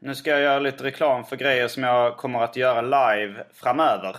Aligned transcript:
Nu 0.00 0.14
ska 0.14 0.30
jag 0.30 0.40
göra 0.40 0.58
lite 0.58 0.84
reklam 0.84 1.24
för 1.24 1.36
grejer 1.36 1.68
som 1.68 1.82
jag 1.82 2.16
kommer 2.16 2.42
att 2.42 2.56
göra 2.56 2.80
live 2.80 3.44
framöver. 3.54 4.16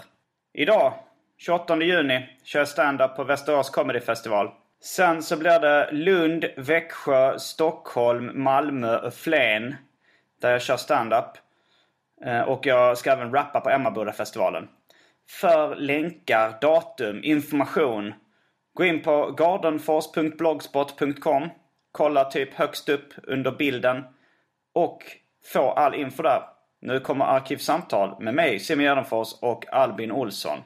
Idag, 0.54 0.94
28 1.38 1.84
juni, 1.84 2.30
kör 2.44 2.60
jag 2.60 2.68
stand-up 2.68 3.16
på 3.16 3.24
Västerås 3.24 3.70
Comedy 3.70 4.00
Festival. 4.00 4.52
Sen 4.84 5.24
så 5.24 5.38
blir 5.38 5.60
det 5.60 5.92
Lund, 5.92 6.46
Växjö, 6.58 7.40
Stockholm, 7.40 8.44
Malmö 8.44 8.98
och 8.98 9.14
Flen. 9.14 9.76
Där 10.42 10.52
jag 10.52 10.62
kör 10.62 10.78
stand-up. 10.78 11.38
Eh, 12.26 12.42
och 12.42 12.66
jag 12.66 12.98
ska 12.98 13.12
även 13.12 13.34
rappa 13.34 13.62
på 13.62 13.70
Emmabodafestivalen. 13.70 14.68
För 15.30 15.76
länkar, 15.76 16.58
datum, 16.62 17.24
information. 17.24 18.14
Gå 18.74 18.86
in 18.86 19.02
på 19.02 19.32
gardenfors.blogspot.com. 19.32 21.50
Kolla 21.92 22.26
typ 22.26 22.54
högst 22.54 22.90
upp 22.90 23.14
under 23.24 23.52
bilden. 23.52 24.04
Och 24.74 25.04
få 25.54 25.72
all 25.72 25.96
info 25.96 26.24
där. 26.24 26.42
Nu 26.82 27.00
kommer 27.00 27.26
Arkivsamtal 27.26 28.24
med 28.24 28.34
mig, 28.34 28.60
Simon 28.60 28.84
Gärdenfors 28.84 29.34
och 29.42 29.74
Albin 29.74 30.12
Olsson. 30.12 30.58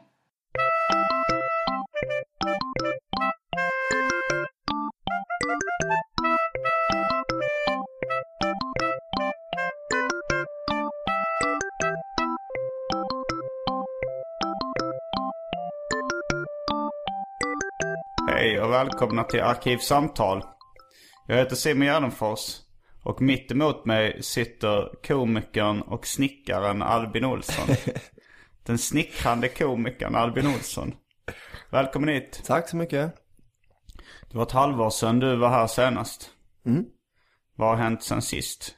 Hej 18.29 18.61
och 18.61 18.71
välkomna 18.71 19.23
till 19.23 19.41
Arkivsamtal. 19.41 20.43
Jag 21.27 21.38
heter 21.38 21.55
Simon 21.55 21.88
Gärdenfors. 21.88 22.70
Och 23.03 23.21
mitt 23.21 23.52
emot 23.52 23.85
mig 23.85 24.23
sitter 24.23 24.89
komikern 25.07 25.81
och 25.81 26.07
snickaren 26.07 26.81
Albin 26.81 27.25
Olsson. 27.25 27.75
Den 28.66 28.78
snickrande 28.78 29.47
komikern 29.50 30.16
Albin 30.16 30.47
Olsson. 30.47 30.94
Välkommen 31.72 32.09
hit. 32.09 32.44
Tack 32.45 32.69
så 32.69 32.78
mycket. 32.78 33.16
Det 34.31 34.38
var 34.38 34.44
ett 34.44 34.51
halvår 34.51 34.89
sedan 34.89 35.19
du 35.19 35.35
var 35.35 35.50
här 35.50 35.67
senast. 35.67 36.29
Vad 37.56 37.69
har 37.69 37.75
hänt 37.75 38.03
sen 38.03 38.22
sist? 38.22 38.75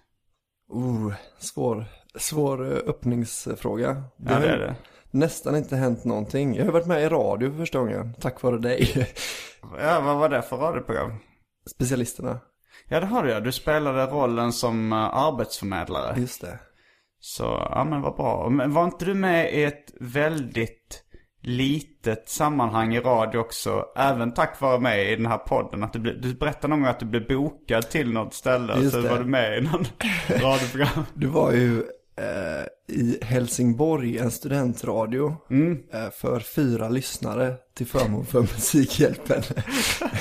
Oh, 0.69 1.13
svår, 1.39 1.85
svår 2.15 2.71
eh, 2.71 2.77
öppningsfråga. 2.89 4.03
Ja, 4.17 4.33
har 4.33 4.41
det 4.41 4.47
är 4.49 4.57
det. 4.57 4.75
nästan 5.11 5.55
inte 5.55 5.75
hänt 5.75 6.05
någonting. 6.05 6.55
Jag 6.55 6.65
har 6.65 6.71
varit 6.71 6.87
med 6.87 7.03
i 7.03 7.09
radio 7.09 7.51
för 7.51 7.57
första 7.57 7.79
gången, 7.79 8.13
tack 8.19 8.41
vare 8.41 8.57
dig. 8.57 9.07
Ja, 9.79 10.01
vad 10.01 10.17
var 10.17 10.29
det 10.29 10.41
för 10.41 10.57
radioprogram? 10.57 11.13
Specialisterna, 11.75 12.39
Ja, 12.87 12.99
det 12.99 13.05
har 13.05 13.23
du 13.23 13.29
ja. 13.29 13.39
Du 13.39 13.51
spelade 13.51 14.05
rollen 14.05 14.53
som 14.53 14.93
eh, 14.93 14.97
arbetsförmedlare. 14.97 16.19
just 16.19 16.41
det. 16.41 16.59
Så, 17.19 17.67
ja 17.71 17.83
men 17.89 18.01
vad 18.01 18.15
bra. 18.15 18.49
Men 18.49 18.73
var 18.73 18.83
inte 18.83 19.05
du 19.05 19.13
med 19.13 19.53
i 19.53 19.63
ett 19.63 19.93
väldigt 19.99 21.03
litet 21.41 22.29
sammanhang 22.29 22.95
i 22.95 22.99
radio 22.99 23.39
också? 23.39 23.85
Även 23.95 24.33
tack 24.33 24.61
vare 24.61 24.79
mig 24.79 25.11
i 25.11 25.15
den 25.15 25.25
här 25.25 25.37
podden. 25.37 25.83
Att 25.83 25.93
du, 25.93 25.99
blev, 25.99 26.21
du 26.21 26.33
berättade 26.33 26.67
någon 26.67 26.79
gång 26.81 26.89
att 26.89 26.99
du 26.99 27.05
blev 27.05 27.27
bokad 27.27 27.89
till 27.89 28.13
något 28.13 28.33
ställe. 28.33 28.77
Just 28.77 28.91
så 28.91 29.01
det. 29.01 29.09
var 29.09 29.19
du 29.19 29.25
med 29.25 29.57
i 29.57 29.61
någon 29.61 29.85
radioprogram. 30.41 31.05
Du 31.13 31.27
var 31.27 31.51
ju 31.51 31.83
eh, 32.15 32.95
i 32.95 33.17
Helsingborg, 33.21 34.17
en 34.17 34.31
studentradio, 34.31 35.35
eh, 35.93 36.09
för 36.11 36.39
fyra 36.39 36.89
lyssnare 36.89 37.53
till 37.73 37.87
förmån 37.87 38.25
för 38.25 38.39
Musikhjälpen. 38.55 39.41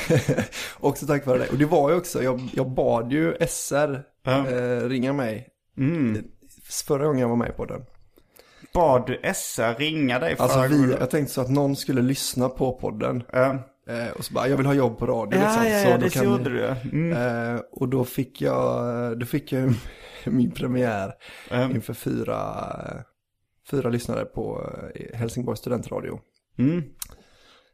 också 0.81 1.07
tack 1.07 1.27
vare 1.27 1.39
dig. 1.39 1.49
Och 1.49 1.59
det 1.59 1.65
var 1.67 1.91
ju 1.91 1.97
också, 1.97 2.23
jag, 2.23 2.41
jag 2.55 2.71
bad 2.71 3.13
ju 3.13 3.37
SR 3.49 4.03
eh, 4.27 4.89
ringa 4.89 5.13
mig 5.13 5.49
förra 6.89 7.07
gången 7.07 7.21
jag 7.21 7.29
var 7.29 7.37
med 7.37 7.57
på 7.57 7.65
den. 7.65 7.83
Bad 8.75 9.07
du 9.07 9.21
SR 9.35 9.79
ringa 9.79 10.19
dig 10.19 10.37
Alltså 10.39 10.59
förra 10.59 10.69
vi, 10.69 10.77
gången? 10.77 10.97
jag 11.01 11.11
tänkte 11.11 11.35
så 11.35 11.41
att 11.41 11.51
någon 11.51 11.77
skulle 11.77 12.03
lyssna 12.03 12.49
på 12.49 12.73
podden. 12.73 13.23
Ja, 13.33 13.69
Eh, 13.89 14.09
och 14.13 14.25
så 14.25 14.35
bara, 14.35 14.49
jag 14.49 14.57
vill 14.57 14.67
ha 14.67 14.75
jobb 14.75 14.99
på 14.99 15.07
radio 15.07 15.41
ja, 15.41 15.47
liksom. 15.47 15.67
ja, 15.73 15.83
så 15.83 15.89
ja 15.89 15.99
då 15.99 16.07
det 16.09 16.17
gjorde 16.25 16.51
ni- 16.51 16.51
du 16.51 16.61
ja. 16.61 16.77
mm. 16.93 17.13
Eh, 17.57 17.61
och 17.73 17.89
då 17.89 18.05
fick 18.05 18.41
jag, 18.41 19.19
då 19.19 19.27
fick 19.27 19.53
jag 19.53 19.75
min 20.31 20.51
premiär 20.51 21.13
Mm. 21.51 21.71
inför 21.71 21.95
fyra, 21.95 22.67
fyra 23.71 23.89
lyssnare 23.91 24.25
på 24.25 24.71
eh, 24.95 25.19
Helsingborgs 25.19 25.59
studentradio. 25.61 26.21
Mm. 26.59 26.85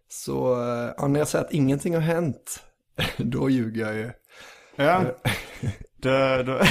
Så 0.09 0.63
eh, 0.63 0.93
ja, 0.97 1.09
när 1.09 1.19
jag 1.21 1.29
säger 1.29 1.45
att 1.45 1.53
ingenting 1.53 1.95
har 1.95 2.01
hänt, 2.01 2.65
då 3.17 3.51
ljuger 3.51 3.87
jag 3.87 3.95
ju. 3.95 4.11
Ja. 4.77 5.03
Det, 6.01 6.43
det, 6.43 6.67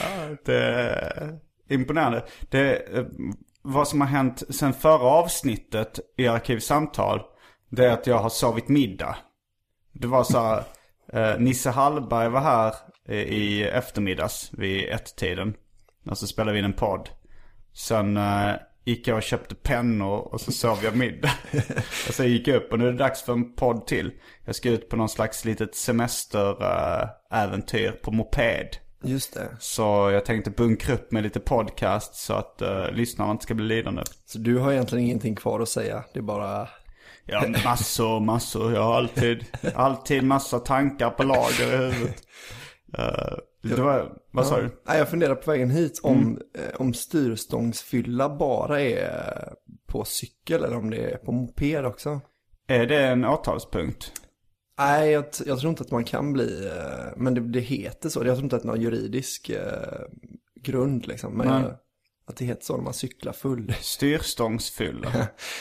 ja, 0.00 0.36
det 0.44 1.38
imponerande. 1.68 2.24
Det, 2.50 2.76
eh, 2.98 3.04
vad 3.62 3.88
som 3.88 4.00
har 4.00 4.08
hänt 4.08 4.42
sen 4.50 4.72
förra 4.72 5.02
avsnittet 5.08 6.00
i 6.16 6.28
Arkivsamtal. 6.28 7.20
Det 7.70 7.86
är 7.86 7.90
att 7.92 8.06
jag 8.06 8.18
har 8.18 8.28
sovit 8.28 8.68
middag. 8.68 9.16
Det 9.92 10.06
var 10.06 10.24
så 10.24 10.38
här, 10.40 10.64
eh, 11.12 11.38
Nisse 11.38 11.70
Hallberg 11.70 12.28
var 12.28 12.40
här 12.40 12.74
i, 13.08 13.16
i 13.16 13.64
eftermiddags 13.64 14.50
vid 14.52 14.88
ett-tiden. 14.88 15.54
Och 16.10 16.18
så 16.18 16.26
spelade 16.26 16.52
vi 16.52 16.58
in 16.58 16.64
en 16.64 16.72
podd. 16.72 17.08
Sen 17.72 18.16
eh, 18.16 18.52
gick 18.84 19.08
jag 19.08 19.16
och 19.16 19.22
köpte 19.22 19.54
pennor 19.54 20.18
och 20.18 20.40
så 20.40 20.52
sov 20.52 20.78
jag 20.82 20.96
middag. 20.96 21.32
och 22.08 22.14
sen 22.14 22.28
gick 22.28 22.48
jag 22.48 22.56
upp 22.56 22.72
och 22.72 22.78
nu 22.78 22.88
är 22.88 22.92
det 22.92 22.98
dags 22.98 23.22
för 23.22 23.32
en 23.32 23.54
podd 23.54 23.86
till. 23.86 24.12
Jag 24.44 24.54
ska 24.54 24.70
ut 24.70 24.88
på 24.88 24.96
någon 24.96 25.08
slags 25.08 25.44
litet 25.44 25.74
semesteräventyr 25.74 27.90
på 27.90 28.10
moped. 28.10 28.76
Just 29.02 29.34
det. 29.34 29.48
Så 29.58 30.10
jag 30.12 30.24
tänkte 30.24 30.50
bunkra 30.50 30.94
upp 30.94 31.12
med 31.12 31.22
lite 31.22 31.40
podcast 31.40 32.14
så 32.14 32.32
att 32.32 32.62
uh, 32.62 32.90
lyssnarna 32.92 33.32
inte 33.32 33.44
ska 33.44 33.54
bli 33.54 33.66
lidande. 33.66 34.02
Så 34.26 34.38
du 34.38 34.58
har 34.58 34.72
egentligen 34.72 35.04
ingenting 35.04 35.36
kvar 35.36 35.60
att 35.60 35.68
säga, 35.68 36.04
det 36.12 36.18
är 36.18 36.22
bara... 36.22 36.68
Ja, 37.30 37.44
massor, 37.64 38.20
massor. 38.20 38.72
Jag 38.72 38.82
har 38.82 38.94
alltid, 38.96 39.44
alltid 39.74 40.24
massa 40.24 40.58
tankar 40.58 41.10
på 41.10 41.22
lager 41.22 41.74
i 41.74 41.76
huvudet. 41.76 42.22
Eh, 42.98 43.38
det 43.62 43.82
var, 43.82 44.12
vad 44.30 44.46
sa 44.46 44.60
du? 44.60 44.70
Nej, 44.86 44.98
jag 44.98 45.08
funderar 45.08 45.34
på 45.34 45.50
vägen 45.50 45.70
hit 45.70 46.00
om, 46.02 46.40
eh, 46.58 46.80
om 46.80 46.94
styrstångsfylla 46.94 48.36
bara 48.36 48.80
är 48.80 49.52
på 49.86 50.04
cykel 50.04 50.64
eller 50.64 50.76
om 50.76 50.90
det 50.90 51.10
är 51.10 51.16
på 51.16 51.32
moped 51.32 51.84
också. 51.84 52.20
Är 52.66 52.86
det 52.86 53.06
en 53.06 53.24
åtalspunkt? 53.24 54.12
Nej, 54.78 55.10
jag, 55.10 55.24
jag 55.46 55.58
tror 55.58 55.70
inte 55.70 55.82
att 55.82 55.90
man 55.90 56.04
kan 56.04 56.32
bli, 56.32 56.66
eh, 56.66 57.12
men 57.16 57.34
det, 57.34 57.40
det 57.40 57.60
heter 57.60 58.08
så. 58.08 58.26
Jag 58.26 58.34
tror 58.36 58.44
inte 58.44 58.56
att 58.56 58.62
det 58.62 58.66
är 58.66 58.72
någon 58.72 58.80
juridisk 58.80 59.50
eh, 59.50 60.02
grund 60.62 61.06
liksom. 61.06 61.36
Men 61.36 61.62
jag, 61.62 61.72
att 62.28 62.36
det 62.36 62.44
heter 62.44 62.64
så 62.64 62.76
när 62.76 62.84
man 62.84 62.94
cyklar 62.94 63.32
full. 63.32 63.74
Styrstångsfylla. 63.80 65.12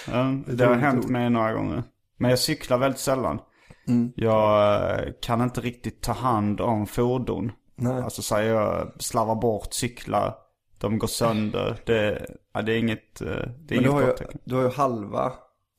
ja, 0.07 0.37
det 0.47 0.65
har 0.65 0.75
hänt 0.75 1.09
mig 1.09 1.29
några 1.29 1.53
gånger. 1.53 1.83
Men 2.17 2.29
jag 2.29 2.39
cyklar 2.39 2.77
väldigt 2.77 2.99
sällan. 2.99 3.39
Mm. 3.87 4.13
Jag 4.15 4.81
eh, 4.99 5.13
kan 5.21 5.41
inte 5.41 5.61
riktigt 5.61 6.01
ta 6.01 6.11
hand 6.11 6.61
om 6.61 6.87
fordon. 6.87 7.51
Nej. 7.75 8.01
Alltså 8.01 8.21
så 8.21 8.35
här, 8.35 8.43
jag 8.43 8.91
slarvar 8.99 9.35
bort 9.35 9.73
cyklar. 9.73 10.35
De 10.77 10.99
går 10.99 11.07
sönder. 11.07 11.81
Det, 11.85 12.25
ja, 12.53 12.61
det 12.61 12.73
är 12.73 12.77
inget, 12.77 13.21
eh, 13.21 13.27
det 13.27 13.35
är 13.35 13.41
Men 13.41 13.67
du 13.67 13.75
inget 13.75 13.91
har, 13.91 14.01
ju, 14.01 14.13
du 14.43 14.55
har 14.55 14.63
ju 14.63 14.69
halva 14.69 15.33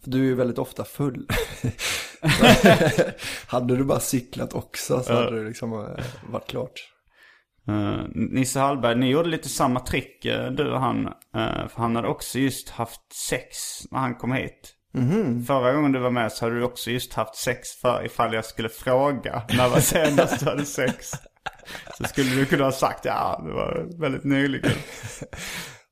För 0.05 0.11
du 0.11 0.19
är 0.19 0.25
ju 0.25 0.34
väldigt 0.34 0.58
ofta 0.58 0.84
full. 0.84 1.29
hade 3.46 3.76
du 3.76 3.84
bara 3.84 4.00
cyklat 4.00 4.55
också 4.55 5.02
så 5.02 5.12
hade 5.12 5.43
det 5.43 5.49
liksom 5.49 5.73
eh, 5.73 6.05
varit 6.31 6.46
klart. 6.46 6.73
Uh, 7.69 8.00
Nisse 8.15 8.61
Hallberg, 8.61 8.97
ni 8.99 9.11
gjorde 9.11 9.29
lite 9.29 9.49
samma 9.49 9.81
trick 9.81 10.26
uh, 10.26 10.50
du 10.50 10.70
och 10.73 10.81
han. 10.81 11.06
Uh, 11.06 11.69
för 11.69 11.76
han 11.76 11.97
hade 11.97 12.09
också 12.09 12.38
just 12.38 12.70
haft 12.70 13.12
sex 13.29 13.56
när 13.91 13.99
han 13.99 14.15
kom 14.15 14.32
hit. 14.32 14.75
Förra 15.47 15.73
gången 15.73 15.93
du 15.93 15.99
var 15.99 16.11
med 16.11 16.32
så 16.32 16.44
hade 16.44 16.56
du 16.56 16.65
också 16.65 16.91
just 16.91 17.15
haft 17.15 17.37
sex 17.37 17.69
för 17.81 18.05
ifall 18.05 18.35
jag 18.35 18.44
skulle 18.44 18.69
fråga 18.69 19.43
när 19.56 19.69
var 19.69 19.81
senast 19.81 20.41
du 20.41 20.47
hade 20.47 20.65
sex. 20.65 21.11
Så 21.99 22.05
skulle 22.05 22.31
du 22.31 22.47
kunna 22.47 22.65
ha 22.65 22.73
sagt 22.73 23.05
ja, 23.05 23.43
det 23.47 23.53
var 23.53 24.00
väldigt 24.00 24.25
nyligen. 24.25 24.73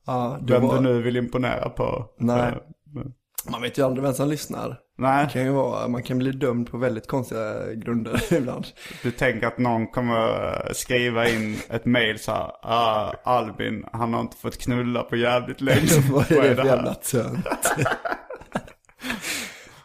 Ja, 0.06 0.38
det 0.42 0.52
Vem 0.52 0.62
var... 0.62 0.74
du 0.74 0.80
nu 0.80 1.02
vill 1.02 1.16
imponera 1.16 1.68
på. 1.68 2.06
Nej. 2.18 2.52
Uh, 2.52 2.58
Man 3.50 3.62
vet 3.62 3.78
ju 3.78 3.82
aldrig 3.82 4.02
vem 4.02 4.14
som 4.14 4.28
lyssnar. 4.28 4.78
Nej, 4.96 5.26
Det 5.26 5.32
kan 5.32 5.42
ju 5.44 5.50
vara, 5.50 5.88
man 5.88 6.02
kan 6.02 6.18
bli 6.18 6.30
dömd 6.32 6.70
på 6.70 6.78
väldigt 6.78 7.06
konstiga 7.08 7.72
grunder 7.74 8.22
ibland. 8.34 8.66
du 9.02 9.10
tänker 9.10 9.46
att 9.46 9.58
någon 9.58 9.86
kommer 9.86 10.46
uh, 10.46 10.72
skriva 10.72 11.28
in 11.28 11.56
ett 11.70 11.84
mail 11.84 12.18
så 12.18 12.32
här. 12.32 12.50
Ah, 12.62 13.12
Albin, 13.24 13.84
han 13.92 14.14
har 14.14 14.20
inte 14.20 14.36
fått 14.36 14.58
knulla 14.58 15.02
på 15.02 15.16
jävligt 15.16 15.60
länge. 15.60 15.88
Vad 16.10 16.32
är 16.32 16.48
det 16.48 16.56
för 16.56 16.64
jävla 16.64 16.94
tönt? 16.94 17.46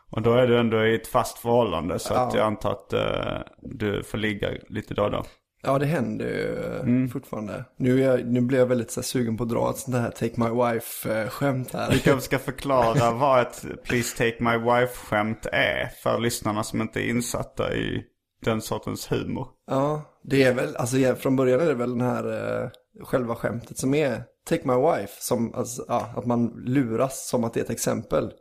Och 0.10 0.22
då 0.22 0.34
är 0.34 0.48
du 0.48 0.60
ändå 0.60 0.86
i 0.86 0.96
ett 0.96 1.08
fast 1.08 1.38
förhållande 1.40 2.00
så 2.00 2.14
att 2.14 2.34
Ja. 2.34 2.40
jag 2.40 2.48
antar 2.48 2.72
att 2.72 2.94
eh, 2.94 3.42
du 3.62 4.04
får 4.04 4.18
ligga 4.18 4.50
lite 4.70 4.94
då 4.94 5.04
och 5.04 5.12
då. 5.12 5.24
Ja, 5.64 5.80
det 5.80 5.86
händer 5.86 6.26
ju 6.26 6.58
eh, 6.58 6.80
Mm. 6.80 7.10
fortfarande. 7.10 7.66
Nu, 7.78 8.00
jag, 8.02 8.26
nu 8.26 8.42
blir 8.42 8.60
jag 8.60 8.66
väldigt 8.66 8.92
så 8.92 9.00
här, 9.00 9.06
sugen 9.06 9.38
på 9.38 9.44
att 9.44 9.50
dra 9.50 9.70
ett 9.70 9.78
sånt 9.78 9.98
här 9.98 10.10
Take 10.12 10.34
My 10.38 10.50
Wife-skämt 10.50 11.74
här. 11.74 11.92
Vi 11.92 12.00
kanske 12.00 12.26
ska 12.26 12.40
förklara 12.40 13.12
vad 13.12 13.42
ett 13.42 13.66
Please 13.84 14.18
Take 14.18 14.44
My 14.44 14.58
Wife-skämt 14.58 15.46
är 15.52 15.88
för 16.04 16.20
lyssnarna 16.20 16.64
som 16.64 16.82
inte 16.82 17.00
är 17.00 17.10
insatta 17.10 17.76
i 17.76 18.04
den 18.46 18.62
sortens 18.62 19.12
humor. 19.12 19.48
Ja, 19.68 20.02
det 20.24 20.44
är 20.44 20.54
väl, 20.54 20.76
alltså 20.76 21.16
från 21.16 21.36
början 21.36 21.60
är 21.60 21.66
det 21.66 21.74
väl 21.74 21.98
den 21.98 22.08
här 22.08 22.62
eh, 22.64 22.70
själva 23.04 23.36
skämtet 23.36 23.78
som 23.78 23.94
är 23.94 24.24
Take 24.50 24.62
My 24.68 24.74
Wife, 24.74 25.14
som, 25.20 25.54
alltså, 25.56 25.86
ja, 25.88 26.14
att 26.16 26.26
man 26.26 26.48
luras 26.66 27.28
som 27.30 27.44
att 27.44 27.54
det 27.54 27.60
är 27.60 27.64
ett 27.64 27.70
exempel. 27.70 28.32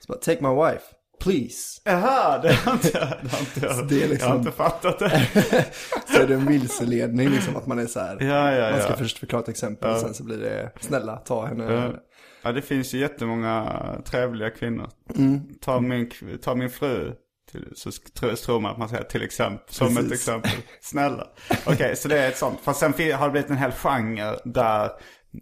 Så 0.00 0.12
bara, 0.12 0.18
Take 0.18 0.42
My 0.48 0.54
Wife, 0.54 0.84
please. 1.20 1.80
Jaha, 1.84 2.38
det 2.38 2.52
har 2.52 2.72
inte, 2.72 2.90
det 3.22 3.30
har 3.30 3.40
inte, 3.40 3.60
jag, 3.62 3.88
det 3.88 4.04
är 4.04 4.08
liksom- 4.08 4.28
jag 4.28 4.34
har 4.34 4.38
inte 4.38 4.52
fattat 4.52 4.98
det. 4.98 5.26
Så 6.06 6.22
är 6.22 6.26
det 6.26 6.34
en 6.34 6.46
vilseledning 6.46 7.28
liksom 7.28 7.56
att 7.56 7.66
man 7.66 7.78
är 7.78 7.86
så 7.86 8.00
här. 8.00 8.16
Ja, 8.20 8.52
ja, 8.52 8.70
Man 8.70 8.80
ska 8.80 8.90
ja. 8.90 8.96
först 8.96 9.18
förklara 9.18 9.42
ett 9.42 9.48
exempel 9.48 9.90
och 9.90 9.98
sen 9.98 10.14
så 10.14 10.24
blir 10.24 10.38
det, 10.38 10.72
snälla 10.80 11.16
ta 11.16 11.46
henne. 11.46 11.92
Ja, 12.42 12.52
det 12.52 12.62
finns 12.62 12.94
ju 12.94 12.98
jättemånga 12.98 13.82
trevliga 14.04 14.50
kvinnor. 14.50 14.90
Mm. 15.16 15.40
Ta, 15.60 15.80
min, 15.80 16.10
ta 16.42 16.54
min 16.54 16.70
fru. 16.70 17.12
Till, 17.52 17.72
så 17.74 17.90
tror, 18.36 18.60
man 18.60 18.72
att 18.72 18.78
man 18.78 18.88
säger 18.88 19.04
till 19.04 19.22
exempel. 19.22 19.74
Som 19.74 19.86
ett 19.86 19.94
Precis. 19.96 20.12
exempel. 20.12 20.50
Snälla. 20.80 21.26
Okej, 21.66 21.96
så 21.96 22.08
det 22.08 22.18
är 22.18 22.28
ett 22.28 22.36
sånt. 22.36 22.58
Fast 22.62 22.80
sen 22.80 22.92
har 22.92 23.26
det 23.26 23.32
blivit 23.32 23.50
en 23.50 23.56
hel 23.56 23.72
genre 23.72 24.36
där 24.44 24.90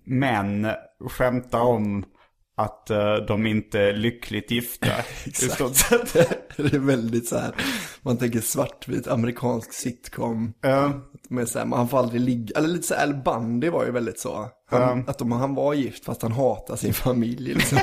män 0.06 0.68
skämtar 1.10 1.60
om 1.60 2.04
att 2.58 2.90
eh, 2.90 3.14
de 3.14 3.46
inte 3.46 3.80
är 3.80 3.92
lyckligt 3.92 4.50
gifta. 4.50 4.86
Sett. 5.32 6.12
Det 6.56 6.74
är 6.74 6.78
väldigt 6.78 7.28
så 7.28 7.38
här, 7.38 7.54
man 8.02 8.16
tänker 8.16 8.40
svartvit 8.40 9.08
amerikansk 9.08 9.72
sitcom. 9.72 10.52
Ja. 10.60 10.92
Med 11.28 11.48
så 11.48 11.58
här, 11.58 11.66
man 11.66 11.88
får 11.88 11.98
aldrig 11.98 12.20
ligga, 12.20 12.58
eller 12.58 12.68
lite 12.68 12.86
så 12.86 12.94
här, 12.94 13.02
Al 13.02 13.14
Bundy 13.14 13.68
var 13.68 13.84
ju 13.84 13.90
väldigt 13.90 14.20
så. 14.20 14.48
Han, 14.70 15.04
Att 15.08 15.20
om 15.20 15.32
han 15.32 15.54
var 15.54 15.74
gift 15.74 16.04
fast 16.04 16.22
han 16.22 16.32
hatar 16.32 16.76
sin 16.76 16.94
familj 16.94 17.54
liksom. 17.54 17.78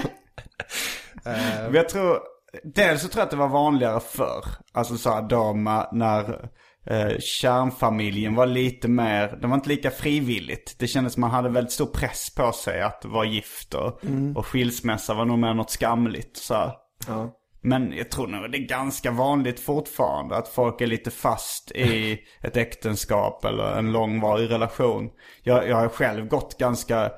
Men 1.24 1.74
jag 1.74 1.89
tror, 1.89 2.19
dels 2.63 3.01
så 3.01 3.07
tror 3.07 3.19
jag 3.19 3.25
att 3.25 3.31
det 3.31 3.38
var 3.38 3.48
vanligare 3.48 4.00
förr. 4.00 4.45
Alltså 4.74 4.98
så 4.98 5.10
här 5.10 5.22
de, 5.22 5.68
eh, 5.68 5.83
när 5.92 6.50
eh, 6.85 7.19
kärnfamiljen 7.19 8.35
var 8.35 8.45
lite 8.45 8.87
mer, 8.87 9.37
det 9.41 9.47
var 9.47 9.55
inte 9.55 9.69
lika 9.69 9.91
frivilligt. 9.91 10.75
Det 10.79 10.87
kändes 10.87 11.13
som 11.13 11.21
man 11.21 11.31
hade 11.31 11.49
väldigt 11.49 11.73
stor 11.73 11.85
press 11.85 12.35
på 12.35 12.51
sig 12.51 12.81
att 12.81 13.05
vara 13.05 13.25
gift 13.25 13.73
och, 13.73 14.01
och 14.35 14.45
skilsmässa 14.45 15.13
var 15.13 15.25
nog 15.25 15.39
mer 15.39 15.53
något 15.53 15.71
skamligt. 15.71 16.37
Så. 16.37 16.71
Ja. 17.07 17.31
Men 17.61 17.93
jag 17.93 18.11
tror 18.11 18.27
nog 18.27 18.51
det 18.51 18.57
är 18.57 18.67
ganska 18.67 19.11
vanligt 19.11 19.59
fortfarande 19.59 20.35
att 20.35 20.47
folk 20.47 20.81
är 20.81 20.87
lite 20.87 21.11
fast 21.11 21.71
i 21.71 22.19
ett 22.41 22.57
äktenskap 22.57 23.45
eller 23.45 23.77
en 23.77 23.91
långvarig 23.91 24.51
relation. 24.51 25.09
Jag, 25.43 25.69
jag 25.69 25.75
har 25.75 25.89
själv 25.89 26.27
gått 26.27 26.57
ganska 26.57 27.11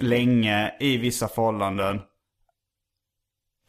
länge 0.00 0.74
i 0.80 0.96
vissa 0.96 1.28
förhållanden. 1.28 2.00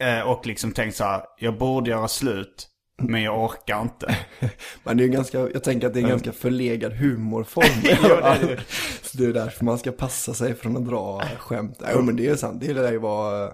Eh, 0.02 0.20
och 0.20 0.46
liksom 0.46 0.72
tänkt 0.72 0.96
så 0.96 1.04
här, 1.04 1.22
jag 1.38 1.58
borde 1.58 1.90
göra 1.90 2.08
slut, 2.08 2.68
men 3.02 3.22
jag 3.22 3.44
orkar 3.44 3.82
inte. 3.82 4.16
Men 4.84 4.96
det 4.96 5.02
är 5.02 5.06
ju 5.06 5.12
ganska, 5.12 5.38
jag 5.38 5.64
tänker 5.64 5.86
att 5.86 5.94
det 5.94 6.00
är 6.00 6.02
en 6.02 6.08
ganska 6.08 6.32
förlegad 6.32 6.92
humorform. 6.92 7.82
Jo, 7.82 8.08
det 8.08 8.24
är 8.24 8.64
det. 9.12 9.24
Är 9.24 9.32
därför 9.32 9.64
man 9.64 9.78
ska 9.78 9.92
passa 9.92 10.34
sig 10.34 10.54
från 10.54 10.76
att 10.76 10.86
dra 10.86 11.22
skämt. 11.38 11.82
Jo 11.94 12.02
men 12.02 12.16
det 12.16 12.26
är 12.28 12.36
sant, 12.36 12.60
det 12.60 12.74
lär 12.74 12.92
ju 12.92 12.98
vara 12.98 13.52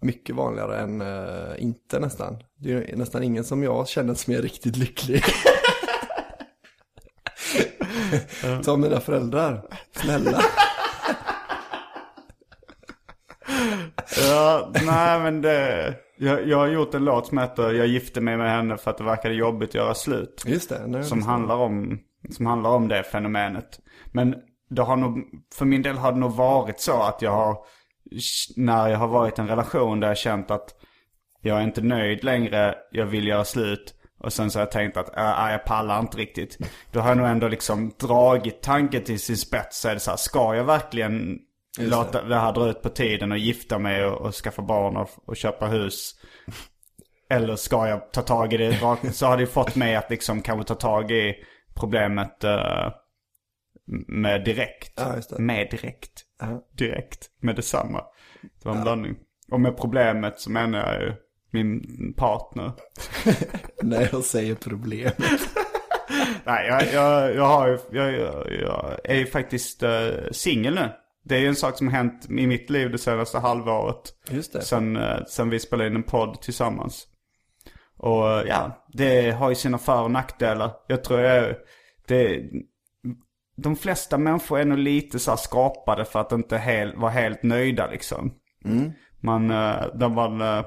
mycket 0.00 0.36
vanligare 0.36 0.78
än 0.78 1.00
eh, 1.00 1.62
inte 1.62 2.00
nästan. 2.00 2.36
Det 2.58 2.72
är 2.72 2.74
ju 2.74 2.96
nästan 2.96 3.22
ingen 3.22 3.44
som 3.44 3.62
jag 3.62 3.88
känner 3.88 4.14
som 4.14 4.34
är 4.34 4.42
riktigt 4.42 4.76
lycklig. 4.76 5.22
Ta 8.64 8.76
mina 8.76 9.00
föräldrar, 9.00 9.62
snälla. 9.92 10.42
Ja, 14.28 14.72
nej 14.84 15.20
men 15.20 15.42
det... 15.42 15.94
Jag, 16.18 16.48
jag 16.48 16.58
har 16.58 16.66
gjort 16.66 16.94
en 16.94 17.04
låt 17.04 17.26
som 17.26 17.38
heter 17.38 17.72
Jag 17.72 17.86
gifte 17.86 18.20
mig 18.20 18.36
med 18.36 18.50
henne 18.50 18.76
för 18.76 18.90
att 18.90 18.98
det 18.98 19.04
verkade 19.04 19.34
jobbigt 19.34 19.68
att 19.68 19.74
göra 19.74 19.94
slut. 19.94 20.44
Just 20.46 20.68
det. 20.68 20.86
Nu 20.86 21.04
Som 21.04 21.22
handlar 21.22 21.56
om, 21.56 21.98
som 22.30 22.46
handlar 22.46 22.70
om 22.70 22.88
det 22.88 23.02
fenomenet. 23.02 23.80
Men 24.12 24.34
det 24.70 24.82
har 24.82 24.96
nog, 24.96 25.24
för 25.54 25.64
min 25.64 25.82
del 25.82 25.96
har 25.96 26.12
det 26.12 26.18
nog 26.18 26.32
varit 26.32 26.80
så 26.80 27.02
att 27.02 27.22
jag 27.22 27.30
har, 27.30 27.58
när 28.56 28.88
jag 28.88 28.98
har 28.98 29.08
varit 29.08 29.38
i 29.38 29.40
en 29.42 29.48
relation 29.48 30.00
där 30.00 30.08
jag 30.08 30.18
känt 30.18 30.50
att 30.50 30.74
jag 31.40 31.58
är 31.58 31.62
inte 31.62 31.80
nöjd 31.80 32.24
längre, 32.24 32.74
jag 32.90 33.06
vill 33.06 33.26
göra 33.26 33.44
slut. 33.44 33.94
Och 34.18 34.32
sen 34.32 34.50
så 34.50 34.58
har 34.58 34.62
jag 34.64 34.72
tänkt 34.72 34.96
att 34.96 35.16
äh, 35.16 35.50
jag 35.50 35.64
pallar 35.64 36.00
inte 36.00 36.18
riktigt. 36.18 36.58
Då 36.92 37.00
har 37.00 37.08
jag 37.08 37.18
nog 37.18 37.26
ändå 37.26 37.48
liksom 37.48 37.92
dragit 38.00 38.62
tanken 38.62 39.04
till 39.04 39.20
sin 39.20 39.36
spets. 39.36 39.80
Så 39.80 39.88
är 39.88 39.94
det 39.94 40.00
så 40.00 40.10
här, 40.10 40.16
ska 40.16 40.54
jag 40.54 40.64
verkligen 40.64 41.38
Just 41.78 41.90
låta 41.90 42.22
det. 42.22 42.36
här 42.36 42.52
dra 42.52 42.68
ut 42.68 42.82
på 42.82 42.88
tiden 42.88 43.32
och 43.32 43.38
gifta 43.38 43.78
mig 43.78 44.04
och, 44.04 44.20
och 44.20 44.34
skaffa 44.34 44.62
barn 44.62 44.96
och, 44.96 45.10
och 45.24 45.36
köpa 45.36 45.66
hus? 45.66 46.14
Eller 47.30 47.56
ska 47.56 47.88
jag 47.88 48.12
ta 48.12 48.22
tag 48.22 48.52
i 48.52 48.56
det? 48.56 48.78
Så 49.12 49.26
har 49.26 49.36
det 49.36 49.46
fått 49.46 49.76
mig 49.76 49.96
att 49.96 50.10
liksom 50.10 50.42
kanske 50.42 50.64
ta 50.64 50.74
tag 50.74 51.10
i 51.10 51.34
problemet 51.74 52.44
eh, 52.44 52.92
med 54.06 54.44
direkt. 54.44 54.92
Ja. 54.96 55.38
Med 55.38 55.68
direkt. 55.70 56.22
Ja. 56.40 56.66
Direkt. 56.72 57.30
Med 57.40 57.56
detsamma. 57.56 58.04
Det 58.42 58.68
var 58.68 58.76
en 58.76 58.82
blandning. 58.82 59.16
Och 59.50 59.60
med 59.60 59.76
problemet 59.76 60.40
så 60.40 60.50
menar 60.50 60.92
jag 60.92 61.02
ju 61.02 61.12
min 61.50 62.14
partner. 62.16 62.72
När 63.82 64.08
jag 64.12 64.24
säger 64.24 64.54
problem. 64.54 65.10
Nej, 66.44 66.66
jag, 66.66 66.92
jag, 66.92 67.34
jag, 67.34 67.44
har 67.44 67.80
jag, 67.90 68.14
jag 68.60 68.96
är 69.04 69.14
ju 69.14 69.26
faktiskt 69.26 69.82
uh, 69.82 70.30
singel 70.30 70.74
nu. 70.74 70.88
Det 71.28 71.36
är 71.36 71.40
ju 71.40 71.46
en 71.46 71.56
sak 71.56 71.78
som 71.78 71.86
har 71.86 71.94
hänt 71.94 72.26
i 72.30 72.46
mitt 72.46 72.70
liv 72.70 72.90
det 72.90 72.98
senaste 72.98 73.38
halvåret. 73.38 74.12
Just 74.30 74.52
det. 74.52 74.62
Sen, 74.62 74.96
eh, 74.96 75.24
sen 75.28 75.50
vi 75.50 75.60
spelade 75.60 75.90
in 75.90 75.96
en 75.96 76.02
podd 76.02 76.40
tillsammans. 76.40 77.06
Och 77.96 78.30
eh, 78.30 78.46
ja, 78.48 78.84
det 78.92 79.30
har 79.30 79.48
ju 79.48 79.54
sina 79.54 79.78
för 79.78 80.02
och 80.02 80.10
nackdelar. 80.10 80.70
Jag 80.86 81.04
tror 81.04 81.20
jag, 81.20 81.54
det, 82.08 82.42
de 83.56 83.76
flesta 83.76 84.18
människor 84.18 84.58
är 84.58 84.64
nog 84.64 84.78
lite 84.78 85.18
så 85.18 85.30
här 85.30 85.38
skapade 85.38 86.04
för 86.04 86.20
att 86.20 86.32
inte 86.32 86.58
hel, 86.58 86.96
vara 86.96 87.10
helt 87.10 87.42
nöjda 87.42 87.90
liksom. 87.90 88.34
Man, 89.20 89.50
eh, 89.50 89.86
där 89.94 90.08
man, 90.08 90.40
eh, 90.40 90.66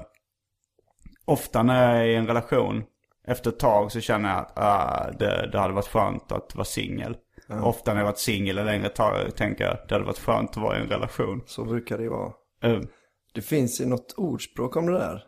ofta 1.24 1.62
när 1.62 1.92
jag 1.92 2.00
är 2.00 2.08
i 2.08 2.14
en 2.14 2.26
relation, 2.26 2.84
efter 3.26 3.50
ett 3.50 3.58
tag 3.58 3.92
så 3.92 4.00
känner 4.00 4.28
jag 4.28 4.38
att 4.38 4.58
ah, 4.58 5.10
det, 5.18 5.48
det 5.52 5.58
hade 5.58 5.74
varit 5.74 5.88
skönt 5.88 6.32
att 6.32 6.54
vara 6.54 6.64
singel. 6.64 7.16
Ofta 7.62 7.92
när 7.94 8.00
jag 8.00 8.06
varit 8.06 8.18
singel 8.18 8.58
en 8.58 8.66
längre 8.66 8.88
tag 8.88 9.36
tänker 9.36 9.64
jag 9.64 9.76
det 9.88 9.94
hade 9.94 10.04
varit 10.04 10.18
skönt 10.18 10.50
att 10.50 10.56
vara 10.56 10.78
i 10.78 10.80
en 10.82 10.88
relation. 10.88 11.42
Så 11.46 11.64
brukar 11.64 11.96
det 11.98 12.02
ju 12.04 12.10
vara. 12.10 12.32
Eh, 12.62 12.80
Det 13.34 13.42
finns 13.42 13.80
ju 13.80 13.86
något 13.86 14.14
ordspråk 14.16 14.76
om 14.76 14.86
det 14.86 14.92
där. 14.98 15.22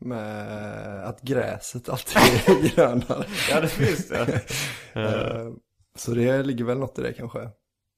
Med 0.00 1.04
att 1.04 1.22
gräset 1.22 1.88
alltid 1.88 2.16
är 2.16 2.74
grönare. 2.76 3.24
Ja, 3.50 3.60
det 3.60 3.68
finns 3.68 4.08
det. 4.08 4.40
Eh, 4.94 5.48
Så 5.96 6.10
det 6.10 6.42
ligger 6.42 6.64
väl 6.64 6.78
något 6.78 6.98
i 6.98 7.02
det 7.02 7.12
kanske. 7.12 7.38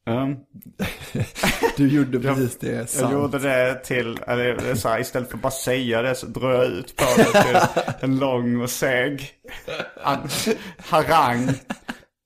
Mm. 0.06 0.36
Du 1.76 1.88
gjorde 1.88 2.20
precis 2.20 2.58
det 2.58 2.72
Jag 2.72 2.88
sant. 2.88 3.12
gjorde 3.12 3.38
det 3.38 3.74
till, 3.84 4.18
eller 4.26 4.74
så 4.74 4.88
här, 4.88 5.00
istället 5.00 5.28
för 5.30 5.36
att 5.36 5.42
bara 5.42 5.50
säga 5.50 6.02
det 6.02 6.14
så 6.14 6.26
drar 6.26 6.52
jag 6.52 6.64
ut 6.64 6.96
på 6.96 7.04
det 7.16 7.24
till 7.42 7.56
en 8.10 8.18
lång 8.18 8.60
och 8.62 8.70
seg 8.70 9.30
an- 10.04 10.28
harang. 10.78 11.48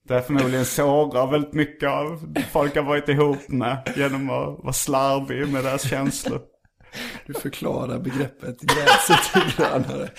Där 0.09 0.21
förmodligen 0.21 0.65
sårar 0.65 1.27
väldigt 1.27 1.53
mycket 1.53 1.89
av 1.89 2.35
folk 2.53 2.77
jag 2.77 2.83
varit 2.83 3.09
ihop 3.09 3.49
med 3.49 3.93
genom 3.97 4.31
att 4.31 4.59
vara 4.59 4.73
slarvig 4.73 5.49
med 5.53 5.65
deras 5.65 5.89
känslor. 5.91 6.41
Du 7.27 7.35
förklarar 7.35 7.99
begreppet 7.99 8.61
gräset 8.61 9.57
grönare. 9.57 10.11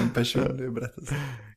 En 0.00 0.10
personlig 0.14 0.72
berättelse. 0.72 1.14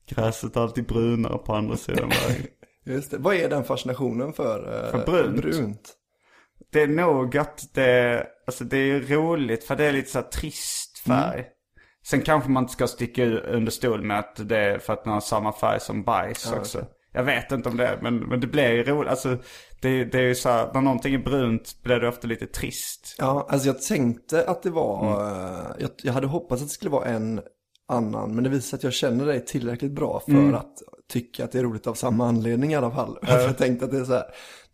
Gräset 0.10 0.56
är 0.56 0.62
alltid 0.62 0.86
brunare 0.86 1.38
på 1.38 1.54
andra 1.56 1.78
sidan 1.78 2.10
vägen. 2.10 2.48
Just 2.86 3.12
det. 3.12 3.18
Vad 3.18 3.36
är 3.36 3.50
den 3.50 3.64
fascinationen 3.64 4.34
för, 4.34 4.86
eh, 4.86 4.92
För 4.92 5.06
brunt? 5.06 5.42
brunt? 5.42 5.94
Det 6.72 6.82
är 6.82 6.88
nog 6.88 7.38
att 7.38 7.74
det, 7.74 8.28
alltså 8.48 8.64
det 8.64 8.78
är 8.78 9.00
roligt 9.00 9.64
för 9.64 9.75
det 9.75 9.86
är 9.86 9.92
lite 9.94 10.12
så 10.12 10.22
trist 10.22 10.98
färg. 11.00 11.46
Sen 12.08 12.22
kanske 12.22 12.50
man 12.50 12.64
inte 12.64 12.74
ska 12.74 12.88
sticka 12.88 13.26
under 13.26 13.72
stol 13.72 14.02
med 14.02 14.20
att 14.20 14.50
det 14.50 14.58
är 14.58 14.80
för 14.80 14.94
att 14.94 15.06
man 15.06 15.14
har 15.14 15.22
samma 15.22 15.54
färg 15.54 15.80
som 15.80 16.04
bajs 16.04 16.52
också. 16.52 16.86
Jag 17.14 17.24
vet 17.24 17.52
inte 17.52 17.70
om 17.70 17.78
det 17.78 17.88
är, 17.88 17.98
men, 18.02 18.18
men 18.18 18.40
det 18.40 18.48
blir 18.48 18.72
ju 18.72 18.84
roligt. 18.84 19.10
Alltså 19.10 19.38
det, 19.82 20.06
det 20.06 20.20
är 20.20 20.28
ju 20.28 20.36
så 20.36 20.50
här, 20.50 20.70
när 20.74 20.82
någonting 20.82 21.14
är 21.14 21.20
brunt 21.20 21.84
blir 21.84 22.00
det 22.00 22.08
ofta 22.08 22.28
lite 22.28 22.48
trist. 22.48 23.16
Ja, 23.18 23.48
alltså 23.50 23.68
jag 23.68 23.82
tänkte 23.82 24.48
att 24.48 24.64
det 24.64 24.70
var, 24.70 25.22
eh, 25.22 25.66
jag, 25.80 25.90
jag 26.04 26.14
hade 26.14 26.28
hoppats 26.28 26.62
att 26.62 26.68
det 26.68 26.74
skulle 26.74 26.92
vara 26.92 27.06
en 27.06 27.42
annan, 27.88 28.36
men 28.36 28.44
det 28.44 28.50
visar 28.50 28.78
att 28.78 28.84
jag 28.84 28.94
känner 28.94 29.26
dig 29.26 29.46
tillräckligt 29.46 29.92
bra 29.92 30.22
för 30.26 30.54
att 30.54 30.74
tycka 31.10 31.44
att 31.44 31.52
det 31.52 31.60
är 31.60 31.64
roligt 31.64 31.88
av 31.88 31.94
samma 31.94 32.28
anledning 32.28 32.72
i 32.72 32.76
alla 32.76 32.92
fall. 32.92 33.20
För 33.26 33.40
jag 33.40 33.58
tänkte 33.58 33.86
att 33.86 33.92
det 33.92 33.98
är 33.98 34.06
så 34.06 34.14
här, 34.14 34.26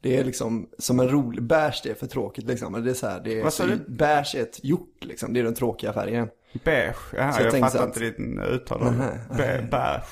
det 0.01 0.17
är 0.17 0.23
liksom 0.23 0.69
som 0.77 0.99
en 0.99 1.09
rolig, 1.09 1.43
bärs 1.43 1.81
det 1.81 1.89
är 1.89 1.95
för 1.95 2.07
tråkigt 2.07 2.45
liksom. 2.45 2.83
Det 2.83 2.89
är 2.89 2.93
så 2.93 3.07
här, 3.07 3.21
det 3.23 3.39
är, 3.39 3.43
Vad 3.43 3.53
sa 3.53 3.65
du? 3.65 3.77
Bärs 3.87 4.35
är 4.35 4.41
ett 4.41 4.63
hjort 4.63 4.97
liksom, 5.01 5.33
det 5.33 5.39
är 5.39 5.43
den 5.43 5.55
tråkiga 5.55 5.93
färgen. 5.93 6.27
Beige, 6.63 6.95
Jaha, 7.13 7.31
Så 7.31 7.41
jag 7.41 7.53
jag, 7.53 7.59
fattar 7.61 7.79
att- 7.79 7.85
inte 7.87 7.99
ditt 7.99 8.19
uttal. 8.49 8.79
Be- 9.37 9.67
Beige, 9.71 10.03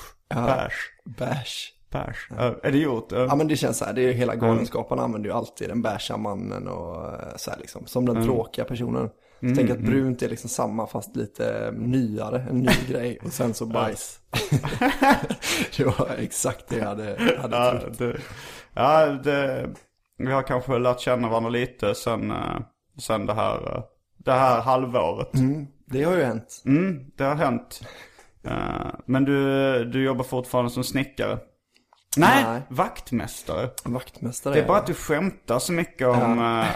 beige, 1.04 1.72
beige. 1.90 2.28
Ja, 2.38 2.54
är 2.62 2.72
det 2.72 2.78
gjort? 2.78 3.06
Ja. 3.12 3.34
Men 3.36 3.48
det 3.48 3.56
känns 3.56 3.78
så 3.78 3.84
här, 3.84 3.92
det 3.92 4.02
är 4.02 4.12
hela 4.12 4.34
Galenskaparna 4.34 5.02
använder 5.02 5.28
ju 5.30 5.36
alltid 5.36 5.68
den 5.68 5.82
bärsa 5.82 6.16
mannen 6.16 6.68
och 6.68 7.04
eh, 7.04 7.36
så 7.36 7.50
här 7.50 7.58
liksom, 7.58 7.86
som 7.86 8.06
den 8.06 8.24
tråkiga 8.24 8.64
personen. 8.64 9.08
Så 9.40 9.46
jag 9.46 9.56
tänker 9.56 9.74
att 9.74 9.80
brunt 9.80 10.22
är 10.22 10.28
liksom 10.28 10.50
samma 10.50 10.86
fast 10.86 11.16
lite 11.16 11.70
nyare, 11.76 12.46
en 12.50 12.58
ny 12.58 12.70
grej 12.88 13.18
och 13.24 13.32
sen 13.32 13.54
så 13.54 13.66
bajs. 13.66 14.20
det 15.76 15.84
var 15.84 16.10
exakt 16.18 16.68
det 16.68 16.76
jag 16.76 16.86
hade, 16.86 17.36
hade 17.40 17.56
Ja, 17.56 17.80
trott. 17.80 17.98
det, 17.98 18.16
ja 18.74 19.06
det, 19.06 19.70
vi 20.18 20.32
har 20.32 20.42
kanske 20.42 20.78
lärt 20.78 21.00
känna 21.00 21.28
varandra 21.28 21.50
lite 21.50 21.94
sen, 21.94 22.30
eh, 22.30 22.36
sen 22.98 23.26
det 23.26 23.34
här, 23.34 23.76
eh, 23.76 23.82
det 24.16 24.32
här 24.32 24.60
halvåret. 24.60 25.34
Mm, 25.34 25.66
det 25.90 26.02
har 26.02 26.16
ju 26.16 26.22
hänt. 26.22 26.62
Mm, 26.66 27.04
det 27.16 27.24
har 27.24 27.34
hänt. 27.34 27.80
Eh, 28.44 28.92
men 29.06 29.24
du, 29.24 29.84
du 29.84 30.04
jobbar 30.04 30.24
fortfarande 30.24 30.70
som 30.70 30.84
snickare? 30.84 31.38
Nej, 32.16 32.44
Nej. 32.44 32.62
vaktmästare. 32.68 33.70
Vaktmästare 33.84 34.54
Det 34.54 34.60
är 34.60 34.66
bara 34.66 34.78
att 34.78 34.86
du 34.86 34.94
skämtar 34.94 35.58
så 35.58 35.72
mycket 35.72 36.06
om, 36.08 36.38
eh, 36.38 36.66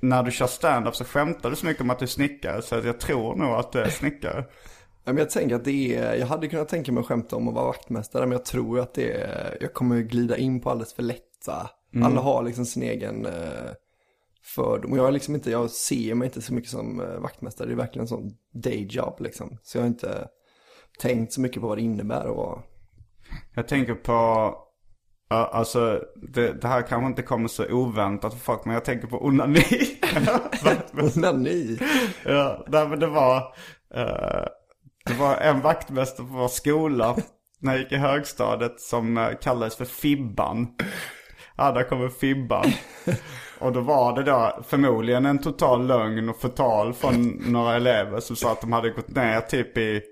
när 0.00 0.22
du 0.22 0.30
kör 0.30 0.46
stand-up 0.46 0.96
så 0.96 1.04
skämtar 1.04 1.50
du 1.50 1.56
så 1.56 1.66
mycket 1.66 1.82
om 1.82 1.90
att 1.90 1.98
du 1.98 2.04
är 2.04 2.08
snickare. 2.08 2.62
Så 2.62 2.74
jag 2.74 3.00
tror 3.00 3.36
nog 3.36 3.54
att 3.54 3.72
du 3.72 3.78
är 3.80 3.88
snickare. 3.88 4.44
Ja, 5.04 5.12
men 5.12 5.16
jag 5.16 5.30
tänker 5.30 5.56
att 5.56 5.64
det 5.64 5.96
är, 5.96 6.14
jag 6.14 6.26
hade 6.26 6.48
kunnat 6.48 6.68
tänka 6.68 6.92
mig 6.92 7.00
att 7.00 7.06
skämta 7.06 7.36
om 7.36 7.48
att 7.48 7.54
vara 7.54 7.64
vaktmästare, 7.64 8.22
men 8.22 8.32
jag 8.32 8.44
tror 8.44 8.80
att 8.80 8.94
det 8.94 9.12
är, 9.12 9.58
jag 9.60 9.74
kommer 9.74 10.00
glida 10.00 10.36
in 10.36 10.60
på 10.60 10.70
alldeles 10.70 10.94
för 10.94 11.02
lätta. 11.02 11.70
Alla 12.04 12.20
har 12.20 12.42
liksom 12.42 12.66
sin 12.66 12.82
egen 12.82 13.26
eh, 13.26 13.32
fördom. 14.42 14.92
Och 14.92 14.98
jag 14.98 15.08
är 15.08 15.12
liksom 15.12 15.34
inte, 15.34 15.50
jag 15.50 15.70
ser 15.70 16.14
mig 16.14 16.26
inte 16.26 16.42
så 16.42 16.54
mycket 16.54 16.70
som 16.70 17.00
eh, 17.00 17.20
vaktmästare, 17.20 17.68
det 17.68 17.74
är 17.74 17.76
verkligen 17.76 18.04
en 18.04 18.08
sån 18.08 18.30
dayjob 18.52 19.20
liksom. 19.20 19.58
Så 19.62 19.78
jag 19.78 19.82
har 19.82 19.88
inte 19.88 20.28
tänkt 20.98 21.32
så 21.32 21.40
mycket 21.40 21.62
på 21.62 21.68
vad 21.68 21.78
det 21.78 21.82
innebär 21.82 22.28
att 22.28 22.36
vara 22.36 22.62
Jag 23.54 23.68
tänker 23.68 23.94
på, 23.94 24.54
alltså 25.28 26.00
det, 26.32 26.52
det 26.52 26.68
här 26.68 26.82
kanske 26.82 27.06
inte 27.06 27.22
kommer 27.22 27.48
så 27.48 27.72
oväntat 27.72 28.32
för 28.32 28.40
folk, 28.40 28.64
men 28.64 28.74
jag 28.74 28.84
tänker 28.84 29.06
på 29.06 29.24
onani. 29.24 29.64
onani. 31.16 31.78
ja, 32.24 32.64
nej, 32.68 32.88
men 32.88 33.00
det 33.00 33.06
var, 33.06 33.36
eh, 33.94 34.44
det 35.04 35.14
var 35.18 35.36
en 35.36 35.60
vaktmästare 35.60 36.26
på 36.26 36.32
vår 36.32 36.48
skola 36.48 37.16
när 37.60 37.72
jag 37.72 37.80
gick 37.80 37.92
i 37.92 37.96
högstadiet 37.96 38.80
som 38.80 39.18
uh, 39.18 39.28
kallades 39.42 39.76
för 39.76 39.84
Fibban. 39.84 40.68
Ja, 41.56 41.72
där 41.72 41.82
kommer 41.82 42.08
Fibban. 42.08 42.72
Och 43.60 43.72
då 43.72 43.80
var 43.80 44.16
det 44.16 44.22
då 44.22 44.62
förmodligen 44.68 45.26
en 45.26 45.38
total 45.38 45.86
lögn 45.86 46.28
och 46.28 46.40
förtal 46.40 46.94
från 46.94 47.30
några 47.46 47.76
elever 47.76 48.20
som 48.20 48.36
sa 48.36 48.52
att 48.52 48.60
de 48.60 48.72
hade 48.72 48.90
gått 48.90 49.08
ner 49.08 49.40
typ 49.40 49.78
i, 49.78 50.02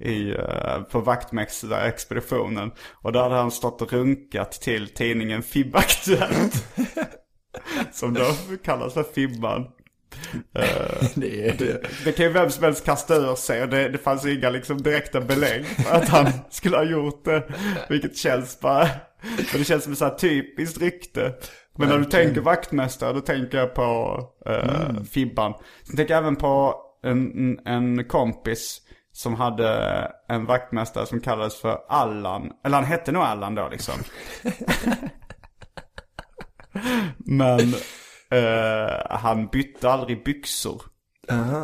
i, 0.00 0.30
eh, 0.30 0.82
på 0.90 1.00
vaktmästarexpeditionen. 1.00 2.70
Och 2.94 3.12
då 3.12 3.18
hade 3.18 3.34
han 3.34 3.50
stått 3.50 3.82
och 3.82 3.92
runkat 3.92 4.52
till 4.52 4.88
tidningen 4.88 5.42
Fibbaktuellt. 5.42 6.64
som 7.92 8.14
då 8.14 8.24
kallas 8.64 8.94
för 8.94 9.02
Fibban. 9.02 9.66
Det 11.14 11.58
det. 11.58 11.82
Det 12.04 12.12
kan 12.12 12.26
ju 12.26 12.32
vem 12.32 12.50
som 12.50 12.64
helst 12.64 12.84
kasta 12.84 13.16
ur 13.16 13.34
sig 13.34 13.62
och 13.62 13.68
det, 13.68 13.88
det 13.88 13.98
fanns 13.98 14.26
inga 14.26 14.50
liksom 14.50 14.82
direkta 14.82 15.20
belägg 15.20 15.66
för 15.66 15.94
att 15.94 16.08
han 16.08 16.26
skulle 16.50 16.76
ha 16.76 16.84
gjort 16.84 17.24
det. 17.24 17.42
Vilket 17.88 18.16
känns 18.16 18.60
bara, 18.60 18.88
men 19.22 19.58
det 19.58 19.64
känns 19.64 19.84
som 19.84 19.92
ett 19.92 19.98
så 19.98 20.04
här 20.04 20.14
typiskt 20.14 20.80
rykte. 20.80 21.34
Men 21.78 21.88
när 21.88 21.98
du 21.98 22.04
tänker 22.04 22.40
vaktmästare 22.40 23.12
då 23.12 23.20
tänker 23.20 23.58
jag 23.58 23.74
på 23.74 24.20
uh, 24.48 25.02
Fibban. 25.02 25.54
Sen 25.82 25.96
tänker 25.96 26.14
jag 26.14 26.22
även 26.22 26.36
på 26.36 26.74
en, 27.02 27.58
en 27.66 28.04
kompis 28.04 28.80
som 29.12 29.34
hade 29.34 30.12
en 30.28 30.46
vaktmästare 30.46 31.06
som 31.06 31.20
kallades 31.20 31.60
för 31.60 31.78
Allan. 31.88 32.52
Eller 32.64 32.76
han 32.76 32.84
hette 32.84 33.12
nog 33.12 33.22
Allan 33.22 33.54
då 33.54 33.68
liksom. 33.68 33.94
Men 37.18 37.60
eh, 38.30 38.90
han 39.10 39.46
bytte 39.46 39.90
aldrig 39.90 40.24
byxor. 40.24 40.82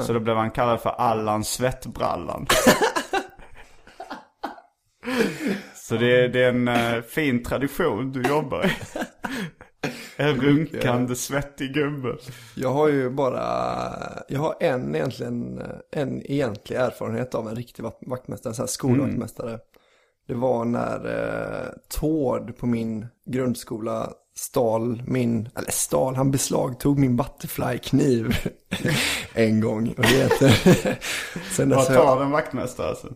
Så 0.02 0.12
då 0.12 0.20
blev 0.20 0.36
han 0.36 0.50
kallad 0.50 0.80
för 0.80 0.90
Allan 0.90 1.44
Svettbrallan. 1.44 2.46
Så 5.74 5.96
det 5.96 6.24
är, 6.24 6.28
det 6.28 6.44
är 6.44 6.48
en 6.48 6.68
eh, 6.68 7.02
fin 7.02 7.42
tradition 7.42 8.12
du 8.12 8.22
jobbar 8.22 8.66
i. 8.66 8.70
En 10.16 10.40
runkande 10.40 11.16
svettig 11.16 11.74
gubbe. 11.74 12.16
Jag 12.54 12.72
har 12.72 12.88
ju 12.88 13.10
bara, 13.10 13.42
jag 14.28 14.40
har 14.40 14.54
en 14.60 14.94
egentligen, 14.94 15.62
en 15.92 16.22
egentlig 16.22 16.76
erfarenhet 16.76 17.34
av 17.34 17.48
en 17.48 17.56
riktig 17.56 17.82
vakt- 17.82 18.06
vaktmästare, 18.06 18.50
en 18.50 18.54
sån 18.54 18.62
här 18.62 18.66
skolvaktmästare. 18.68 19.58
Det 20.28 20.34
var 20.34 20.64
när 20.64 21.06
eh, 21.06 21.68
Tord 21.98 22.56
på 22.56 22.66
min 22.66 23.06
grundskola 23.30 24.12
stal 24.36 25.02
min, 25.06 25.48
eller 25.56 25.70
stal, 25.70 26.14
han 26.14 26.30
beslagtog 26.30 26.98
min 26.98 27.16
butterfly-kniv 27.16 28.36
en 29.34 29.60
gång. 29.60 29.94
Och 29.98 30.02
det 30.02 30.08
heter, 30.08 30.48
sen 31.54 31.68
dess 31.68 31.78
Var 31.78 31.96
har 31.96 32.04
jag, 32.04 32.16
torr 32.16 32.22
en 32.24 32.30
vaktmästare 32.30 32.88
alltså? 32.88 33.08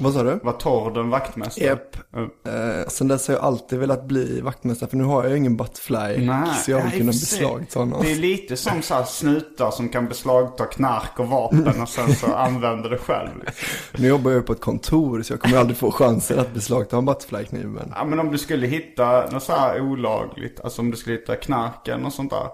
Vad 0.00 0.14
sa 0.14 0.22
du? 0.22 0.40
Var 0.42 0.52
torr 0.52 0.98
en 0.98 1.10
vaktmästare? 1.10 1.64
Japp. 1.64 1.96
Mm. 2.14 2.30
Eh, 2.44 2.86
sen 2.88 3.08
dess 3.08 3.28
har 3.28 3.34
jag 3.34 3.44
alltid 3.44 3.78
velat 3.78 4.04
bli 4.04 4.40
vaktmästare, 4.40 4.90
för 4.90 4.96
nu 4.96 5.04
har 5.04 5.22
jag 5.22 5.32
ju 5.32 5.38
ingen 5.38 5.56
butterfly. 5.56 6.28
så 6.64 6.70
jag 6.70 6.78
vill 6.78 6.88
nej, 6.88 6.98
kunna 6.98 7.12
beslagta 7.12 7.78
honom. 7.78 8.02
Det 8.02 8.12
är 8.12 8.16
lite 8.16 8.56
som 8.56 8.82
så 8.82 8.94
här 8.94 9.04
snutar 9.04 9.70
som 9.70 9.88
kan 9.88 10.08
beslagta 10.08 10.64
knark 10.64 11.18
och 11.18 11.28
vapen 11.28 11.82
och 11.82 11.88
sen 11.88 12.14
så 12.14 12.34
använder 12.34 12.90
det 12.90 12.98
själv. 12.98 13.30
Liksom. 13.38 13.68
Nu 14.02 14.08
jobbar 14.08 14.30
jag 14.30 14.38
ju 14.38 14.42
på 14.42 14.52
ett 14.52 14.60
kontor, 14.60 15.22
så 15.22 15.32
jag 15.32 15.40
kommer 15.40 15.56
aldrig 15.56 15.76
få 15.76 15.90
chansen 15.90 16.38
att 16.38 16.54
beslagta 16.54 16.96
en 16.96 17.04
butterfly-kniv. 17.04 17.66
Men... 17.66 17.92
Ja 17.96 18.04
men 18.04 18.20
om 18.20 18.32
du 18.32 18.38
skulle 18.38 18.66
hitta 18.66 19.26
något 19.30 19.42
så 19.42 19.52
här 19.52 19.80
olagligt, 19.80 20.60
alltså 20.60 20.82
om 20.82 20.90
du 20.90 20.96
skulle 20.96 21.16
hitta 21.16 21.36
knarken 21.36 22.04
och 22.04 22.12
sånt 22.12 22.30
där. 22.30 22.48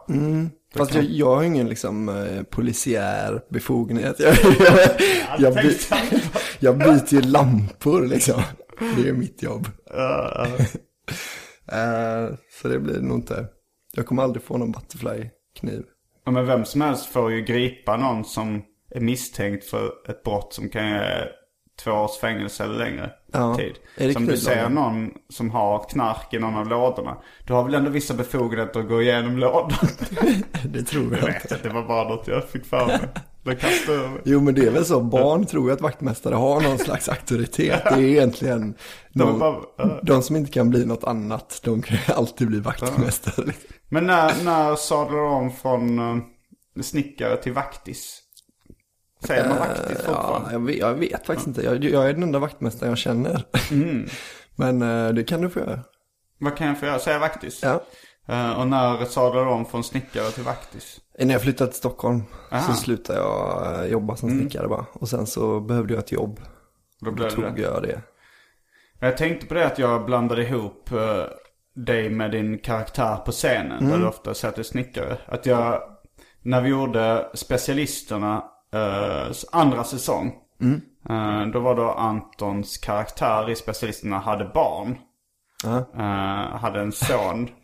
Fast 0.75 0.95
jag, 0.95 1.05
jag 1.05 1.37
har 1.37 1.43
ingen 1.43 1.69
liksom 1.69 2.09
eh, 2.09 2.43
polisiär 2.43 3.41
befogenhet. 3.49 4.21
Jag, 4.21 4.35
jag, 4.59 4.89
jag, 5.39 5.55
by, 5.55 5.77
jag 6.61 6.79
byter 6.79 7.15
ju 7.15 7.21
lampor 7.21 8.07
liksom. 8.07 8.43
Det 8.97 9.09
är 9.09 9.13
mitt 9.13 9.43
jobb. 9.43 9.69
Eh, 11.73 12.35
så 12.63 12.69
det 12.69 12.79
blir 12.79 13.01
nog 13.01 13.19
inte. 13.19 13.47
Jag 13.95 14.07
kommer 14.07 14.23
aldrig 14.23 14.43
få 14.43 14.59
någon 14.59 14.73
butterfly-kniv. 14.73 15.83
Ja, 16.25 16.33
men 16.33 16.47
vem 16.47 16.65
som 16.65 16.81
helst 16.81 17.07
får 17.07 17.33
ju 17.33 17.43
gripa 17.43 17.97
någon 17.97 18.25
som 18.25 18.63
är 18.91 19.01
misstänkt 19.01 19.65
för 19.65 19.91
ett 20.09 20.23
brott 20.23 20.55
som 20.55 20.69
kan 20.69 20.85
två 21.85 21.91
års 21.91 22.17
fängelse 22.19 22.65
eller 22.65 22.79
längre 22.79 23.11
Ja. 23.33 23.55
tid. 23.57 23.75
Är 23.97 24.07
det 24.07 24.13
Så 24.13 24.19
om 24.19 24.27
du 24.27 24.37
ser 24.37 24.69
någon 24.69 25.11
som 25.29 25.51
har 25.51 25.85
knark 25.91 26.35
i 26.35 26.39
någon 26.39 26.55
av 26.57 26.69
lådorna. 26.69 27.17
Du 27.47 27.53
har 27.53 27.65
väl 27.65 27.75
ändå 27.75 27.91
vissa 27.91 28.15
befogenheter 28.15 28.81
att 28.81 28.89
gå 28.89 29.03
igenom 29.03 29.39
lådan. 29.39 29.79
Det 30.65 30.83
tror 30.83 31.03
jag 31.05 31.13
Jag 31.13 31.17
inte. 31.29 31.49
vet 31.49 31.53
att 31.53 31.63
det 31.63 31.69
var 31.69 31.83
bara 31.83 32.09
något 32.09 32.29
jag 32.29 32.49
fick 32.49 32.65
för 32.67 32.87
mig. 32.87 32.99
Det. 33.45 34.21
Jo 34.25 34.41
men 34.41 34.55
det 34.55 34.67
är 34.67 34.71
väl 34.71 34.85
så, 34.85 35.01
barn 35.01 35.47
tror 35.47 35.67
ju 35.69 35.73
att 35.75 35.81
vaktmästare 35.81 36.35
har 36.35 36.61
någon 36.61 36.79
slags 36.79 37.09
auktoritet. 37.09 37.83
Det 37.85 37.91
är 37.95 37.99
egentligen 38.01 38.75
De 39.13 39.19
någon, 39.25 39.39
bara, 39.39 39.57
ja. 39.79 40.01
de 40.03 40.23
som 40.23 40.37
inte 40.37 40.51
kan 40.53 40.71
bli 40.71 40.87
något 40.87 41.05
annat, 41.05 41.61
de 41.65 41.83
kan 41.83 41.97
ju 42.07 42.13
alltid 42.15 42.49
bli 42.49 42.61
vaktmästare. 42.61 43.53
Men 43.89 44.07
när, 44.07 44.45
när 44.45 44.77
sadlar 44.77 45.19
du 45.19 45.27
om 45.27 45.51
från 45.51 45.99
uh, 45.99 46.23
snickare 46.83 47.37
till 47.37 47.53
vaktis? 47.53 48.22
Säger 49.27 49.49
man 49.49 49.59
vaktis 49.59 49.99
Ja, 50.07 50.15
fortfarande? 50.15 50.53
jag, 50.53 50.61
vet, 50.61 50.77
jag 50.77 50.95
vet 50.95 51.27
faktiskt 51.27 51.47
inte. 51.49 51.63
Jag, 51.63 51.85
jag 51.85 52.09
är 52.09 52.13
den 52.13 52.23
enda 52.23 52.39
vaktmästaren 52.39 52.91
jag 52.91 52.99
känner. 52.99 53.45
Mm. 53.71 54.07
Men 54.57 54.83
eh, 54.83 55.13
det 55.15 55.25
kan 55.25 55.41
du 55.41 55.51
få 55.51 55.59
göra. 55.61 55.81
Vad 56.41 56.57
kan 56.57 56.67
jag 56.67 56.81
få 56.81 56.87
göra? 56.87 56.99
Säga 56.99 57.19
vaktis? 57.19 57.61
Ja. 57.63 57.83
Eh, 58.29 58.61
och 58.61 58.67
när 58.69 59.05
sadlade 59.05 59.51
om 59.51 59.65
från 59.67 59.85
snickare 59.85 60.31
till 60.31 60.43
vaktis? 60.45 61.01
När 61.19 61.33
jag 61.33 61.43
flyttade 61.43 61.71
till 61.71 61.79
Stockholm 61.79 62.23
Aha. 62.53 62.63
så 62.63 62.73
slutade 62.73 63.19
jag 63.19 63.75
eh, 63.85 63.91
jobba 63.91 64.17
som 64.17 64.31
snickare 64.31 64.69
bara. 64.69 64.87
Och 64.93 65.09
sen 65.09 65.27
så 65.27 65.61
behövde 65.61 65.95
jag 65.95 66.03
ett 66.03 66.13
jobb. 66.13 66.41
Då 67.01 67.11
Då 67.11 67.31
tog 67.31 67.55
det. 67.55 67.63
jag 67.63 67.83
det. 67.83 68.01
Jag 69.01 69.17
tänkte 69.17 69.47
på 69.47 69.55
det 69.55 69.67
att 69.67 69.79
jag 69.79 70.05
blandade 70.07 70.43
ihop 70.43 70.93
eh, 70.93 71.25
dig 71.75 72.11
med 72.11 72.31
din 72.31 72.59
karaktär 72.59 73.17
på 73.17 73.33
scenen. 73.33 73.89
Där 73.91 73.99
du 73.99 74.07
ofta 74.07 74.35
sätter 74.35 74.63
snickare. 74.63 75.19
Att 75.27 75.47
jag, 75.47 75.83
när 76.43 76.61
vi 76.61 76.69
gjorde 76.69 77.31
specialisterna 77.35 78.37
eh, 78.37 78.43
andra 79.53 79.85
säsong. 79.85 80.33
eh, 81.09 81.47
då 81.47 81.61
var 81.61 81.75
då 81.75 81.91
Antons 81.91 82.79
karaktär 82.79 83.51
i 83.51 83.57
specialisterna 83.57 84.19
hade 84.19 84.45
barn. 84.45 84.99
Eh, 85.97 86.57
hade 86.59 86.81
en 86.81 86.93
son. 86.93 87.49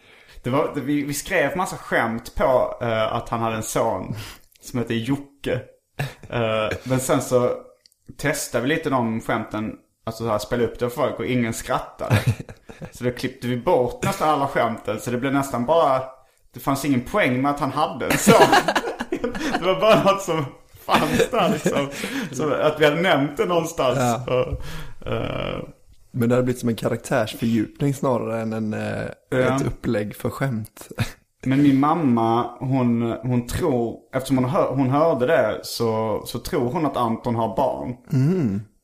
Det 0.45 0.51
var, 0.51 0.71
det, 0.75 0.81
vi, 0.81 1.03
vi 1.05 1.15
skrev 1.15 1.57
massa 1.57 1.77
skämt 1.77 2.35
på 2.35 2.79
eh, 2.81 3.13
att 3.13 3.29
han 3.29 3.41
hade 3.41 3.57
en 3.57 3.63
son 3.63 4.15
som 4.61 4.79
hette 4.79 4.95
Jocke. 4.95 5.61
Eh, 6.31 6.77
men 6.85 7.01
sen 7.01 7.23
så 7.23 7.51
testade 8.19 8.63
vi 8.63 8.69
lite 8.69 8.91
de 8.91 9.21
skämten, 9.21 9.73
alltså 10.07 10.25
så 10.25 10.31
här, 10.31 10.39
spela 10.39 10.65
upp 10.65 10.79
det 10.79 10.91
för 10.91 11.03
folk 11.03 11.19
och 11.19 11.27
ingen 11.27 11.55
skrattade. 11.55 12.19
Så 12.93 13.05
då 13.05 13.11
klippte 13.11 13.47
vi 13.49 13.57
bort 13.57 14.05
nästan 14.05 14.29
alla 14.29 14.49
skämten 14.49 15.01
så 15.01 15.11
det 15.11 15.19
blev 15.19 15.33
nästan 15.33 15.67
bara, 15.67 16.03
det 16.55 16.61
fanns 16.61 16.85
ingen 16.85 17.01
poäng 17.01 17.43
med 17.43 17.51
att 17.51 17.61
han 17.61 17.73
hade 17.73 18.07
en 18.07 18.19
son. 18.19 18.35
det 19.61 19.65
var 19.67 19.81
bara 19.81 20.03
något 20.03 20.23
som 20.23 20.45
fanns 20.89 21.31
där 21.31 21.51
liksom. 21.53 21.89
Så 22.33 22.53
att 22.53 22.81
vi 22.81 22.85
hade 22.85 23.01
nämnt 23.01 23.37
det 23.37 23.45
någonstans. 23.45 23.99
Ja. 23.99 24.25
Och, 24.27 25.13
eh, 25.13 25.59
Men 26.13 26.29
det 26.29 26.35
hade 26.35 26.45
blivit 26.45 26.61
som 26.61 26.69
en 26.69 26.77
karaktärsfördjupning 26.77 27.95
snarare 27.95 28.41
än 28.41 28.53
en, 28.53 28.75
eh, 28.75 29.07
Ja. 29.31 29.39
ett 29.39 29.67
upplägg 29.67 30.17
för 30.17 30.31
skämt. 30.31 30.89
Men 31.45 31.63
min 31.63 31.81
mamma, 31.81 32.51
hon, 32.61 33.03
hon 33.23 33.47
tror, 33.47 33.97
eftersom 34.15 34.37
hon, 34.39 34.49
hör, 34.49 34.71
hon 34.75 34.91
hörde 34.91 35.27
det 35.27 35.61
så, 35.63 36.23
så 36.27 36.39
tror 36.39 36.73
hon 36.73 36.87
att 36.87 36.97
Anton 36.97 37.35
har 37.35 37.57
barn. 37.57 37.95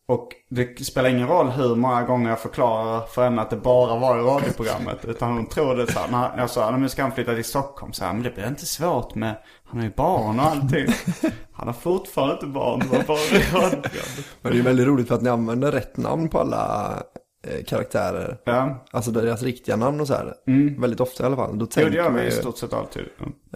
Och 0.07 0.29
det 0.51 0.85
spelar 0.85 1.11
ingen 1.11 1.29
roll 1.29 1.49
hur 1.49 1.77
många 1.77 2.03
gånger 2.03 2.31
jag 2.31 2.41
förklarar 2.41 3.07
för 3.07 3.25
henne 3.25 3.43
att 3.43 3.51
det 3.51 3.57
bara 3.57 3.99
var 3.99 4.19
i 4.19 4.23
radioprogrammet. 4.23 5.05
Utan 5.05 5.33
hon 5.33 5.47
tror 5.47 5.77
det 5.77 5.93
så 5.93 5.99
här, 5.99 6.11
när 6.11 6.39
jag 6.39 6.51
sa, 6.51 6.77
nu 6.77 6.89
ska 6.89 7.03
han 7.03 7.13
flytta 7.13 7.35
till 7.35 7.45
Stockholm. 7.45 7.93
Så 7.93 8.05
här, 8.05 8.13
men 8.13 8.23
det 8.23 8.31
blir 8.31 8.49
inte 8.49 8.67
svårt 8.67 9.15
med, 9.15 9.37
han 9.65 9.79
har 9.79 9.87
ju 9.87 9.93
barn 9.97 10.41
och 10.41 10.47
allting. 10.47 10.87
Han 11.57 11.67
har 11.67 11.75
fortfarande 11.75 12.35
inte 12.35 12.47
barn, 12.47 12.79
det 12.79 12.87
var 12.87 13.05
bara 13.05 13.19
i 13.19 13.39
radioprogrammet. 13.39 14.27
Men 14.43 14.53
det 14.53 14.59
är 14.59 14.63
väldigt 14.63 14.87
roligt 14.87 15.09
för 15.09 15.15
att 15.15 15.23
ni 15.23 15.31
använder 15.31 15.73
rätt 15.73 15.97
namn 15.97 16.29
på 16.29 16.39
alla 16.41 16.93
karaktärer. 17.67 18.37
Ja, 18.45 18.85
Alltså 18.91 19.11
deras 19.11 19.43
riktiga 19.43 19.77
namn 19.77 20.01
och 20.01 20.07
så 20.07 20.15
här. 20.15 20.35
Väldigt 20.81 21.01
ofta 21.01 21.23
i 21.23 21.27
alla 21.27 21.37
fall. 21.37 21.59
Då 21.59 21.63
jo, 21.63 21.67
tänker, 21.67 21.91
det 21.91 21.97
gör 21.97 22.05
man 22.05 22.15
vi 22.15 22.23
ju, 22.23 22.29
i 22.29 22.31
stort 22.31 22.59
sett 22.59 22.73
alltid. 22.73 23.03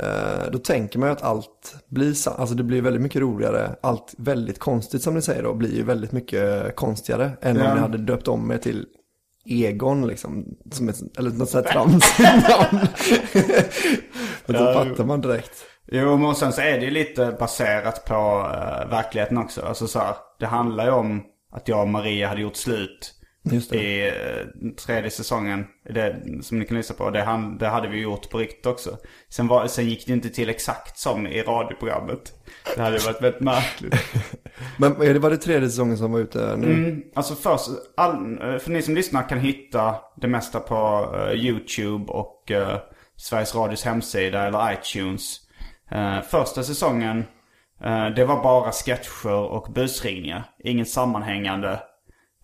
Eh, 0.01 0.51
då 0.53 0.59
tänker 0.59 0.99
man 0.99 1.09
ju 1.09 1.13
att 1.13 1.23
allt 1.23 1.77
blir 1.89 2.09
Alltså 2.29 2.55
det 2.55 2.63
blir 2.63 2.83
väldigt 2.83 3.03
mycket 3.03 3.21
roligare. 3.23 3.71
Allt 3.83 4.15
väldigt 4.19 4.59
konstigt 4.59 5.03
som 5.03 5.15
ni 5.15 5.23
säger 5.23 5.43
då 5.43 5.55
blir 5.55 5.77
ju 5.77 5.83
väldigt 5.83 6.13
mycket 6.13 6.77
konstigare. 6.77 7.31
Än 7.43 7.57
Ja. 7.57 7.69
om 7.69 7.75
ni 7.75 7.81
hade 7.81 7.99
döpt 7.99 8.29
om 8.29 8.51
er 8.51 8.59
till 8.59 8.87
Egon 9.51 10.07
liksom. 10.07 10.45
Som 10.73 10.89
ett, 10.89 11.19
eller 11.19 11.31
något 11.31 11.51
sånt 11.51 11.67
här 11.67 11.73
tramsigt 11.85 12.19
namn. 12.19 12.87
Då 14.47 14.55
Ja, 14.55 14.75
fattar 14.85 15.05
man 15.05 15.21
direkt. 15.21 15.65
Jo, 15.93 16.17
men 16.17 16.35
sen 16.35 16.53
så 16.53 16.61
är 16.61 16.79
det 16.79 16.85
ju 16.85 16.91
lite 16.91 17.37
baserat 17.41 18.05
på 18.05 18.15
eh, 18.55 18.91
verkligheten 18.91 19.39
också. 19.39 19.63
Alltså 19.63 19.87
så 19.87 19.99
här, 19.99 20.15
det 20.39 20.47
handlar 20.47 20.85
ju 20.85 20.91
om 20.91 21.23
att 21.53 21.69
jag 21.69 21.81
och 21.83 21.89
Maria 21.89 22.29
hade 22.29 22.41
gjort 22.41 22.57
slut 22.57 23.15
Just 23.55 23.71
det. 23.71 23.77
i 23.77 24.09
eh, 24.09 24.71
tredje 24.87 25.11
säsongen. 25.11 25.67
Det, 25.95 26.17
som 26.43 26.59
ni 26.59 26.65
kan 26.65 26.77
lyssna 26.77 26.95
på. 26.95 27.11
Det, 27.11 27.23
han, 27.23 27.59
det 27.59 27.69
hade 27.69 27.89
vi 27.89 28.01
gjort 28.01 28.31
på 28.31 28.39
riktigt 28.39 28.67
också. 28.67 28.97
Sen, 29.29 29.49
var, 29.49 29.67
sen 29.67 29.89
gick 29.89 30.07
det 30.07 30.13
inte 30.13 30.31
till 30.31 30.49
exakt 30.49 30.99
som 30.99 31.27
i 31.27 31.43
radioprogrammet. 31.43 32.33
Det 32.77 32.83
hade 32.83 32.97
ju 32.97 33.05
varit 33.05 33.23
väldigt 33.23 33.41
märkligt. 33.41 33.95
Men 34.77 35.03
är 35.03 35.15
det 35.15 35.21
var 35.21 35.31
det 35.31 35.37
tredje 35.37 35.69
säsongen 35.69 35.99
som 35.99 36.13
var 36.13 36.21
ute 36.21 36.57
nu? 36.57 36.73
Mm, 36.73 37.03
alltså 37.15 37.35
först, 37.35 37.69
all, 37.97 38.43
eh, 38.43 38.59
för 38.59 38.71
ni 38.71 38.83
som 38.83 38.95
lyssnar 38.95 39.29
kan 39.29 39.41
hitta 39.41 39.95
det 40.17 40.29
mesta 40.29 40.61
på 40.61 41.11
eh, 41.17 41.33
YouTube 41.33 42.13
och 42.13 42.51
eh, 42.51 42.79
Sveriges 43.17 43.55
Radios 43.55 43.85
hemsida 43.85 44.47
eller 44.47 44.73
iTunes. 44.73 45.41
Eh, 45.91 46.21
första 46.21 46.63
säsongen, 46.63 47.25
det 48.17 48.25
var 48.25 48.43
bara 48.43 48.73
sketcher 48.73 49.33
och 49.33 49.73
busringningar. 49.73 50.45
Inget 50.65 50.89
sammanhängande. 50.89 51.79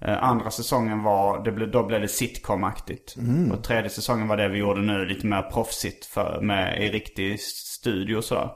Eh, 0.05 0.25
andra 0.25 0.51
säsongen 0.51 1.03
var, 1.03 1.45
det 1.45 1.53
blev, 1.53 1.71
då 1.71 1.87
blev 1.87 2.01
det 2.01 2.09
sitcom-aktigt. 2.09 3.17
Och 3.53 3.65
tredje 3.65 3.91
säsongen 3.91 4.29
var 4.29 4.37
det 4.37 4.49
vi 4.49 4.59
gjorde 4.59 4.81
nu, 4.81 5.05
lite 5.05 5.27
mer 5.27 5.43
proffsigt 5.43 6.07
för, 6.07 6.41
med, 6.41 6.83
i 6.83 6.91
riktig 6.91 7.41
studio 7.41 8.17
och 8.17 8.25
sådär. 8.25 8.51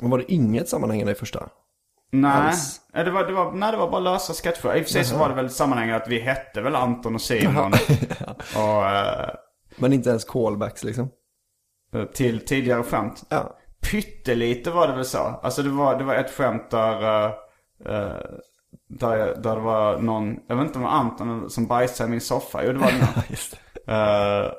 Och 0.00 0.10
var 0.10 0.18
det 0.18 0.32
inget 0.32 0.68
sammanhängande 0.68 1.12
i 1.12 1.14
första? 1.14 1.48
Nej, 2.12 2.30
alls. 2.30 2.80
Eh, 2.94 3.04
det 3.04 3.10
var, 3.10 3.26
det 3.26 3.32
var, 3.32 3.52
nej, 3.52 3.72
det 3.72 3.78
var 3.78 3.90
bara 3.90 4.00
lösa 4.00 4.32
sketcher. 4.32 4.76
I 4.76 4.80
och 4.80 4.84
för 4.84 4.92
sig 4.92 5.04
så 5.04 5.16
var 5.18 5.28
det 5.28 5.34
väl 5.34 5.50
sammanhanget 5.50 6.02
att 6.02 6.08
vi 6.08 6.20
hette 6.20 6.60
väl 6.60 6.74
Anton 6.74 7.14
och 7.14 7.20
Simon. 7.20 7.72
och 8.56 8.86
eh, 8.86 9.30
Men 9.76 9.92
inte 9.92 10.10
ens 10.10 10.24
callbacks 10.24 10.84
liksom? 10.84 11.08
till 12.12 12.44
tidigare 12.44 12.82
skämt. 12.82 13.24
Ja. 13.28 13.58
Pyttelite 13.90 14.70
var 14.70 14.88
det 14.88 14.94
väl 14.94 15.04
så. 15.04 15.18
Alltså 15.18 15.62
det 15.62 15.70
var, 15.70 15.98
det 15.98 16.04
var 16.04 16.14
ett 16.14 16.30
skämt 16.30 16.70
där, 16.70 17.24
eh, 17.26 17.32
eh, 17.86 18.16
där, 18.88 19.16
jag- 19.16 19.42
där 19.42 19.54
det 19.56 19.60
var 19.62 19.98
någon, 19.98 20.36
jag 20.48 20.56
vet 20.56 20.66
inte 20.66 20.78
om 20.78 20.82
det 20.84 20.88
var 20.90 20.94
Anton 20.96 21.50
som 21.50 21.66
bajsade 21.66 22.08
i 22.08 22.10
min 22.10 22.20
soffa. 22.20 22.64
Jo 22.66 22.72
det 22.72 22.78
var 22.78 22.92
det 23.28 23.58
Eh, 23.92 24.52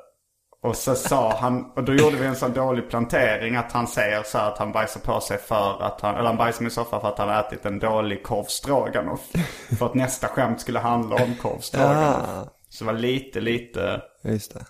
och 0.61 0.75
så 0.75 0.95
sa 0.95 1.37
han, 1.37 1.65
och 1.75 1.83
då 1.83 1.93
gjorde 1.93 2.15
vi 2.17 2.25
en 2.25 2.35
sån 2.35 2.53
dålig 2.53 2.89
plantering 2.89 3.55
att 3.55 3.71
han 3.71 3.87
säger 3.87 4.23
så 4.23 4.37
här 4.37 4.51
att 4.51 4.57
han 4.57 4.71
bajsar 4.71 4.99
på 5.01 5.19
sig 5.21 5.37
för 5.37 5.81
att 5.83 6.01
han, 6.01 6.15
eller 6.15 6.27
han 6.27 6.37
bajsar 6.37 6.61
i 6.61 6.63
min 6.63 6.71
soffa 6.71 6.99
för 7.01 7.07
att 7.07 7.17
han 7.19 7.29
har 7.29 7.39
ätit 7.39 7.65
en 7.65 7.79
dålig 7.79 8.23
korv 8.23 8.43
stroganoff. 8.43 9.31
för 9.79 9.85
att 9.85 9.93
nästa 9.93 10.27
skämt 10.27 10.61
skulle 10.61 10.79
handla 10.79 11.15
om 11.23 11.35
korv 11.41 11.59
stroganoff. 11.59 12.25
Ah, 12.27 12.45
Så 12.69 12.83
det 12.83 12.91
var 12.91 12.99
lite, 12.99 13.41
lite, 13.41 14.01
just 14.23 14.53
det. 14.53 14.65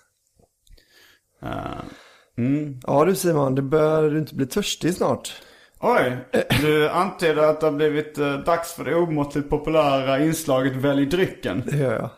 eh, 1.42 1.80
mm. 2.38 2.80
Ja 2.86 3.04
du 3.04 3.14
Simon, 3.14 3.54
det 3.54 3.62
börjar 3.62 4.02
du 4.10 4.18
inte 4.18 4.34
bli 4.34 4.46
törstig 4.46 4.94
snart? 4.94 5.42
Oj, 5.80 6.16
du 6.60 6.88
antyder 6.88 7.42
att 7.42 7.60
det 7.60 7.66
har 7.66 7.72
blivit 7.72 8.18
eh, 8.18 8.38
dags 8.38 8.72
för 8.74 8.84
det 8.84 8.94
omåttligt 8.94 9.50
populära 9.50 10.24
inslaget 10.24 10.76
Välj 10.76 11.06
drycken. 11.06 11.62
Det 11.66 11.76
gör 11.76 11.92
jag. 11.92 12.10